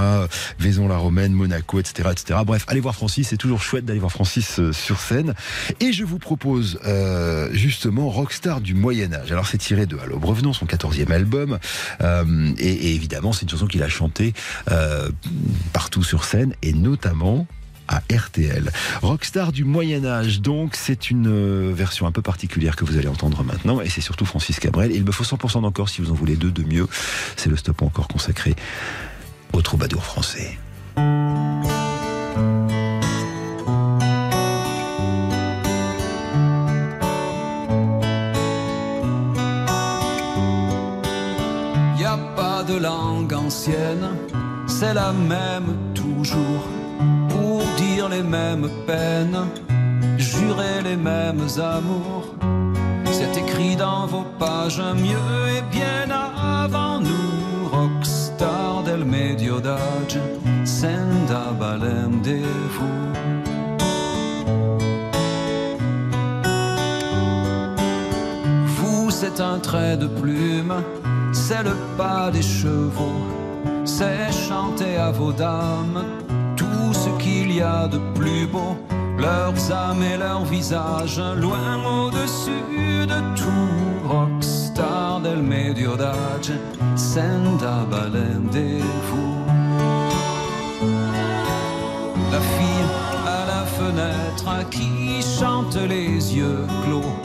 Vaison-la-Romaine, 0.60 1.34
Monaco, 1.34 1.80
etc., 1.80 2.10
etc. 2.12 2.40
Bref, 2.46 2.66
allez 2.68 2.80
voir 2.80 2.94
Francis, 2.94 3.30
c'est 3.30 3.38
toujours 3.38 3.64
chouette 3.64 3.86
d'aller 3.86 4.00
voir 4.00 4.12
Francis 4.12 4.60
euh, 4.60 4.72
sur 4.72 5.00
scène. 5.00 5.34
Et 5.80 5.94
je 5.94 6.04
vous 6.04 6.20
propose 6.20 6.80
euh, 6.86 7.50
justement 7.54 8.08
Rockstar 8.10 8.62
du 8.62 8.76
Moyen 8.76 9.12
Âge. 9.14 9.32
Alors 9.32 9.48
c'est 9.48 9.58
tiré 9.58 9.88
de 9.88 9.98
À 9.98 10.06
l'aube 10.06 10.26
revenant, 10.26 10.54
son 10.54 10.68
14e 10.92 11.12
album, 11.12 11.60
euh, 12.02 12.52
et, 12.58 12.72
et 12.72 12.96
évidemment 12.96 13.34
c'est 13.34 13.44
une 13.44 13.50
chanson 13.50 13.68
qu'il 13.68 13.84
a 13.84 13.90
chantée 13.90 14.34
euh, 14.70 15.10
partout 15.74 16.04
sur 16.04 16.24
scène, 16.24 16.54
et 16.62 16.74
notamment 16.74 17.48
à 17.88 18.02
RTL. 18.14 18.72
Rockstar 19.02 19.52
du 19.52 19.66
Moyen 19.66 20.06
Âge, 20.06 20.42
donc 20.42 20.76
c'est 20.76 21.10
une 21.10 21.28
euh, 21.28 21.74
version 21.74 22.08
un 22.08 22.12
peu 22.12 22.22
particulière 22.22 22.76
que 22.76 22.86
vous 22.86 22.98
allez 22.98 23.08
entendre 23.08 23.44
maintenant, 23.44 23.82
et 23.82 23.90
c'est 23.90 24.02
surtout 24.02 24.26
Francis 24.26 24.60
Cabrel. 24.60 24.92
Il 24.94 25.04
me 25.04 25.12
faut 25.12 25.24
100% 25.24 25.62
d'encore 25.62 25.90
si 25.90 26.02
vous 26.02 26.12
en 26.12 26.16
voulez 26.16 26.36
deux 26.36 26.52
de 26.52 26.64
mieux. 26.64 26.88
C'est 27.36 27.50
le 27.50 27.58
stop 27.58 27.82
encore 27.82 28.08
consacré 28.08 28.56
au 29.54 29.62
troubadour 29.62 30.04
français. 30.04 30.58
Langue 42.82 43.34
ancienne, 43.34 44.10
c'est 44.68 44.94
la 44.94 45.12
même 45.12 45.76
toujours. 45.94 46.66
Pour 47.30 47.62
dire 47.78 48.10
les 48.10 48.24
mêmes 48.24 48.70
peines, 48.88 49.42
jurer 50.18 50.82
les 50.84 50.98
mêmes 50.98 51.48
amours. 51.60 52.36
C'est 53.12 53.38
écrit 53.38 53.76
dans 53.76 54.08
vos 54.08 54.26
pages 54.40 54.82
mieux 54.96 55.42
et 55.56 55.62
bien 55.72 56.10
avant 56.10 57.00
nous. 57.00 57.70
Rockstar 57.72 58.84
del 58.84 59.06
medio 59.06 59.60
d'âge, 59.60 60.18
senda 60.66 61.52
balem 61.60 62.22
de 62.24 62.40
vous. 62.76 63.02
Vous, 68.76 69.12
c'est 69.12 69.40
un 69.40 69.60
trait 69.60 69.98
de 69.98 70.08
plume, 70.08 70.74
c'est 71.42 71.64
le 71.64 71.76
pas 71.98 72.30
des 72.32 72.42
chevaux, 72.42 73.24
c'est 73.84 74.32
chanter 74.32 74.98
à 74.98 75.12
vos 75.12 75.32
dames 75.32 76.04
tout 76.56 76.94
ce 76.94 77.10
qu'il 77.22 77.52
y 77.52 77.62
a 77.62 77.88
de 77.88 78.00
plus 78.14 78.46
beau, 78.46 78.74
leurs 79.18 79.60
âmes 79.72 80.04
et 80.04 80.18
leurs 80.18 80.46
visages, 80.46 81.22
loin 81.46 81.72
au-dessus 81.98 83.08
de 83.14 83.20
tout. 83.40 83.82
Rockstar 84.12 85.22
del 85.22 85.42
medio 85.42 85.96
d'âge, 85.96 86.52
senda 86.96 87.78
vous. 89.08 89.36
La 92.34 92.42
fille 92.54 92.88
à 93.38 93.42
la 93.54 93.64
fenêtre 93.78 94.70
qui 94.70 95.22
chante 95.40 95.76
les 95.76 96.36
yeux 96.38 96.66
clos 96.84 97.16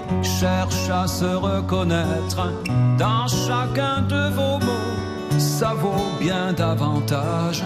cherche 0.41 0.91
à 0.91 1.07
se 1.07 1.24
reconnaître 1.24 2.53
dans 2.99 3.26
chacun 3.26 4.03
de 4.03 4.28
vos 4.34 4.59
mots. 4.59 5.39
Ça 5.39 5.72
vaut 5.74 6.11
bien 6.20 6.53
davantage 6.53 7.62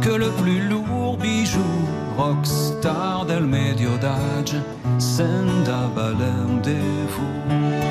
que 0.00 0.10
le 0.10 0.30
plus 0.40 0.68
lourd 0.68 1.18
bijou. 1.18 1.72
Rockstar 2.16 3.24
del 3.26 3.44
medio 3.46 3.90
d'âge, 3.98 4.56
senda 4.98 5.88
balem 5.94 6.60
de 6.62 6.76
vous. 7.12 7.90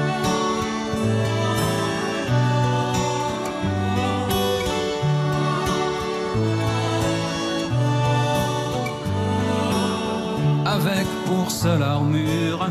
avec 10.65 11.07
pour 11.25 11.49
seule 11.49 11.83
armure 11.83 12.69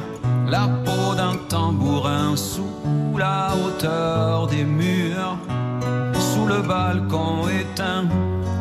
la 0.51 0.69
peau 0.85 1.15
d'un 1.15 1.37
tambourin 1.49 2.37
sous 2.37 3.17
la 3.19 3.51
hauteur 3.55 4.47
des 4.47 4.65
murs, 4.65 5.37
sous 6.15 6.47
le 6.47 6.63
balcon 6.63 7.49
éteint 7.49 8.05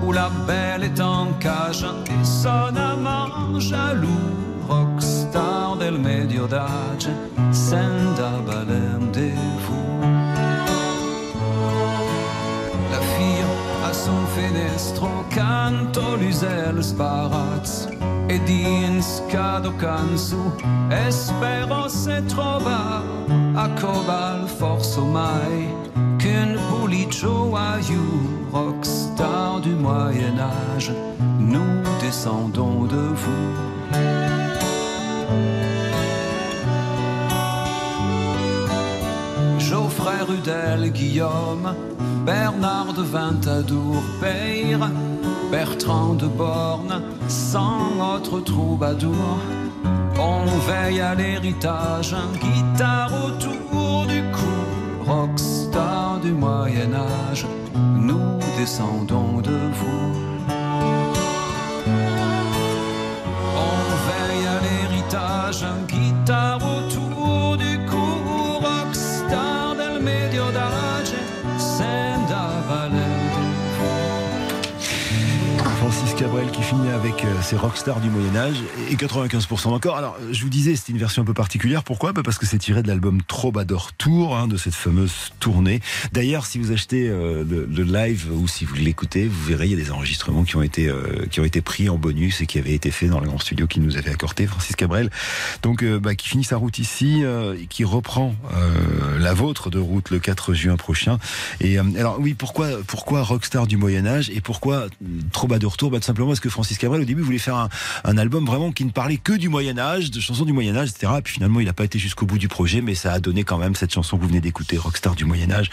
où 0.05 0.11
la 0.11 0.29
belle 0.45 0.83
est 0.83 1.01
en 1.01 1.27
cage 1.39 1.85
et 2.05 2.25
son 2.25 2.75
amant 2.75 3.59
jaloux. 3.59 4.07
Rockstar 4.67 5.77
del 5.77 5.97
medio 5.97 6.45
d'âge, 6.45 7.09
senda 7.53 8.31
de 9.13 9.31
vous. 9.63 10.01
La 12.91 12.99
fille 13.13 13.45
a 13.89 13.93
son 13.93 14.25
fenestro 14.35 15.07
canto 15.33 16.17
l'usel 16.17 16.83
sparazzo 16.83 17.96
e 18.30 18.38
din 18.39 19.01
scado 19.01 19.71
cansu 19.73 20.53
espero 21.07 21.88
se 21.88 22.21
trova 22.28 23.01
a 23.55 23.69
cobal 23.80 24.47
forzo 24.47 25.05
mai 25.05 25.73
qu'un 26.19 26.57
pulicio 26.69 27.55
aiu 27.55 28.38
rockstar 28.51 29.59
du 29.61 29.69
Moyen 29.69 30.39
Âge. 30.39 30.91
Nous 31.39 31.84
descendons 32.01 32.86
de 32.86 33.03
vous. 33.21 33.53
Geoffrey 39.59 40.21
Rudel, 40.28 40.91
Guillaume, 40.91 41.75
Bernard 42.25 42.93
de 42.93 43.03
Vintadour, 43.03 44.01
Peyre, 44.21 44.89
Bertrand 45.51 46.13
de 46.13 46.28
Borne, 46.28 47.01
sans 47.28 48.15
autre 48.15 48.39
troubadour. 48.39 49.39
On 50.19 50.45
veille 50.69 51.01
à 51.01 51.13
l'héritage, 51.15 52.15
guitare 52.41 53.11
autour 53.25 54.05
du 54.07 54.21
cou, 54.32 55.11
rockstar 55.11 56.19
du 56.19 56.32
Moyen 56.32 56.93
Âge, 56.93 57.45
nous 57.75 58.39
descendons 58.57 59.41
de 59.41 59.57
vous. 59.73 60.26
Cabrel 76.18 76.49
qui 76.49 76.63
finit 76.63 76.89
avec 76.89 77.24
euh, 77.24 77.41
ses 77.43 77.55
rockstars 77.55 77.99
du 77.99 78.09
Moyen-Âge 78.09 78.55
et 78.89 78.95
95% 78.95 79.68
encore. 79.68 79.97
Alors, 79.97 80.18
je 80.32 80.41
vous 80.41 80.49
disais, 80.49 80.76
c'est 80.76 80.91
une 80.91 80.97
version 80.97 81.22
un 81.22 81.26
peu 81.26 81.36
particulière. 81.36 81.84
Pourquoi? 81.84 82.11
Bah, 82.11 82.24
Parce 82.26 82.39
que 82.39 82.47
c'est 82.47 82.57
tiré 82.57 82.82
de 82.82 82.88
l'album 82.88 83.22
Troubadour 83.22 83.93
Tour, 83.93 84.36
hein, 84.36 84.47
de 84.47 84.57
cette 84.57 84.74
fameuse 84.74 85.13
tournée. 85.39 85.80
D'ailleurs, 86.13 86.47
si 86.47 86.57
vous 86.57 86.72
achetez 86.72 87.07
euh, 87.07 87.43
le, 87.47 87.84
live 87.84 88.32
ou 88.34 88.47
si 88.47 88.65
vous 88.65 88.74
l'écoutez, 88.74 89.28
vous 89.28 89.43
verrez, 89.45 89.65
il 89.65 89.72
y 89.72 89.74
a 89.76 89.78
des 89.78 89.91
enregistrements 89.91 90.43
qui 90.43 90.55
ont 90.55 90.63
été, 90.63 90.88
euh, 90.88 91.28
qui 91.30 91.39
ont 91.39 91.45
été 91.45 91.61
pris 91.61 91.88
en 91.88 91.97
bonus 91.97 92.41
et 92.41 92.47
qui 92.47 92.57
avaient 92.57 92.74
été 92.74 92.89
faits 92.89 93.11
dans 93.11 93.20
le 93.20 93.28
grand 93.28 93.38
studio 93.38 93.68
qui 93.68 93.80
nous 93.80 93.95
avait 93.95 94.11
accordé, 94.11 94.47
Francis 94.47 94.76
Cabrel. 94.76 95.11
Donc, 95.61 95.86
bah, 95.86 96.15
qui 96.15 96.30
finit 96.30 96.43
sa 96.43 96.57
route 96.57 96.80
ici, 96.80 97.24
qui 97.70 97.84
reprend 97.84 98.34
la 99.20 99.34
vôtre 99.36 99.70
de 99.70 99.78
route 99.78 100.09
le 100.09 100.18
4 100.18 100.55
juin 100.55 100.78
prochain. 100.78 101.20
Et 101.61 101.78
alors, 101.78 102.18
oui, 102.20 102.34
pourquoi, 102.34 102.70
pourquoi 102.88 103.22
rockstar 103.22 103.68
du 103.68 103.78
Moyen-Âge 103.78 104.32
et 104.32 104.41
pourquoi 104.41 104.88
Troubadour 105.32 105.78
Tour? 105.78 105.91
Bah, 105.91 105.99
simplement 106.08 106.30
parce 106.30 106.39
que 106.39 106.49
Francis 106.49 106.78
Cabrel, 106.78 107.01
au 107.01 107.05
début, 107.05 107.22
voulait 107.22 107.38
faire 107.38 107.70
un, 108.03 108.18
album 108.18 108.45
vraiment 108.45 108.72
qui 108.72 108.84
ne 108.86 108.89
parlait 108.89 109.18
que 109.18 109.34
du 109.34 109.49
Moyen-Âge, 109.49 110.10
de 110.10 110.20
chansons 110.20 110.45
du 110.45 110.53
Moyen-Âge, 110.53 110.89
etc. 110.89 111.14
Et 111.20 111.22
puis 111.22 111.34
finalement, 111.36 111.60
il 111.60 111.66
n'a 111.66 111.74
pas 111.74 111.84
été 111.84 111.99
jusqu'au 111.99 112.26
bout 112.26 112.39
du 112.39 112.47
projet, 112.47 112.82
mais 112.82 112.95
ça 112.95 113.14
a 113.14 113.20
donné 113.20 113.43
quand 113.43 113.58
même 113.58 113.76
cette 113.76 113.93
chanson 113.93 114.18
que 114.18 114.24
vous 114.24 114.30
venez 114.30 114.41
d'écouter, 114.41 114.78
Rockstar 114.78 115.16
du 115.16 115.26
Moyen-Âge, 115.26 115.70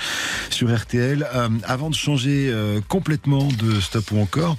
sur 0.51 0.75
RTL. 0.75 1.27
Euh, 1.35 1.49
avant 1.65 1.89
de 1.89 1.95
changer 1.95 2.51
euh, 2.51 2.81
complètement 2.89 3.49
de 3.49 3.81
stop 3.81 4.11
ou 4.13 4.21
encore, 4.21 4.57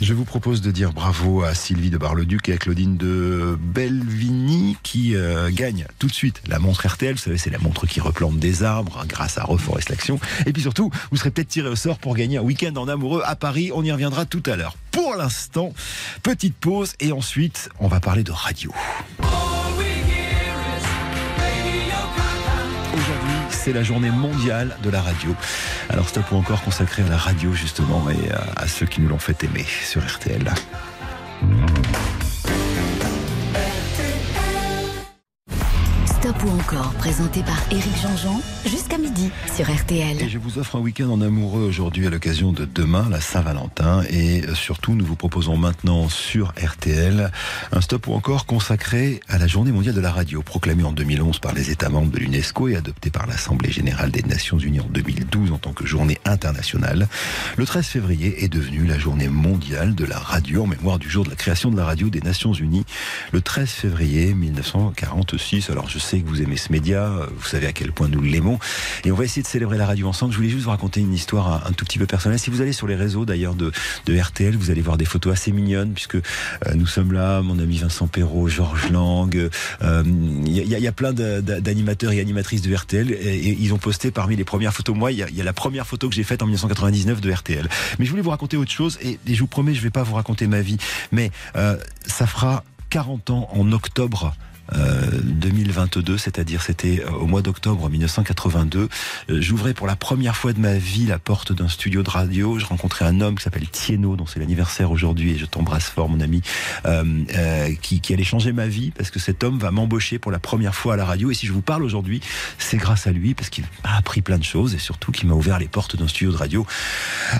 je 0.00 0.14
vous 0.14 0.24
propose 0.24 0.62
de 0.62 0.70
dire 0.70 0.92
bravo 0.92 1.42
à 1.42 1.54
Sylvie 1.54 1.90
de 1.90 1.98
Bar-le-Duc 1.98 2.48
et 2.48 2.54
à 2.54 2.56
Claudine 2.56 2.96
de 2.96 3.58
Belvigny 3.60 4.76
qui 4.82 5.16
euh, 5.16 5.50
gagnent 5.52 5.86
tout 5.98 6.06
de 6.06 6.14
suite 6.14 6.42
la 6.46 6.58
montre 6.58 6.86
RTL. 6.86 7.14
Vous 7.14 7.20
savez, 7.20 7.38
c'est 7.38 7.50
la 7.50 7.58
montre 7.58 7.86
qui 7.86 8.00
replante 8.00 8.38
des 8.38 8.62
arbres 8.62 9.04
grâce 9.08 9.38
à 9.38 9.44
Reforest 9.44 9.90
Action. 9.90 10.18
Et 10.46 10.52
puis 10.52 10.62
surtout, 10.62 10.90
vous 11.10 11.16
serez 11.16 11.30
peut-être 11.30 11.48
tiré 11.48 11.68
au 11.68 11.76
sort 11.76 11.98
pour 11.98 12.14
gagner 12.14 12.38
un 12.38 12.42
week-end 12.42 12.74
en 12.76 12.88
amoureux 12.88 13.22
à 13.24 13.36
Paris. 13.36 13.70
On 13.74 13.82
y 13.84 13.92
reviendra 13.92 14.24
tout 14.24 14.42
à 14.46 14.56
l'heure. 14.56 14.76
Pour 14.96 15.14
l'instant, 15.14 15.74
petite 16.22 16.56
pause 16.56 16.94
et 17.00 17.12
ensuite, 17.12 17.68
on 17.80 17.86
va 17.86 18.00
parler 18.00 18.22
de 18.22 18.32
radio. 18.32 18.72
Aujourd'hui, 22.94 23.36
c'est 23.50 23.74
la 23.74 23.82
journée 23.82 24.10
mondiale 24.10 24.74
de 24.82 24.88
la 24.88 25.02
radio. 25.02 25.36
Alors 25.90 26.08
stop 26.08 26.32
ou 26.32 26.36
encore 26.36 26.62
consacré 26.62 27.02
à 27.02 27.10
la 27.10 27.18
radio 27.18 27.52
justement 27.52 28.08
et 28.08 28.32
à, 28.32 28.62
à 28.62 28.66
ceux 28.66 28.86
qui 28.86 29.02
nous 29.02 29.08
l'ont 29.08 29.18
fait 29.18 29.44
aimer 29.44 29.66
sur 29.84 30.02
RTL. 30.02 30.50
Stop 36.36 36.50
ou 36.50 36.60
encore, 36.60 36.92
présenté 36.94 37.42
par 37.42 37.56
Éric 37.70 37.96
Jean-Jean, 38.02 38.40
jusqu'à 38.64 38.98
midi 38.98 39.30
sur 39.54 39.70
RTL. 39.70 40.20
Et 40.20 40.28
je 40.28 40.38
vous 40.38 40.58
offre 40.58 40.76
un 40.76 40.80
week-end 40.80 41.08
en 41.08 41.20
amoureux 41.20 41.62
aujourd'hui 41.62 42.06
à 42.06 42.10
l'occasion 42.10 42.52
de 42.52 42.64
demain, 42.64 43.06
la 43.10 43.20
Saint-Valentin. 43.20 44.02
Et 44.10 44.42
euh, 44.44 44.54
surtout, 44.54 44.94
nous 44.94 45.04
vous 45.04 45.16
proposons 45.16 45.56
maintenant 45.56 46.08
sur 46.08 46.52
RTL 46.62 47.30
un 47.72 47.80
stop 47.80 48.08
ou 48.08 48.14
encore 48.14 48.46
consacré 48.46 49.20
à 49.28 49.38
la 49.38 49.46
Journée 49.46 49.72
mondiale 49.72 49.94
de 49.94 50.00
la 50.00 50.10
radio, 50.10 50.42
proclamée 50.42 50.84
en 50.84 50.92
2011 50.92 51.38
par 51.38 51.54
les 51.54 51.70
États 51.70 51.88
membres 51.88 52.10
de 52.10 52.18
l'UNESCO 52.18 52.68
et 52.68 52.76
adoptée 52.76 53.10
par 53.10 53.26
l'Assemblée 53.26 53.70
générale 53.70 54.10
des 54.10 54.22
Nations 54.22 54.58
unies 54.58 54.80
en 54.80 54.88
2012 54.88 55.52
en 55.52 55.58
tant 55.58 55.72
que 55.72 55.86
journée 55.86 56.18
internationale. 56.24 57.08
Le 57.56 57.64
13 57.66 57.86
février 57.86 58.44
est 58.44 58.48
devenu 58.48 58.84
la 58.84 58.98
Journée 58.98 59.28
mondiale 59.28 59.94
de 59.94 60.04
la 60.04 60.18
radio 60.18 60.64
en 60.64 60.66
mémoire 60.66 60.98
du 60.98 61.08
jour 61.08 61.24
de 61.24 61.30
la 61.30 61.36
création 61.36 61.70
de 61.70 61.76
la 61.76 61.84
radio 61.84 62.10
des 62.10 62.20
Nations 62.20 62.52
unies, 62.52 62.84
le 63.32 63.40
13 63.40 63.68
février 63.68 64.34
1946. 64.34 65.70
Alors 65.70 65.88
je 65.88 65.98
sais 65.98 66.25
vous 66.26 66.42
aimez 66.42 66.56
ce 66.56 66.72
média, 66.72 67.10
vous 67.36 67.46
savez 67.46 67.66
à 67.66 67.72
quel 67.72 67.92
point 67.92 68.08
nous 68.08 68.22
l'aimons. 68.22 68.58
Et 69.04 69.12
on 69.12 69.14
va 69.14 69.24
essayer 69.24 69.42
de 69.42 69.46
célébrer 69.46 69.78
la 69.78 69.86
radio 69.86 70.08
ensemble. 70.08 70.32
Je 70.32 70.36
voulais 70.36 70.48
juste 70.48 70.64
vous 70.64 70.70
raconter 70.70 71.00
une 71.00 71.14
histoire 71.14 71.66
un, 71.66 71.72
tout 71.72 71.84
petit 71.84 71.98
peu 71.98 72.06
personnelle. 72.06 72.38
Si 72.38 72.50
vous 72.50 72.60
allez 72.60 72.72
sur 72.72 72.86
les 72.86 72.96
réseaux 72.96 73.24
d'ailleurs 73.24 73.54
de, 73.54 73.72
RTL, 74.08 74.56
vous 74.56 74.70
allez 74.70 74.80
voir 74.80 74.96
des 74.96 75.04
photos 75.04 75.32
assez 75.32 75.52
mignonnes 75.52 75.92
puisque 75.92 76.16
euh, 76.16 76.20
nous 76.74 76.86
sommes 76.86 77.12
là, 77.12 77.42
mon 77.42 77.58
ami 77.58 77.78
Vincent 77.78 78.06
Perrault, 78.06 78.48
Georges 78.48 78.90
Lang. 78.90 79.34
euh, 79.36 80.02
Il 80.46 80.52
y, 80.52 80.60
y 80.60 80.86
a 80.86 80.92
plein 80.92 81.12
d'animateurs 81.12 82.12
et 82.12 82.20
animatrices 82.20 82.62
de 82.62 82.74
RTL 82.74 83.10
et, 83.12 83.56
ils 83.58 83.72
ont 83.72 83.78
posté 83.78 84.10
parmi 84.10 84.36
les 84.36 84.44
premières 84.44 84.72
photos. 84.72 84.96
Moi, 84.96 85.12
il 85.12 85.18
y 85.18 85.40
a, 85.40 85.44
la 85.44 85.52
première 85.52 85.86
photo 85.86 86.08
que 86.08 86.14
j'ai 86.14 86.24
faite 86.24 86.42
en 86.42 86.46
1999 86.46 87.20
de 87.20 87.32
RTL. 87.32 87.68
Mais 87.98 88.04
je 88.04 88.10
voulais 88.10 88.22
vous 88.22 88.30
raconter 88.30 88.56
autre 88.56 88.70
chose 88.70 88.98
et, 89.02 89.18
je 89.26 89.38
vous 89.38 89.46
promets, 89.46 89.74
je 89.74 89.82
vais 89.82 89.90
pas 89.90 90.02
vous 90.02 90.14
raconter 90.14 90.46
ma 90.46 90.60
vie, 90.60 90.78
mais 91.12 91.30
euh, 91.56 91.76
ça 92.06 92.26
fera 92.26 92.64
40 92.90 93.30
ans 93.30 93.48
en 93.52 93.72
octobre 93.72 94.34
2022, 94.72 96.18
c'est-à-dire 96.18 96.62
c'était 96.62 97.04
euh, 97.04 97.10
au 97.10 97.26
mois 97.26 97.42
d'octobre 97.42 97.88
1982. 97.88 98.88
Euh, 99.30 99.40
J'ouvrais 99.40 99.74
pour 99.74 99.86
la 99.86 99.96
première 99.96 100.36
fois 100.36 100.52
de 100.52 100.60
ma 100.60 100.76
vie 100.76 101.06
la 101.06 101.18
porte 101.18 101.52
d'un 101.52 101.68
studio 101.68 102.02
de 102.02 102.10
radio. 102.10 102.58
Je 102.58 102.66
rencontrais 102.66 103.04
un 103.04 103.20
homme 103.20 103.36
qui 103.36 103.44
s'appelle 103.44 103.68
Tieno, 103.68 104.16
dont 104.16 104.26
c'est 104.26 104.40
l'anniversaire 104.40 104.90
aujourd'hui, 104.90 105.32
et 105.32 105.38
je 105.38 105.46
t'embrasse 105.46 105.88
fort, 105.88 106.08
mon 106.08 106.20
ami, 106.20 106.42
euh, 106.86 107.04
euh, 107.34 107.74
qui, 107.80 108.00
qui 108.00 108.12
allait 108.12 108.24
changer 108.24 108.52
ma 108.52 108.66
vie 108.66 108.90
parce 108.90 109.10
que 109.10 109.18
cet 109.18 109.44
homme 109.44 109.58
va 109.58 109.70
m'embaucher 109.70 110.18
pour 110.18 110.32
la 110.32 110.38
première 110.38 110.74
fois 110.74 110.94
à 110.94 110.96
la 110.96 111.04
radio. 111.04 111.30
Et 111.30 111.34
si 111.34 111.46
je 111.46 111.52
vous 111.52 111.62
parle 111.62 111.82
aujourd'hui, 111.82 112.20
c'est 112.58 112.76
grâce 112.76 113.06
à 113.06 113.12
lui 113.12 113.34
parce 113.34 113.50
qu'il 113.50 113.64
m'a 113.84 113.96
appris 113.96 114.22
plein 114.22 114.38
de 114.38 114.44
choses 114.44 114.74
et 114.74 114.78
surtout 114.78 115.12
qu'il 115.12 115.28
m'a 115.28 115.34
ouvert 115.34 115.58
les 115.58 115.68
portes 115.68 115.96
d'un 115.96 116.08
studio 116.08 116.32
de 116.32 116.36
radio. 116.36 116.66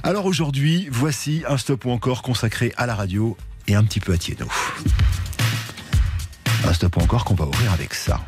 Alors 0.02 0.26
aujourd'hui, 0.26 0.88
voici 0.90 1.42
un 1.48 1.56
stop 1.56 1.84
ou 1.84 1.90
encore 1.90 2.22
consacré 2.22 2.72
à 2.76 2.86
la 2.86 2.94
radio 2.94 3.36
et 3.68 3.74
un 3.74 3.84
petit 3.84 4.00
peu 4.00 4.12
à 4.12 4.18
Tieno. 4.18 4.46
Un 6.64 6.72
stop 6.72 6.96
ou 6.96 7.00
encore 7.00 7.24
qu'on 7.24 7.34
va 7.34 7.46
ouvrir 7.46 7.72
avec 7.72 7.94
ça. 7.94 8.20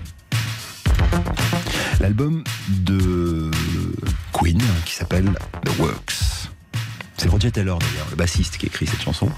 L'album 2.00 2.44
de 2.68 3.50
Queen 4.32 4.60
qui 4.84 4.94
s'appelle 4.94 5.32
The 5.64 5.78
Works. 5.78 6.47
C'est 7.18 7.28
Roger 7.28 7.50
Taylor 7.50 7.80
d'ailleurs, 7.80 8.06
le 8.10 8.16
bassiste 8.16 8.58
qui 8.58 8.66
écrit 8.66 8.86
cette 8.86 9.02
chanson. 9.02 9.28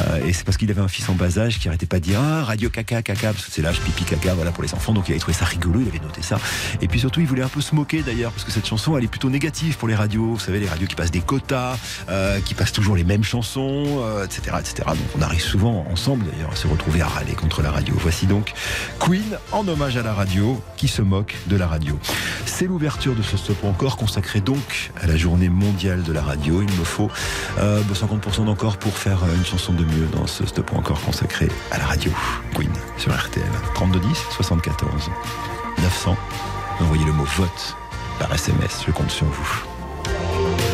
Euh, 0.00 0.24
et 0.24 0.32
c'est 0.32 0.44
parce 0.44 0.56
qu'il 0.56 0.70
avait 0.70 0.80
un 0.80 0.88
fils 0.88 1.08
en 1.08 1.14
bas 1.14 1.38
âge 1.38 1.58
qui 1.58 1.68
arrêtait 1.68 1.86
pas 1.86 1.98
de 1.98 2.04
dire 2.04 2.20
ah, 2.22 2.44
radio 2.44 2.70
caca 2.70 3.02
caca 3.02 3.32
parce 3.32 3.44
que 3.44 3.50
c'est 3.50 3.60
l'âge 3.60 3.80
pipi 3.80 4.04
caca 4.04 4.34
voilà 4.34 4.52
pour 4.52 4.62
les 4.62 4.72
enfants 4.72 4.92
donc 4.92 5.08
il 5.08 5.12
avait 5.12 5.20
trouvé 5.20 5.36
ça 5.36 5.44
rigolo, 5.44 5.80
il 5.80 5.88
avait 5.88 5.98
noté 5.98 6.22
ça. 6.22 6.38
Et 6.80 6.86
puis 6.86 7.00
surtout 7.00 7.18
il 7.20 7.26
voulait 7.26 7.42
un 7.42 7.48
peu 7.48 7.60
se 7.60 7.74
moquer 7.74 8.02
d'ailleurs 8.02 8.30
parce 8.30 8.44
que 8.44 8.52
cette 8.52 8.66
chanson 8.66 8.96
elle 8.96 9.04
est 9.04 9.08
plutôt 9.08 9.30
négative 9.30 9.76
pour 9.78 9.88
les 9.88 9.96
radios. 9.96 10.34
Vous 10.34 10.38
savez 10.38 10.60
les 10.60 10.68
radios 10.68 10.86
qui 10.86 10.94
passent 10.94 11.10
des 11.10 11.20
quotas, 11.20 11.76
euh, 12.08 12.40
qui 12.40 12.54
passent 12.54 12.72
toujours 12.72 12.94
les 12.94 13.04
mêmes 13.04 13.24
chansons, 13.24 14.00
euh, 14.00 14.24
etc 14.24 14.56
etc. 14.60 14.74
Donc 14.86 15.08
on 15.18 15.22
arrive 15.22 15.42
souvent 15.42 15.86
ensemble 15.90 16.24
d'ailleurs 16.30 16.52
à 16.52 16.56
se 16.56 16.68
retrouver 16.68 17.00
à 17.00 17.08
râler 17.08 17.32
contre 17.32 17.62
la 17.62 17.72
radio. 17.72 17.94
Voici 17.98 18.26
donc 18.26 18.52
Queen 19.00 19.38
en 19.50 19.66
hommage 19.66 19.96
à 19.96 20.02
la 20.02 20.14
radio 20.14 20.62
qui 20.76 20.86
se 20.86 21.02
moque 21.02 21.34
de 21.48 21.56
la 21.56 21.66
radio. 21.66 21.98
C'est 22.46 22.66
l'ouverture 22.66 23.16
de 23.16 23.22
ce 23.22 23.36
stop 23.36 23.64
encore 23.64 23.96
consacré 23.96 24.40
donc 24.40 24.92
à 25.00 25.06
la 25.06 25.16
journée 25.16 25.48
mondiale 25.48 26.04
de 26.04 26.12
la 26.12 26.22
radio. 26.22 26.62
Il 26.62 26.78
me 26.78 26.84
faut 26.84 27.07
euh, 27.58 27.82
50% 27.82 28.44
d'encore 28.44 28.76
pour 28.76 28.92
faire 28.92 29.22
euh, 29.24 29.34
une 29.36 29.44
chanson 29.44 29.72
de 29.72 29.84
mieux 29.84 30.06
dans 30.12 30.26
ce 30.26 30.46
stop 30.46 30.72
encore 30.74 31.00
consacré 31.00 31.48
à 31.70 31.78
la 31.78 31.86
radio. 31.86 32.12
Queen 32.54 32.70
sur 32.96 33.12
RTL. 33.14 33.44
3210 33.74 34.18
74 34.30 35.10
900. 35.82 36.16
Envoyez 36.80 37.04
le 37.04 37.12
mot 37.12 37.24
vote 37.36 37.76
par 38.18 38.32
SMS. 38.32 38.84
Je 38.86 38.92
compte 38.92 39.10
sur 39.10 39.26
vous. 39.26 40.67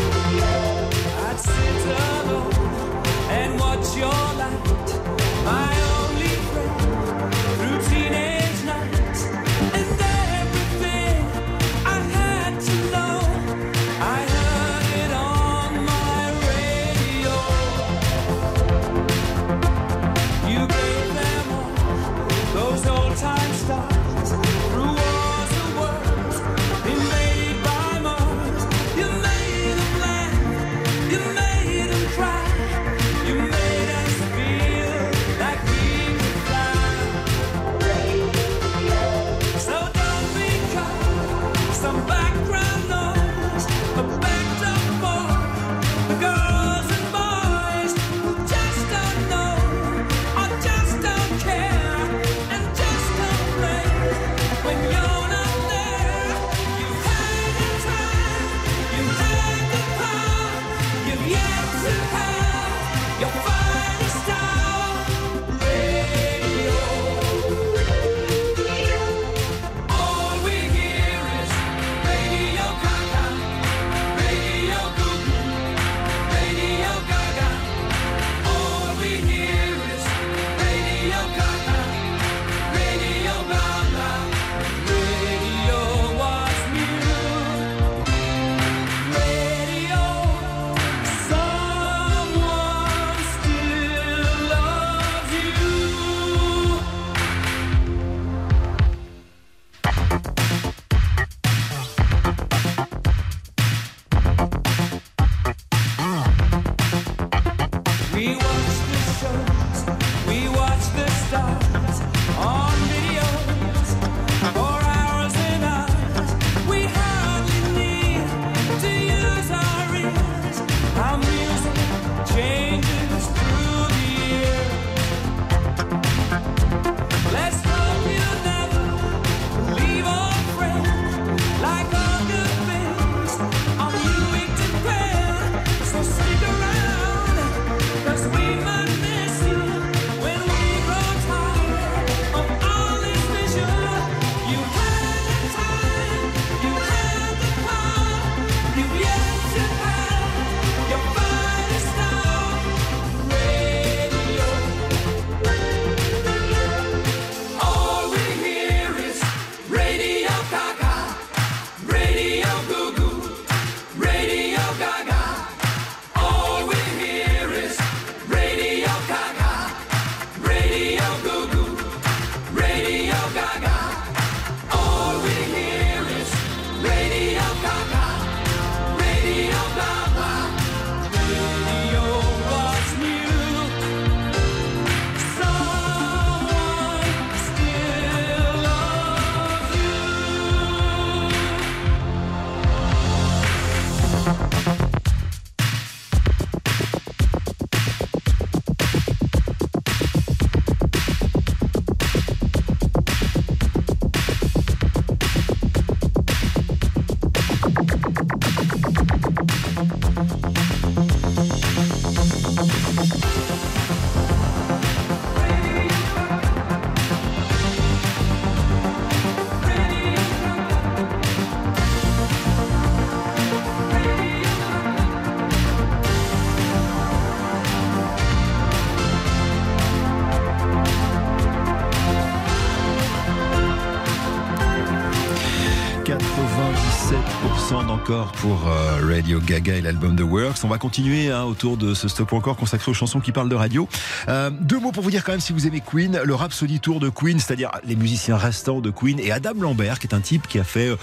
Pour 238.15 238.69
euh, 238.69 239.01
Radio 239.07 239.41
Gaga 239.41 239.75
et 239.75 239.81
l'album 239.81 240.15
The 240.17 240.23
Works. 240.23 240.65
On 240.65 240.69
va 240.69 240.79
continuer 240.79 241.31
hein, 241.31 241.43
autour 241.43 241.77
de 241.77 241.95
ce 241.95 242.07
stop 242.07 242.33
encore 242.33 242.57
consacré 242.57 242.91
aux 242.91 242.95
chansons 242.95 243.21
qui 243.21 243.33
parlent 243.33 243.49
de 243.49 243.55
radio. 243.55 243.89
Euh, 244.29 244.51
deux 244.51 244.79
mots 244.79 244.93
pour 244.93 245.03
vous 245.03 245.11
dire 245.11 245.25
quand 245.25 245.33
même 245.33 245.41
si 245.41 245.53
vous 245.53 245.67
aimez 245.67 245.83
Queen, 245.85 246.21
le 246.23 246.35
Rhapsody 246.35 246.81
Tour 246.81 247.01
de 247.01 247.09
Queen, 247.09 247.39
c'est-à-dire 247.39 247.71
les 247.85 247.97
musiciens 247.97 248.37
restants 248.37 248.81
de 248.81 248.91
Queen 248.91 249.19
et 249.19 249.33
Adam 249.33 249.55
Lambert 249.59 249.99
qui 249.99 250.07
est 250.07 250.15
un 250.15 250.21
type 250.21 250.47
qui 250.47 250.59
a 250.59 250.65
fait 250.65 250.95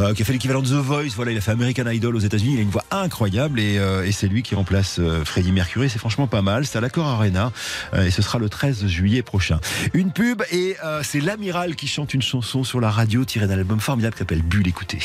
euh, 0.00 0.14
qui 0.14 0.22
a 0.22 0.24
fait 0.24 0.32
l'équivalent 0.32 0.62
de 0.62 0.68
The 0.68 0.72
Voice. 0.72 1.14
Voilà, 1.16 1.32
il 1.32 1.38
a 1.38 1.40
fait 1.40 1.52
American 1.52 1.86
Idol 1.88 2.14
aux 2.14 2.20
États-Unis. 2.20 2.54
Il 2.54 2.58
a 2.58 2.62
une 2.62 2.70
voix 2.70 2.84
incroyable 2.90 3.60
et, 3.60 3.78
euh, 3.78 4.04
et 4.04 4.12
c'est 4.12 4.28
lui 4.28 4.42
qui 4.42 4.54
remplace 4.54 4.98
euh, 4.98 5.24
Freddie 5.24 5.52
Mercury. 5.52 5.88
C'est 5.88 5.98
franchement 5.98 6.26
pas 6.26 6.42
mal. 6.42 6.66
C'est 6.66 6.76
à 6.78 6.80
l'Accord 6.80 7.06
Arena 7.06 7.52
euh, 7.94 8.06
et 8.06 8.10
ce 8.10 8.22
sera 8.22 8.38
le 8.38 8.48
13 8.48 8.86
juillet 8.86 9.22
prochain. 9.22 9.60
Une 9.94 10.12
pub 10.12 10.42
et 10.50 10.76
euh, 10.84 11.00
c'est 11.02 11.20
l'amiral 11.20 11.76
qui 11.76 11.86
chante 11.86 12.14
une 12.14 12.22
chanson 12.22 12.64
sur 12.64 12.80
la 12.80 12.90
radio 12.90 13.24
tirée 13.24 13.46
d'un 13.46 13.58
album 13.58 13.80
formidable 13.80 14.14
qui 14.14 14.18
s'appelle 14.18 14.42
Bulle. 14.42 14.68
Écoutez. 14.68 14.98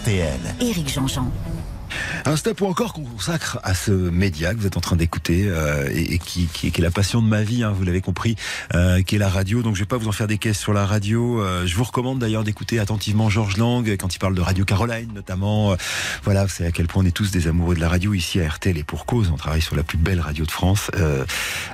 RTL. 0.00 0.40
Éric 0.60 0.92
Jean-Jean. 0.92 1.30
Un 2.24 2.36
stop 2.36 2.60
ou 2.62 2.66
encore 2.66 2.92
qu'on 2.94 3.02
consacre 3.02 3.58
à 3.62 3.74
ce 3.74 3.90
média 3.90 4.54
que 4.54 4.60
vous 4.60 4.66
êtes 4.66 4.76
en 4.78 4.80
train 4.80 4.96
d'écouter 4.96 5.44
euh, 5.46 5.90
et, 5.92 6.14
et 6.14 6.18
qui, 6.18 6.46
qui, 6.46 6.70
qui 6.70 6.80
est 6.80 6.84
la 6.84 6.90
passion 6.90 7.20
de 7.20 7.26
ma 7.26 7.42
vie, 7.42 7.64
hein, 7.64 7.72
vous 7.76 7.84
l'avez 7.84 8.00
compris, 8.00 8.36
euh, 8.74 9.02
qui 9.02 9.16
est 9.16 9.18
la 9.18 9.28
radio. 9.28 9.62
Donc 9.62 9.74
je 9.74 9.80
vais 9.80 9.86
pas 9.86 9.98
vous 9.98 10.08
en 10.08 10.12
faire 10.12 10.26
des 10.26 10.38
caisses 10.38 10.58
sur 10.58 10.72
la 10.72 10.86
radio. 10.86 11.42
Euh, 11.42 11.66
je 11.66 11.76
vous 11.76 11.84
recommande 11.84 12.18
d'ailleurs 12.18 12.44
d'écouter 12.44 12.78
attentivement 12.78 13.28
Georges 13.28 13.58
Lang 13.58 13.86
quand 13.98 14.14
il 14.14 14.18
parle 14.18 14.34
de 14.34 14.40
Radio 14.40 14.64
Caroline 14.64 15.12
notamment. 15.14 15.72
Euh, 15.72 15.76
voilà, 16.22 16.48
c'est 16.48 16.64
à 16.64 16.72
quel 16.72 16.86
point 16.86 17.02
on 17.02 17.06
est 17.06 17.10
tous 17.10 17.30
des 17.30 17.46
amoureux 17.46 17.74
de 17.74 17.80
la 17.80 17.88
radio 17.88 18.14
ici 18.14 18.40
à 18.40 18.48
RTL 18.48 18.78
et 18.78 18.84
pour 18.84 19.04
cause. 19.04 19.30
On 19.30 19.36
travaille 19.36 19.62
sur 19.62 19.76
la 19.76 19.82
plus 19.82 19.98
belle 19.98 20.20
radio 20.20 20.46
de 20.46 20.50
France 20.50 20.90
euh, 20.94 21.24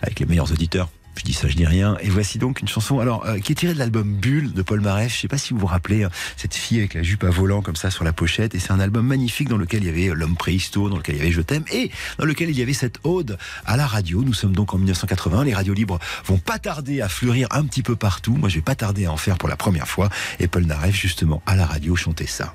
avec 0.03 0.19
les 0.19 0.27
meilleurs 0.27 0.51
auditeurs. 0.51 0.89
Je 1.17 1.23
dis 1.25 1.33
ça, 1.33 1.49
je 1.49 1.57
dis 1.57 1.67
rien. 1.67 1.97
Et 2.01 2.09
voici 2.09 2.39
donc 2.39 2.61
une 2.61 2.69
chanson, 2.69 3.01
alors 3.01 3.27
euh, 3.27 3.39
qui 3.39 3.53
est 3.53 3.55
tirée 3.55 3.75
de 3.75 3.79
l'album 3.79 4.15
Bulle 4.15 4.53
de 4.53 4.63
Paul 4.63 4.81
Marès. 4.81 5.13
Je 5.13 5.21
sais 5.21 5.29
pas 5.29 5.39
si 5.39 5.55
vous 5.55 5.61
vous 5.61 5.67
rappelez 5.67 6.05
hein, 6.05 6.11
cette 6.37 6.55
fille 6.55 6.79
avec 6.79 6.95
la 6.95 7.03
jupe 7.03 7.25
à 7.25 7.31
volant 7.31 7.63
comme 7.63 7.77
ça 7.77 7.91
sur 7.91 8.05
la 8.05 8.13
pochette. 8.13 8.55
Et 8.55 8.59
c'est 8.59 8.73
un 8.73 8.81
album 8.81 9.07
magnifique 9.07 9.49
dans 9.49 9.57
lequel 9.57 9.83
il 9.83 9.87
y 9.87 9.91
avait 9.91 10.09
euh, 10.09 10.15
l'homme 10.15 10.37
préhisto, 10.37 10.89
dans 10.89 10.97
lequel 10.97 11.17
il 11.17 11.19
y 11.19 11.23
avait 11.23 11.33
Je 11.33 11.41
t'aime, 11.41 11.65
et 11.73 11.91
dans 12.19 12.27
lequel 12.27 12.51
il 12.51 12.59
y 12.59 12.63
avait 12.63 12.75
cette 12.75 12.99
ode 13.05 13.39
à 13.65 13.77
la 13.77 13.87
radio. 13.87 14.23
Nous 14.23 14.35
sommes 14.35 14.55
donc 14.55 14.75
en 14.75 14.79
1980. 14.79 15.45
Les 15.45 15.55
radios 15.55 15.75
libres 15.75 15.99
vont 16.25 16.39
pas 16.39 16.59
tarder 16.59 17.01
à 17.01 17.09
fleurir 17.09 17.49
un 17.51 17.65
petit 17.65 17.83
peu 17.83 17.97
partout. 17.97 18.35
Moi, 18.35 18.49
je 18.49 18.57
vais 18.57 18.63
pas 18.63 18.75
tarder 18.75 19.07
à 19.07 19.13
en 19.13 19.17
faire 19.17 19.39
pour 19.39 19.49
la 19.49 19.57
première 19.57 19.89
fois. 19.89 20.11
Et 20.39 20.49
Paul 20.49 20.65
Naref, 20.67 20.95
justement, 20.95 21.43
à 21.47 21.57
la 21.57 21.67
radio, 21.67 21.97
chantait 21.97 22.27
ça. 22.27 22.55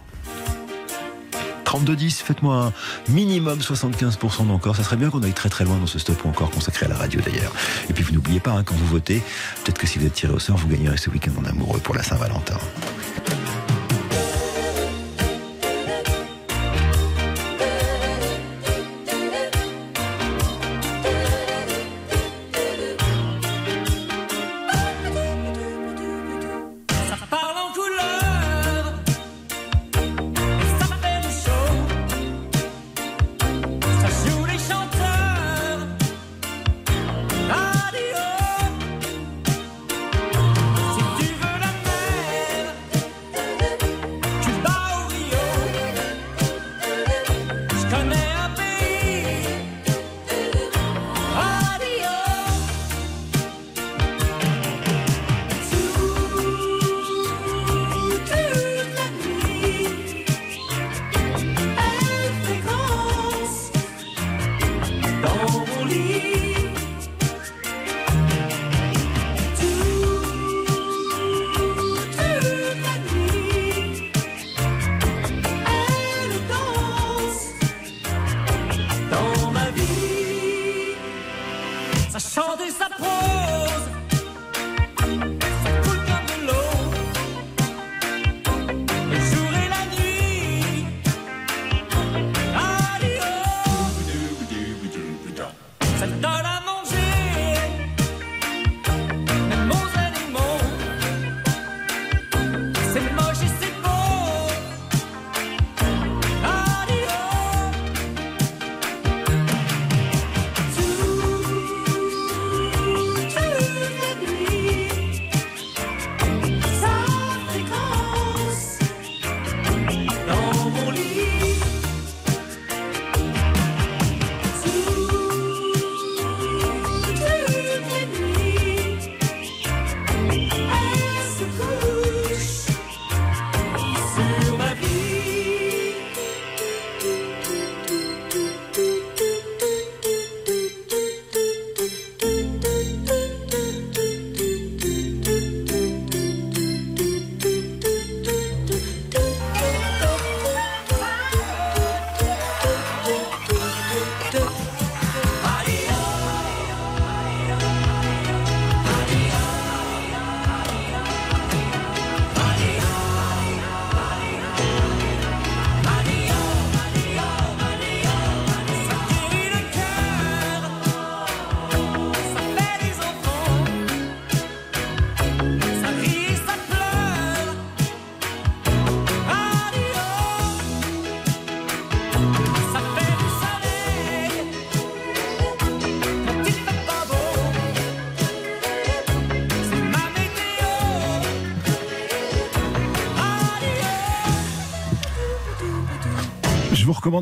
32-10, 1.72 2.24
faites-moi 2.24 2.56
un 2.56 2.74
minimum 3.12 3.60
75% 3.60 4.48
d'encore. 4.48 4.76
Ça 4.76 4.84
serait 4.84 4.98
bien 4.98 5.10
qu'on 5.10 5.24
aille 5.24 5.34
très 5.34 5.50
très 5.50 5.64
loin 5.64 5.78
dans 5.78 5.88
ce 5.88 6.00
stop 6.00 6.26
ou 6.26 6.30
encore 6.30 6.52
consacré 6.52 6.86
à 6.86 6.90
la 6.90 6.98
radio 6.98 7.22
d'ailleurs. 7.22 7.54
Et 7.90 7.94
puis 7.94 8.04
vous 8.04 8.12
n'oubliez 8.12 8.40
pas, 8.40 8.52
hein, 8.52 8.64
quand 8.64 8.76
vous 8.76 8.88
votez, 8.88 9.22
peut-être 9.64 9.78
que 9.78 9.88
si 9.88 9.98
vous 9.98 10.06
êtes 10.06 10.14
tiré 10.14 10.34
au 10.34 10.40
sort, 10.40 10.58
vous 10.58 10.68
gagnerez 10.68 10.98
ce 10.98 11.10
week-end 11.10 11.32
en 11.42 11.46
amoureux 11.46 11.80
pour 11.80 11.96
la 11.96 12.04
Saint-Valentin. 12.04 12.58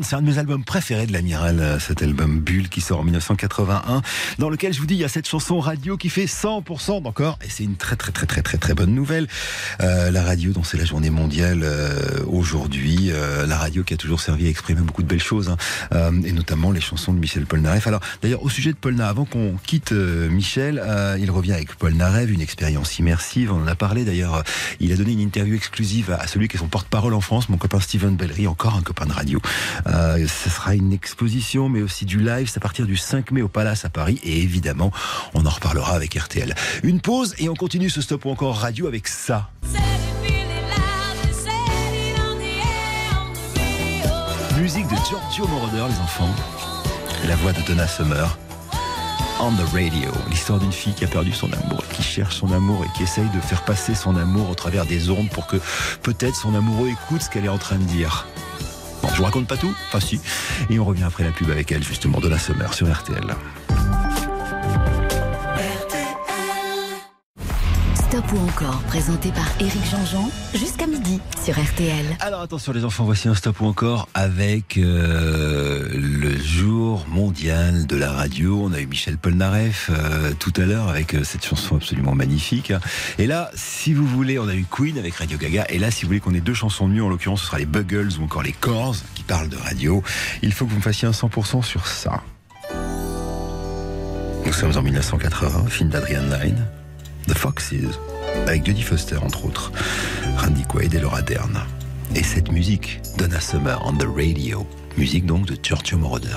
C'est 0.02 0.14
un 0.14 0.22
de 0.22 0.26
mes 0.26 0.38
albums 0.38 0.62
préférés 0.62 1.06
de 1.06 1.12
l'Amiral, 1.12 1.58
euh, 1.58 1.78
cet 1.80 2.02
album 2.02 2.38
Bulle 2.38 2.68
qui 2.68 2.80
sort 2.80 3.00
en 3.00 3.02
1981, 3.02 4.02
dans 4.38 4.48
lequel 4.48 4.72
je 4.72 4.78
vous 4.78 4.86
dis, 4.86 4.94
il 4.94 5.00
y 5.00 5.04
a 5.04 5.08
cette 5.08 5.26
chanson 5.26 5.58
radio 5.58 5.96
qui 5.96 6.08
fait 6.08 6.26
100% 6.26 7.02
d'encore, 7.02 7.38
et 7.44 7.50
c'est 7.50 7.64
une 7.64 7.74
très 7.74 7.96
très 7.96 8.12
très 8.12 8.26
très 8.26 8.42
très 8.42 8.58
très 8.58 8.74
bonne 8.74 8.94
nouvelle. 8.94 9.26
Euh, 9.80 10.10
la 10.10 10.22
radio, 10.22 10.52
dont 10.52 10.62
c'est 10.62 10.76
la 10.76 10.84
journée 10.84 11.10
mondiale 11.10 11.62
euh, 11.64 12.24
aujourd'hui, 12.26 13.10
la 13.46 13.56
radio 13.56 13.82
qui 13.82 13.94
a 13.94 13.96
toujours 13.96 14.20
servi 14.20 14.46
à 14.46 14.48
exprimer 14.48 14.80
beaucoup 14.80 15.02
de 15.02 15.08
belles 15.08 15.22
choses, 15.22 15.54
hein, 15.92 16.12
et 16.24 16.32
notamment 16.32 16.70
les 16.70 16.80
chansons 16.80 17.12
de 17.12 17.18
Michel 17.18 17.46
Polnareff. 17.46 17.86
Alors 17.86 18.00
d'ailleurs, 18.22 18.42
au 18.42 18.48
sujet 18.48 18.72
de 18.72 18.76
Polnareff, 18.76 19.10
avant 19.10 19.24
qu'on 19.24 19.56
quitte 19.64 19.92
Michel, 19.92 20.82
il 21.18 21.30
revient 21.30 21.52
avec 21.52 21.74
Polnareff, 21.74 22.30
une 22.30 22.40
expérience 22.40 22.98
immersive, 22.98 23.52
on 23.52 23.62
en 23.62 23.66
a 23.66 23.74
parlé 23.74 24.04
d'ailleurs, 24.04 24.44
il 24.78 24.92
a 24.92 24.96
donné 24.96 25.12
une 25.12 25.20
interview 25.20 25.54
exclusive 25.54 26.12
à, 26.12 26.16
à 26.16 26.26
celui 26.26 26.48
qui 26.48 26.56
est 26.56 26.60
son 26.60 26.68
porte-parole 26.68 27.14
en 27.14 27.20
France, 27.20 27.48
mon 27.48 27.56
copain 27.56 27.80
Steven 27.80 28.16
Bellery, 28.16 28.46
encore 28.46 28.76
un 28.76 28.82
copain 28.82 29.06
de 29.06 29.12
radio. 29.12 29.40
Euh, 29.86 30.26
ce 30.26 30.50
sera 30.50 30.74
une 30.74 30.92
exposition, 30.92 31.68
mais 31.68 31.82
aussi 31.82 32.04
du 32.04 32.20
live. 32.20 32.48
C'est 32.50 32.58
à 32.58 32.60
partir 32.60 32.86
du 32.86 32.96
5 32.96 33.30
mai 33.30 33.42
au 33.42 33.48
Palace 33.48 33.84
à 33.84 33.90
Paris. 33.90 34.20
Et 34.22 34.42
évidemment, 34.42 34.92
on 35.34 35.46
en 35.46 35.50
reparlera 35.50 35.94
avec 35.94 36.14
RTL. 36.14 36.54
Une 36.82 37.00
pause 37.00 37.34
et 37.38 37.48
on 37.48 37.54
continue 37.54 37.90
ce 37.90 38.00
stop 38.00 38.24
ou 38.24 38.30
encore 38.30 38.56
radio 38.56 38.86
avec 38.86 39.08
ça. 39.08 39.50
Musique 44.58 44.88
de 44.88 44.96
Giorgio 45.08 45.46
Moroder, 45.48 45.84
les 45.88 46.00
enfants. 46.00 46.34
La 47.26 47.36
voix 47.36 47.52
de 47.52 47.60
Donna 47.62 47.86
Summer. 47.86 48.38
On 49.42 49.52
the 49.52 49.66
radio, 49.72 50.10
l'histoire 50.28 50.58
d'une 50.58 50.70
fille 50.70 50.92
qui 50.92 51.04
a 51.04 51.08
perdu 51.08 51.32
son 51.32 51.50
amour, 51.50 51.82
qui 51.94 52.02
cherche 52.02 52.36
son 52.36 52.52
amour 52.52 52.84
et 52.84 52.88
qui 52.94 53.04
essaye 53.04 53.28
de 53.30 53.40
faire 53.40 53.64
passer 53.64 53.94
son 53.94 54.14
amour 54.16 54.50
au 54.50 54.54
travers 54.54 54.84
des 54.84 55.08
ondes 55.08 55.30
pour 55.30 55.46
que 55.46 55.56
peut-être 56.02 56.36
son 56.36 56.54
amoureux 56.54 56.88
écoute 56.88 57.22
ce 57.22 57.30
qu'elle 57.30 57.46
est 57.46 57.48
en 57.48 57.56
train 57.56 57.76
de 57.76 57.84
dire. 57.84 58.26
Je 59.20 59.24
raconte 59.26 59.46
pas 59.46 59.58
tout, 59.58 59.74
enfin 59.88 60.00
si. 60.00 60.18
Et 60.70 60.78
on 60.78 60.84
revient 60.86 61.02
après 61.02 61.24
la 61.24 61.30
pub 61.30 61.50
avec 61.50 61.70
elle, 61.72 61.84
justement, 61.84 62.20
de 62.20 62.28
la 62.28 62.38
Summer 62.38 62.72
sur 62.72 62.90
RTL. 62.90 63.36
Ou 68.32 68.38
encore, 68.38 68.80
présenté 68.82 69.30
par 69.30 69.46
Éric 69.60 69.84
Jean-Jean, 69.90 70.30
jusqu'à 70.54 70.86
midi 70.86 71.20
sur 71.42 71.54
RTL. 71.58 72.04
Alors 72.20 72.42
attention 72.42 72.72
les 72.72 72.84
enfants, 72.84 73.04
voici 73.04 73.28
un 73.28 73.34
stop 73.34 73.60
ou 73.60 73.66
encore 73.66 74.08
avec 74.14 74.76
euh, 74.78 75.88
le 75.92 76.38
jour 76.38 77.06
mondial 77.08 77.86
de 77.86 77.96
la 77.96 78.12
radio. 78.12 78.60
On 78.64 78.72
a 78.72 78.80
eu 78.80 78.86
Michel 78.86 79.18
Polnareff 79.18 79.90
euh, 79.90 80.32
tout 80.38 80.52
à 80.56 80.60
l'heure 80.60 80.88
avec 80.88 81.14
euh, 81.14 81.24
cette 81.24 81.44
chanson 81.44 81.76
absolument 81.76 82.14
magnifique. 82.14 82.72
Et 83.18 83.26
là, 83.26 83.50
si 83.54 83.94
vous 83.94 84.06
voulez, 84.06 84.38
on 84.38 84.48
a 84.48 84.54
eu 84.54 84.64
Queen 84.70 84.98
avec 84.98 85.14
Radio 85.16 85.36
Gaga. 85.36 85.66
Et 85.68 85.78
là, 85.78 85.90
si 85.90 86.02
vous 86.02 86.08
voulez 86.08 86.20
qu'on 86.20 86.34
ait 86.34 86.40
deux 86.40 86.54
chansons 86.54 86.88
de 86.88 86.94
mieux, 86.94 87.02
en 87.02 87.08
l'occurrence, 87.08 87.40
ce 87.40 87.46
sera 87.46 87.58
les 87.58 87.66
Buggles 87.66 88.10
ou 88.20 88.24
encore 88.24 88.42
les 88.42 88.52
Corrs 88.52 88.96
qui 89.14 89.22
parlent 89.22 89.48
de 89.48 89.56
radio. 89.56 90.02
Il 90.42 90.52
faut 90.52 90.66
que 90.66 90.70
vous 90.70 90.76
me 90.76 90.82
fassiez 90.82 91.08
un 91.08 91.12
100% 91.12 91.62
sur 91.62 91.86
ça. 91.86 92.22
Nous 94.46 94.52
sommes 94.52 94.76
en 94.76 94.82
1980, 94.82 95.66
film 95.68 95.90
d'Adrian 95.90 96.22
Lyne, 96.22 96.66
The 97.26 97.34
Foxes, 97.34 97.98
avec 98.46 98.66
Jodie 98.66 98.82
Foster 98.82 99.16
entre 99.16 99.44
autres, 99.44 99.72
Randy 100.38 100.62
Quaid 100.64 100.94
et 100.94 101.00
Laura 101.00 101.22
Dern. 101.22 101.60
Et 102.14 102.22
cette 102.22 102.50
musique, 102.50 103.00
Donna 103.18 103.40
Summer 103.40 103.80
on 103.84 103.92
the 103.92 104.06
radio, 104.06 104.66
musique 104.96 105.26
donc 105.26 105.46
de 105.46 105.56
Giorgio 105.62 105.98
Moroder. 105.98 106.36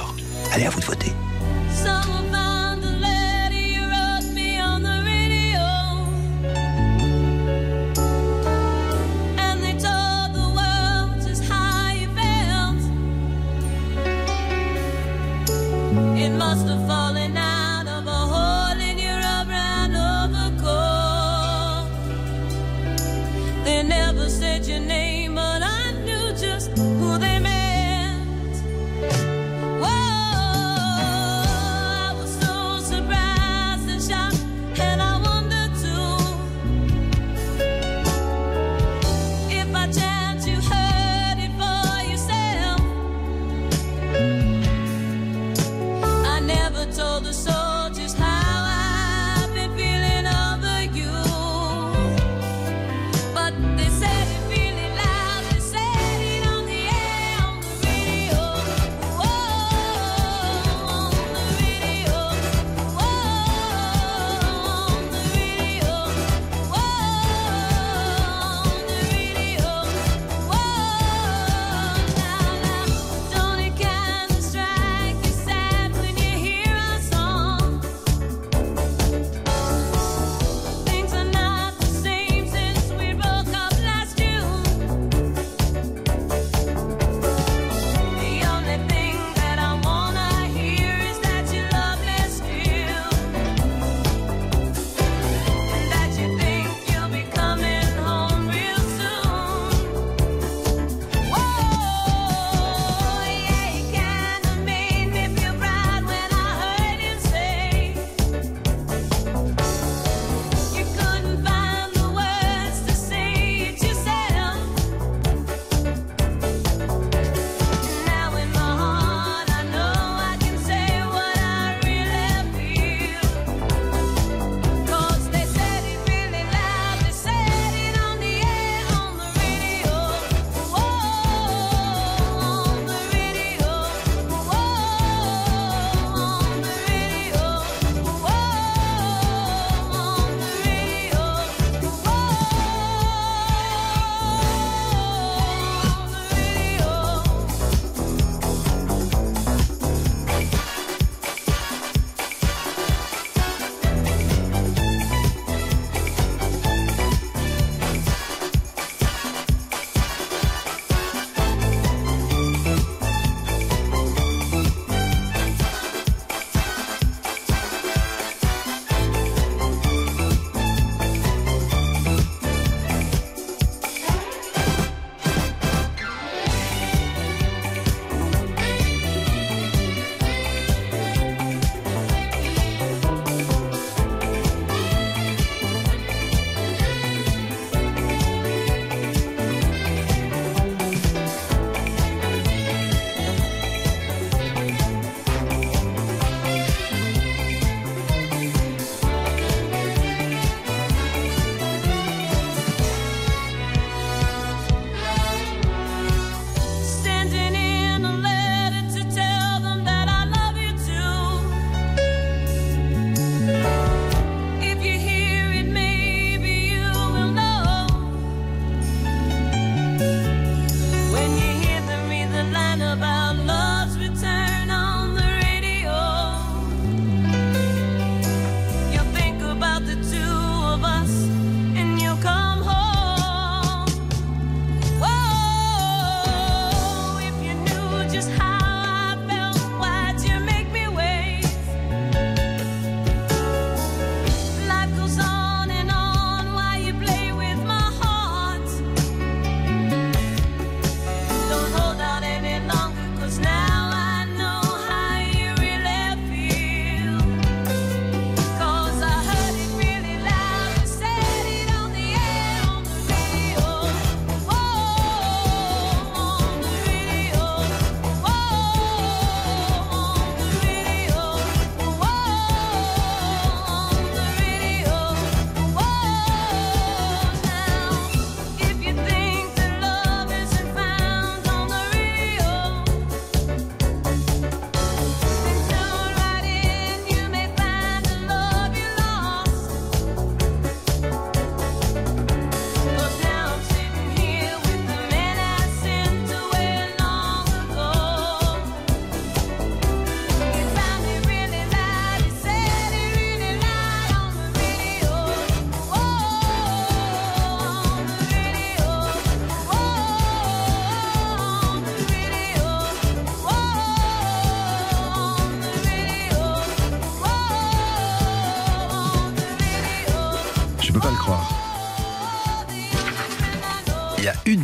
Allez, 0.54 0.66
à 0.66 0.70
vous 0.70 0.80
de 0.80 0.86
voter. 0.86 1.12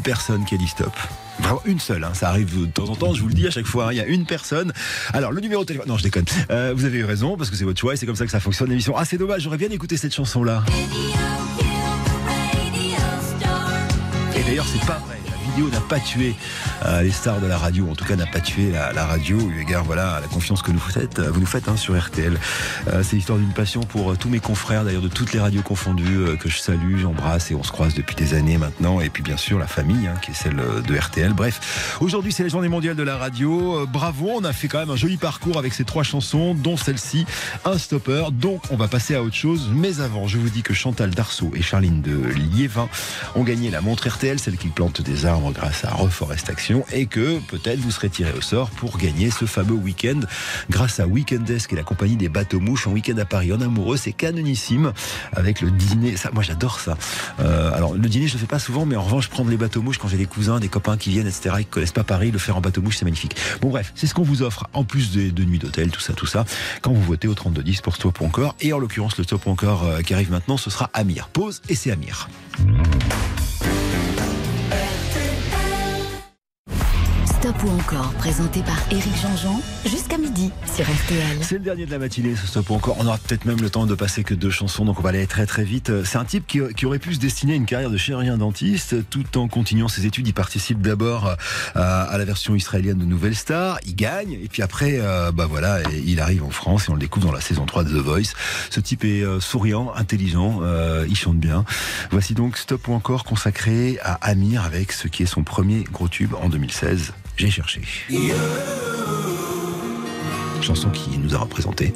Personne 0.10 0.43
qui 0.43 0.55
a 0.55 0.57
dit 0.57 0.68
stop. 0.68 0.91
Vraiment 1.38 1.62
une 1.66 1.80
seule, 1.80 2.03
hein. 2.03 2.16
ça 2.16 2.30
arrive 2.30 2.62
de 2.62 2.66
temps 2.66 2.89
en 2.89 2.95
temps, 2.95 3.14
je 3.14 3.22
vous 3.22 3.28
le 3.28 3.36
dis 3.36 3.45
à 3.45 3.51
chaque 3.51 3.68
fois, 3.68 3.89
hein. 3.89 3.91
il 3.91 3.97
y 3.97 4.01
a 4.01 4.07
une 4.07 4.26
personne. 4.26 4.74
Alors 5.14 5.32
le 5.32 5.39
numéro 5.39 5.62
de 5.62 5.68
téléphone, 5.68 5.88
non 5.88 5.97
je 5.97 6.03
déconne, 6.03 6.26
Euh, 6.49 6.74
vous 6.76 6.86
avez 6.86 6.97
eu 6.97 7.05
raison 7.05 7.38
parce 7.38 7.51
que 7.51 7.55
c'est 7.55 7.64
votre 7.64 7.80
choix 7.80 7.93
et 7.93 7.95
c'est 7.95 8.07
comme 8.07 8.16
ça 8.16 8.26
que 8.26 8.32
ça 8.32 8.39
fonctionne 8.39 8.70
l'émission. 8.70 8.95
Ah 8.97 9.05
c'est 9.05 9.20
dommage, 9.20 9.43
j'aurais 9.43 9.60
bien 9.60 9.70
écouté 9.70 9.97
cette 9.97 10.16
chanson 10.16 10.43
là. 10.43 10.64
Et 14.36 14.41
d'ailleurs 14.41 14.66
c'est 14.66 14.84
pas 14.88 14.99
vrai, 15.05 15.20
la 15.30 15.51
vidéo 15.51 15.70
n'a 15.70 15.82
pas 15.82 15.99
tué 15.99 16.34
euh, 16.86 17.02
les 17.02 17.12
stars 17.12 17.40
de 17.42 17.48
la 17.48 17.58
radio, 17.58 17.90
en 17.90 17.96
tout 17.96 18.06
cas 18.06 18.16
n'a 18.16 18.26
pas 18.26 18.40
tué 18.40 18.72
la, 18.72 18.94
la 18.94 19.06
radio, 19.06 19.38
eu 19.50 19.62
égard 19.62 19.84
voilà, 19.84 20.16
à 20.16 20.22
la 20.22 20.28
confiance 20.28 20.62
que 20.62 20.72
nous 20.72 20.80
faites, 20.80 21.20
vous 21.20 21.40
nous 21.40 21.46
faites 21.46 21.68
hein, 21.68 21.78
sur 21.78 21.98
RTL. 21.98 22.40
Euh, 22.88 23.04
c'est 23.04 23.16
l'histoire 23.16 23.38
d'une 23.38 23.54
passion 23.54 23.82
pour 23.82 24.12
euh, 24.12 24.16
tous 24.16 24.30
mes 24.30 24.40
confrères, 24.40 24.84
d'ailleurs 24.84 25.02
de 25.02 25.08
toutes 25.08 25.34
les 25.34 25.40
radios 25.40 25.62
confondues, 25.62 26.18
euh, 26.18 26.36
que 26.36 26.50
je 26.50 26.58
salue, 26.58 27.00
j'embrasse 27.00 27.52
et 27.52 27.56
on 27.56 27.64
se 27.64 27.72
croise 27.72 27.94
depuis 27.94 28.16
des 28.16 28.34
années 28.34 28.58
maintenant. 28.58 29.02
Et 29.02 29.10
puis 29.10 29.24
bien 29.24 29.38
sûr 29.38 29.60
la 29.60 29.68
famille, 29.68 30.08
hein, 30.08 30.16
qui 30.22 30.32
est 30.32 30.34
celle 30.34 30.60
euh, 30.60 30.82
de 30.82 30.96
RTL. 30.96 31.34
Bref, 31.34 31.98
aujourd'hui 32.02 32.32
c'est 32.32 32.44
la 32.44 32.50
journée 32.50 32.70
mondiale 32.70 32.96
de 32.96 33.04
la 33.04 33.18
radio. 33.18 33.82
Euh, 33.82 33.86
bravo, 33.86 34.30
on 34.36 34.44
a 34.44 34.54
fait 34.54 34.68
quand 34.68 34.80
même 34.80 34.90
un 34.90 34.96
joli 34.96 35.18
parcours 35.18 35.58
avec 35.58 35.74
ces 35.74 35.84
trois 35.84 36.04
chansons, 36.04 36.54
dont 36.54 36.78
celle-ci, 36.78 37.26
un 37.66 37.78
stopper. 37.78 38.26
Donc 38.32 38.62
on 38.72 38.76
va 38.76 38.88
passer 38.88 39.16
à 39.16 39.24
autre 39.24 39.36
chose. 39.36 39.70
Mais 39.74 40.00
avant, 40.00 40.28
je 40.28 40.38
vous 40.38 40.50
dis 40.50 40.62
que 40.62 40.74
Chantal 40.74 41.12
Darceau 41.12 41.52
et 41.56 41.62
Charline 41.62 42.02
de 42.02 42.30
Liévin 42.56 42.90
ont 43.36 43.44
gagné 43.44 43.70
la 43.72 43.82
montre 43.82 44.08
RTL, 44.08 44.40
celle 44.40 44.58
qui 44.58 44.68
plante 44.68 45.02
des 45.02 45.26
arbres 45.26 45.52
grâce 45.52 45.84
à 45.86 45.92
Reforestation, 45.92 46.68
et 46.91 47.05
que 47.05 47.39
peut-être 47.39 47.80
vous 47.80 47.91
serez 47.91 48.09
tiré 48.09 48.32
au 48.38 48.41
sort 48.41 48.70
pour 48.70 48.97
gagner 48.97 49.32
ce 49.32 49.45
fameux 49.45 49.74
week-end 49.74 50.20
grâce 50.70 50.99
à 50.99 51.07
Weekendesk 51.07 51.74
et 51.74 51.76
la 51.76 51.84
compagnie 51.84 52.15
des 52.15 52.30
bateaux 52.30 52.59
mouches 52.59 52.88
en 52.88 52.91
week-end 52.91 53.17
à 53.17 53.26
Paris. 53.26 53.51
En 53.51 53.61
amoureux, 53.61 53.97
c'est 53.97 54.11
canonissime 54.11 54.93
avec 55.34 55.61
le 55.61 55.72
dîner. 55.72 56.15
Moi 56.34 56.43
j'adore 56.43 56.80
ça. 56.80 56.97
Euh, 57.39 57.74
alors 57.74 57.93
le 57.93 58.09
dîner, 58.09 58.28
je 58.28 58.34
le 58.34 58.39
fais 58.39 58.45
pas 58.45 58.59
souvent, 58.59 58.86
mais 58.86 58.95
en 58.95 59.03
revanche, 59.03 59.30
prendre 59.30 59.49
les 59.49 59.57
bateaux 59.57 59.82
mouches 59.82 59.97
quand 59.97 60.07
j'ai 60.07 60.17
des 60.17 60.26
cousins, 60.26 60.59
des 60.59 60.67
copains 60.67 60.97
qui 60.97 61.09
viennent, 61.09 61.28
etc., 61.28 61.55
qui 61.59 61.65
connaissent 61.65 61.91
pas 61.91 62.03
Paris, 62.03 62.32
le 62.32 62.39
faire 62.39 62.57
en 62.57 62.61
bateau 62.61 62.82
mouche, 62.82 62.97
c'est 62.97 63.05
magnifique. 63.05 63.36
Bon 63.61 63.70
bref, 63.70 63.91
c'est 63.95 64.07
ce 64.07 64.13
qu'on 64.13 64.24
vous 64.24 64.41
offre 64.41 64.67
en 64.74 64.84
plus 64.84 65.11
de, 65.11 65.30
de 65.30 65.43
nuits 65.43 65.59
d'hôtel, 65.59 65.91
tout 65.91 65.99
ça, 65.99 66.13
tout 66.13 66.28
ça, 66.28 66.45
quand 66.82 66.91
vous 66.91 67.01
votez 67.01 67.28
au 67.28 67.34
3210 67.34 67.82
pour 67.82 67.95
Stop 67.95 68.22
encore. 68.22 68.55
Et 68.61 68.74
en 68.74 68.80
l'occurrence, 68.80 69.17
le 69.17 69.24
Stop 69.24 69.47
encore 69.47 69.84
euh, 69.86 70.01
qui 70.01 70.13
arrive 70.13 70.32
maintenant, 70.32 70.57
ce 70.57 70.70
sera 70.70 70.89
Amir. 70.93 71.30
Pause 71.30 71.61
et 71.70 71.76
c'est 71.76 71.91
Amir. 71.91 72.30
Stop 77.50 77.64
ou 77.64 77.80
encore, 77.80 78.12
présenté 78.14 78.62
par 78.62 78.78
Éric 78.91 79.16
Jean-Jean, 79.20 79.60
jusqu'à 79.84 80.20
midi 80.20 80.52
sur 80.72 80.86
RTL. 80.86 81.39
C'est 81.41 81.56
le 81.56 81.62
dernier 81.62 81.88
de 81.88 81.91
la 81.91 81.97
matinée, 81.97 82.36
ce 82.36 82.45
stop 82.45 82.70
ou 82.70 82.76
encore. 82.76 82.95
On 83.00 83.08
aura 83.08 83.18
peut-être 83.18 83.45
même 83.45 83.60
le 83.60 83.72
temps 83.72 83.88
de 83.88 83.95
passer 83.95 84.24
que 84.24 84.36
deux 84.36 84.52
chansons, 84.52 84.86
donc 84.86 85.00
on 85.00 85.02
va 85.02 85.10
aller 85.10 85.26
très 85.26 85.47
très 85.47 85.64
vite. 85.64 86.04
C'est 86.04 86.20
un 86.20 86.26
type 86.26 86.45
qui, 86.45 86.60
qui 86.78 86.86
aurait 86.86 87.00
pu 87.00 87.16
se 87.16 87.20
destiner 87.20 87.54
à 87.54 87.56
une 87.56 87.66
carrière 87.66 87.89
de 87.89 87.97
chirurgien 87.97 88.38
dentiste 88.38 89.10
tout 89.10 89.36
en 89.39 89.47
continuant 89.47 89.88
ses 89.88 90.06
études. 90.06 90.28
Il 90.28 90.34
participe 90.36 90.80
d'abord 90.80 91.36
à, 91.74 92.04
à 92.04 92.18
la 92.20 92.24
version 92.24 92.54
israélienne 92.54 93.00
de 93.00 93.06
Nouvelle 93.06 93.36
Star, 93.36 93.80
il 93.84 93.95
gagne, 93.95 94.34
et 94.34 94.47
puis 94.47 94.62
après, 94.62 95.00
euh, 95.00 95.32
bah 95.32 95.47
voilà, 95.50 95.80
il 95.91 96.20
arrive 96.20 96.43
en 96.43 96.52
France 96.52 96.86
et 96.88 96.91
on 96.91 96.93
le 96.93 97.00
découvre 97.00 97.26
dans 97.26 97.34
la 97.34 97.41
saison 97.41 97.66
3 97.66 97.84
de 97.84 97.89
The 97.89 98.04
Voice. 98.04 98.36
Ce 98.70 98.80
type 98.80 99.04
est 99.06 99.24
euh, 99.24 99.39
souriant, 99.39 99.91
intelligent, 99.95 100.60
euh, 100.62 101.08
il 101.10 101.16
chante 101.16 101.39
bien. 101.39 101.66
Voici 102.12 102.36
donc 102.36 102.58
Stop 102.58 102.88
ou 102.89 102.93
encore 102.93 103.24
consacré 103.24 103.97
à 104.04 104.14
Amir 104.22 104.64
avec 104.66 104.91
ce 104.91 105.08
qui 105.08 105.24
est 105.24 105.26
son 105.26 105.41
premier 105.41 105.84
gros 105.86 106.08
tube 106.08 106.36
en 106.39 106.47
2016. 106.50 107.14
J'ai 107.40 107.50
cherché. 107.50 107.80
Chanson 110.62 110.90
qui 110.90 111.18
nous 111.18 111.34
a 111.34 111.38
représenté. 111.38 111.94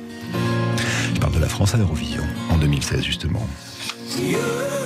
Je 1.14 1.20
parle 1.20 1.34
de 1.34 1.40
la 1.40 1.50
France 1.50 1.76
à 1.76 1.78
l'Eurovision 1.78 2.24
en 2.50 2.56
2016 2.56 3.04
justement. 3.04 3.46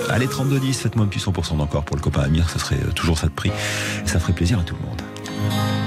Allez 0.10 0.26
32-10, 0.26 0.74
faites-moi 0.74 1.06
un 1.06 1.10
petit 1.10 1.20
100% 1.20 1.58
d'encore 1.58 1.84
pour 1.84 1.96
le 1.96 2.02
copain 2.02 2.22
Amir, 2.22 2.50
ça 2.50 2.58
serait 2.58 2.78
euh, 2.78 2.92
toujours 2.92 3.20
ça 3.20 3.28
de 3.28 3.34
prix. 3.34 3.52
Ça 4.06 4.20
ferait 4.20 4.34
plaisir 4.34 4.58
à 4.58 4.64
tout 4.64 4.76
le 4.82 4.88
monde. 4.88 5.87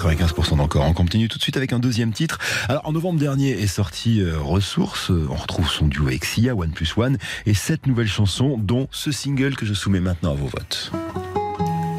95% 0.00 0.56
d'encore. 0.56 0.84
On 0.84 0.92
continue 0.92 1.28
tout 1.28 1.38
de 1.38 1.42
suite 1.42 1.56
avec 1.56 1.72
un 1.72 1.78
deuxième 1.78 2.12
titre. 2.12 2.38
Alors 2.68 2.86
en 2.86 2.92
novembre 2.92 3.18
dernier 3.18 3.50
est 3.50 3.66
sorti 3.66 4.20
euh, 4.20 4.38
Ressources. 4.38 5.10
On 5.10 5.34
retrouve 5.34 5.68
son 5.68 5.86
duo 5.86 6.06
avec 6.06 6.24
Sia, 6.24 6.54
One 6.54 6.70
Plus 6.70 6.96
One, 6.96 7.18
et 7.46 7.54
sept 7.54 7.86
nouvelles 7.86 8.08
chansons, 8.08 8.56
dont 8.58 8.88
ce 8.90 9.12
single 9.12 9.56
que 9.56 9.66
je 9.66 9.74
soumets 9.74 10.00
maintenant 10.00 10.32
à 10.32 10.34
vos 10.34 10.46
votes. 10.46 10.92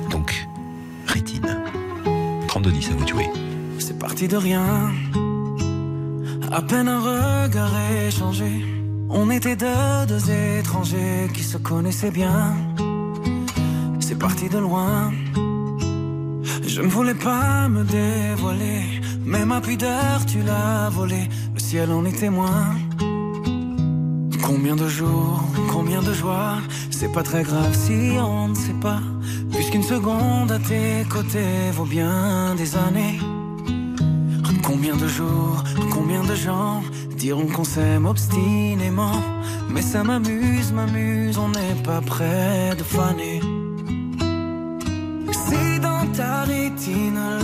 Donc, 0.10 0.48
Rétine. 1.08 1.60
32-10 2.48 2.92
à 2.92 2.96
vous 2.96 3.08
jouer. 3.08 3.30
C'est 3.80 3.98
parti 3.98 4.28
de 4.28 4.38
rien. 4.38 4.92
À 6.52 6.62
peine 6.62 6.88
un 6.88 7.00
regard 7.00 7.72
échangé. 8.08 8.66
On 9.10 9.30
était 9.30 9.56
deux, 9.56 10.06
deux 10.08 10.32
étrangers 10.60 11.30
qui 11.34 11.44
se 11.44 11.58
connaissaient 11.58 12.12
bien. 12.12 12.56
C'est 14.00 14.18
parti 14.18 14.50
de 14.50 14.58
loin. 14.58 15.12
Je 16.74 16.82
ne 16.82 16.88
voulais 16.88 17.16
pas 17.16 17.68
me 17.68 17.84
dévoiler. 17.84 18.84
Mais 19.26 19.44
ma 19.46 19.60
pudeur, 19.60 20.26
tu 20.26 20.42
l'as 20.42 20.90
volée. 20.90 21.28
Le 21.54 21.60
ciel 21.60 21.92
en 21.92 22.06
est 22.06 22.18
témoin. 22.18 22.64
Combien 24.42 24.78
de 24.78 24.88
jours, 24.88 25.44
combien 25.70 26.02
de 26.02 26.14
joie. 26.14 26.60
C'est 26.90 27.12
pas 27.12 27.24
très 27.24 27.44
grave 27.44 27.76
si 27.76 28.18
on 28.20 28.48
ne 28.48 28.56
sait 28.56 28.80
pas. 28.82 29.02
Puisqu'une 29.52 29.84
seconde 29.84 30.50
à 30.50 30.60
tes 30.60 31.04
côtés 31.10 31.72
vaut 31.74 31.92
bien 31.98 32.56
des 32.56 32.78
années. 32.78 33.20
Combien 34.64 34.96
de 34.96 35.10
jours, 35.10 35.66
combien 35.92 36.24
de 36.24 36.36
gens 36.36 36.84
diront 37.18 37.48
qu'on 37.48 37.66
s'aime 37.66 38.06
obstinément. 38.06 39.22
Mais 39.74 39.82
ça 39.82 40.06
m'amuse, 40.06 40.72
m'amuse, 40.72 41.38
on 41.38 41.50
n'est 41.50 41.84
pas 41.84 42.00
près 42.00 42.76
de 42.78 42.84
faner. 42.84 43.42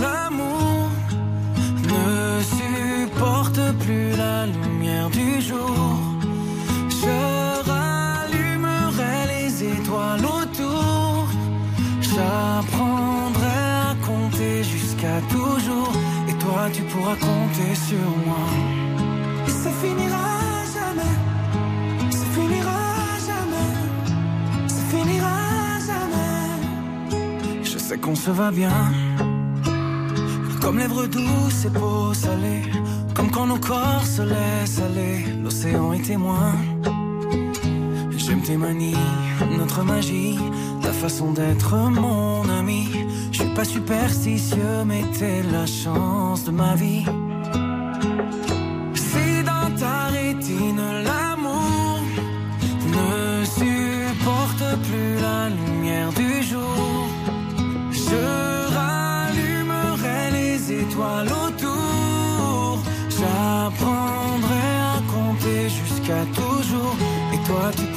L'amour 0.00 0.90
ne 1.82 2.40
supporte 2.42 3.60
plus 3.80 4.10
la 4.16 4.46
lumière 4.46 5.10
du 5.10 5.40
jour, 5.40 5.98
je 6.88 7.70
rallumerai 7.70 9.18
les 9.34 9.64
étoiles 9.64 10.24
autour. 10.24 11.28
J'apprendrai 12.00 13.58
à 13.90 13.96
compter 14.06 14.62
jusqu'à 14.64 15.20
toujours. 15.30 15.92
Et 16.28 16.34
toi, 16.34 16.68
tu 16.72 16.82
pourras 16.82 17.16
compter 17.16 17.74
sur 17.88 18.08
moi. 18.26 18.46
Et 19.46 19.50
ça 19.50 19.70
finira 19.82 20.28
jamais. 20.74 21.27
Sais 27.88 27.96
qu'on 27.96 28.14
se 28.14 28.30
va 28.30 28.50
bien. 28.50 28.92
Comme 30.60 30.78
lèvres 30.78 31.06
douces 31.06 31.64
et 31.64 31.70
peau 31.70 32.12
salée. 32.12 32.64
Comme 33.14 33.30
quand 33.30 33.46
nos 33.46 33.58
corps 33.58 34.04
se 34.04 34.20
laissent 34.20 34.80
aller. 34.88 35.24
L'océan 35.42 35.94
est 35.94 36.02
témoin. 36.02 36.52
J'aime 38.10 38.42
tes 38.42 38.58
manies, 38.58 39.04
notre 39.56 39.82
magie, 39.84 40.38
ta 40.82 40.92
façon 40.92 41.32
d'être 41.32 41.74
mon 41.76 42.46
ami. 42.60 42.88
Je 43.32 43.38
suis 43.42 43.54
pas 43.54 43.64
superstitieux, 43.64 44.84
mais 44.84 45.02
t'es 45.18 45.42
la 45.50 45.64
chance 45.64 46.44
de 46.44 46.50
ma 46.50 46.74
vie. 46.74 47.06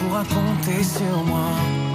Pourras 0.02 0.23
compter 0.26 0.84
sur 0.84 1.23
moi. 1.23 1.90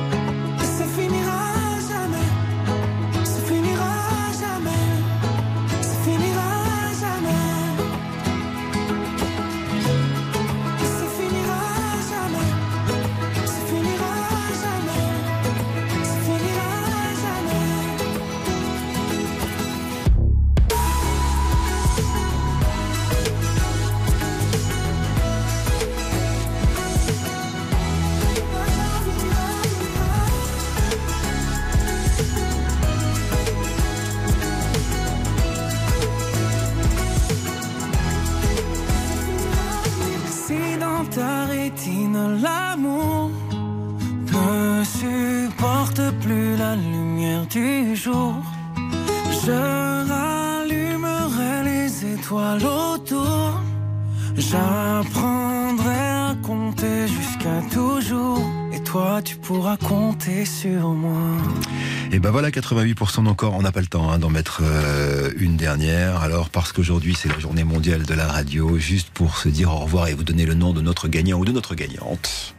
Et 62.17 62.19
ben 62.19 62.31
voilà, 62.31 62.49
88% 62.49 63.25
d'encore. 63.25 63.53
On 63.53 63.61
n'a 63.61 63.73
pas 63.73 63.83
le 63.83 63.89
temps 63.89 64.11
hein, 64.11 64.19
d'en 64.19 64.31
mettre 64.31 64.63
euh, 64.63 65.31
une 65.37 65.59
dernière. 65.59 66.23
Alors, 66.23 66.49
parce 66.49 66.73
qu'aujourd'hui, 66.73 67.15
c'est 67.15 67.29
la 67.29 67.39
journée 67.39 67.63
mondiale 67.63 68.05
de 68.05 68.15
la 68.15 68.27
radio, 68.27 68.79
juste 68.79 69.11
pour 69.11 69.37
se 69.37 69.51
dire 69.51 69.71
au 69.71 69.81
revoir 69.81 70.09
et 70.09 70.15
vous 70.15 70.25
donner 70.25 70.47
le 70.47 70.55
nom 70.55 70.73
de 70.73 70.81
notre 70.81 71.09
gagnant 71.09 71.39
ou 71.39 71.45
de 71.45 71.53
notre 71.53 71.75
gagnante. 71.75 72.55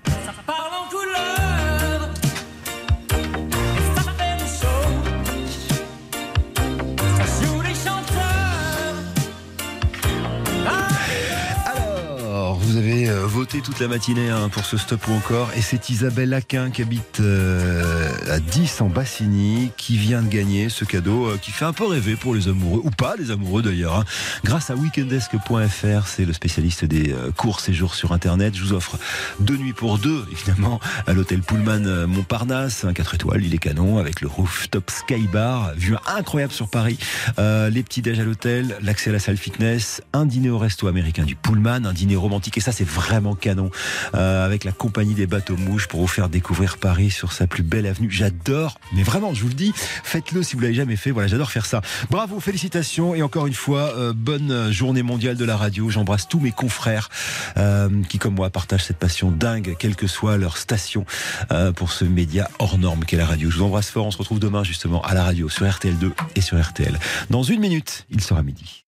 Alors, 11.65 12.59
vous 12.59 12.77
avez 12.77 13.09
euh, 13.09 13.25
voté 13.25 13.61
toute 13.61 13.79
la 13.79 13.88
matinée 13.88 14.29
hein, 14.29 14.49
pour 14.49 14.65
ce 14.65 14.77
stop 14.77 15.07
ou 15.07 15.13
encore, 15.13 15.49
et 15.57 15.61
c'est 15.61 15.89
Isabelle 15.89 16.35
Aquin 16.35 16.69
qui 16.69 16.84
habite 16.84 17.21
euh, 17.21 17.97
à 18.29 18.39
10 18.39 18.81
en 18.81 18.88
Bassigny 18.88 19.71
qui 19.77 19.97
vient 19.97 20.21
de 20.21 20.27
gagner 20.29 20.69
ce 20.69 20.85
cadeau 20.85 21.27
euh, 21.27 21.38
qui 21.41 21.51
fait 21.51 21.65
un 21.65 21.73
peu 21.73 21.85
rêver 21.85 22.15
pour 22.15 22.34
les 22.35 22.47
amoureux, 22.47 22.81
ou 22.84 22.89
pas 22.91 23.15
les 23.17 23.31
amoureux 23.31 23.61
d'ailleurs. 23.61 23.95
hein. 23.95 24.05
Grâce 24.43 24.69
à 24.69 24.75
weekendesk.fr, 24.75 26.07
c'est 26.07 26.25
le 26.25 26.34
spécialiste 26.34 26.85
des 26.85 27.11
euh, 27.13 27.31
courts 27.31 27.59
séjours 27.59 27.95
sur 27.95 28.11
Internet. 28.11 28.55
Je 28.55 28.63
vous 28.63 28.73
offre 28.73 28.97
deux 29.39 29.57
nuits 29.57 29.73
pour 29.73 29.97
deux, 29.97 30.25
évidemment, 30.31 30.79
à 31.05 31.13
l'hôtel 31.13 31.41
Pullman 31.41 31.85
euh, 31.85 32.07
Montparnasse, 32.07 32.85
un 32.85 32.93
4 32.93 33.15
étoiles, 33.15 33.43
il 33.43 33.53
est 33.53 33.59
canon, 33.59 33.97
avec 33.97 34.21
le 34.21 34.27
rooftop 34.27 34.89
Sky 34.89 35.27
Bar, 35.31 35.73
vue 35.75 35.95
incroyable 36.07 36.53
sur 36.53 36.69
Paris, 36.69 36.97
euh, 37.39 37.69
les 37.69 37.84
petits 37.84 38.01
déj 38.01 38.19
à 38.19 38.23
l'hôtel, 38.23 38.77
l'accès 38.81 39.09
à 39.09 39.13
la 39.13 39.19
salle 39.19 39.38
fitness, 39.38 40.01
un 40.13 40.25
dîner 40.25 40.49
au 40.49 40.57
resto 40.57 40.88
américain 40.88 41.23
du 41.23 41.35
Pullman, 41.35 41.85
un 41.85 41.93
dîner 41.93 42.15
romantique, 42.15 42.57
et 42.57 42.61
ça 42.61 42.71
c'est 42.71 42.88
vraiment 42.88 43.35
canon, 43.35 43.69
euh, 44.15 44.45
avec 44.45 44.63
la 44.63 44.71
compagnie 44.71 45.13
des 45.13 45.27
bateaux 45.27 45.57
mouches 45.57 45.88
pour 45.88 46.01
vous 46.01 46.07
faire 46.07 46.29
découvrir 46.29 46.77
Paris 46.77 47.11
sur 47.11 47.31
sa 47.31 47.47
plus 47.47 47.63
belle 47.63 47.85
J'adore, 48.10 48.80
mais 48.94 49.03
vraiment, 49.03 49.34
je 49.34 49.41
vous 49.41 49.49
le 49.49 49.53
dis, 49.53 49.74
faites-le 49.76 50.44
si 50.44 50.56
vous 50.56 50.61
l'avez 50.61 50.74
jamais 50.74 50.95
fait. 50.95 51.11
Voilà, 51.11 51.28
j'adore 51.28 51.52
faire 51.52 51.65
ça. 51.65 51.82
Bravo, 52.10 52.40
félicitations, 52.40 53.15
et 53.15 53.22
encore 53.22 53.48
une 53.48 53.53
fois, 53.53 53.94
euh, 53.98 54.14
bonne 54.14 54.72
journée 54.72 55.03
mondiale 55.03 55.38
de 55.38 55.45
la 55.45 55.57
radio. 55.57 55.90
J'embrasse 55.90 56.28
tous 56.28 56.40
mes 56.40 56.52
confrères 56.52 57.10
euh, 57.57 57.90
qui, 58.10 58.19
comme 58.19 58.36
moi, 58.36 58.49
partagent 58.49 58.86
cette 58.86 58.98
passion 58.98 59.32
dingue, 59.32 59.76
quelle 59.80 59.95
que 59.95 60.07
soit 60.07 60.38
leur 60.38 60.57
station, 60.57 61.06
euh, 61.52 61.72
pour 61.72 61.91
ce 61.91 62.06
média 62.06 62.49
hors 62.60 62.78
norme 62.78 63.06
qu'est 63.06 63.18
la 63.18 63.26
radio. 63.26 63.49
Je 63.49 63.57
vous 63.57 63.64
embrasse 63.64 63.90
fort. 63.90 64.06
On 64.06 64.11
se 64.11 64.18
retrouve 64.18 64.40
demain 64.40 64.64
justement 64.64 65.02
à 65.02 65.14
la 65.14 65.24
radio 65.24 65.49
sur 65.49 65.65
RTL2 65.65 66.11
et 66.36 66.41
sur 66.41 66.61
RTL. 66.61 66.99
Dans 67.30 67.44
une 67.44 67.60
minute, 67.60 68.06
il 68.10 68.22
sera 68.22 68.44
midi. 68.44 68.86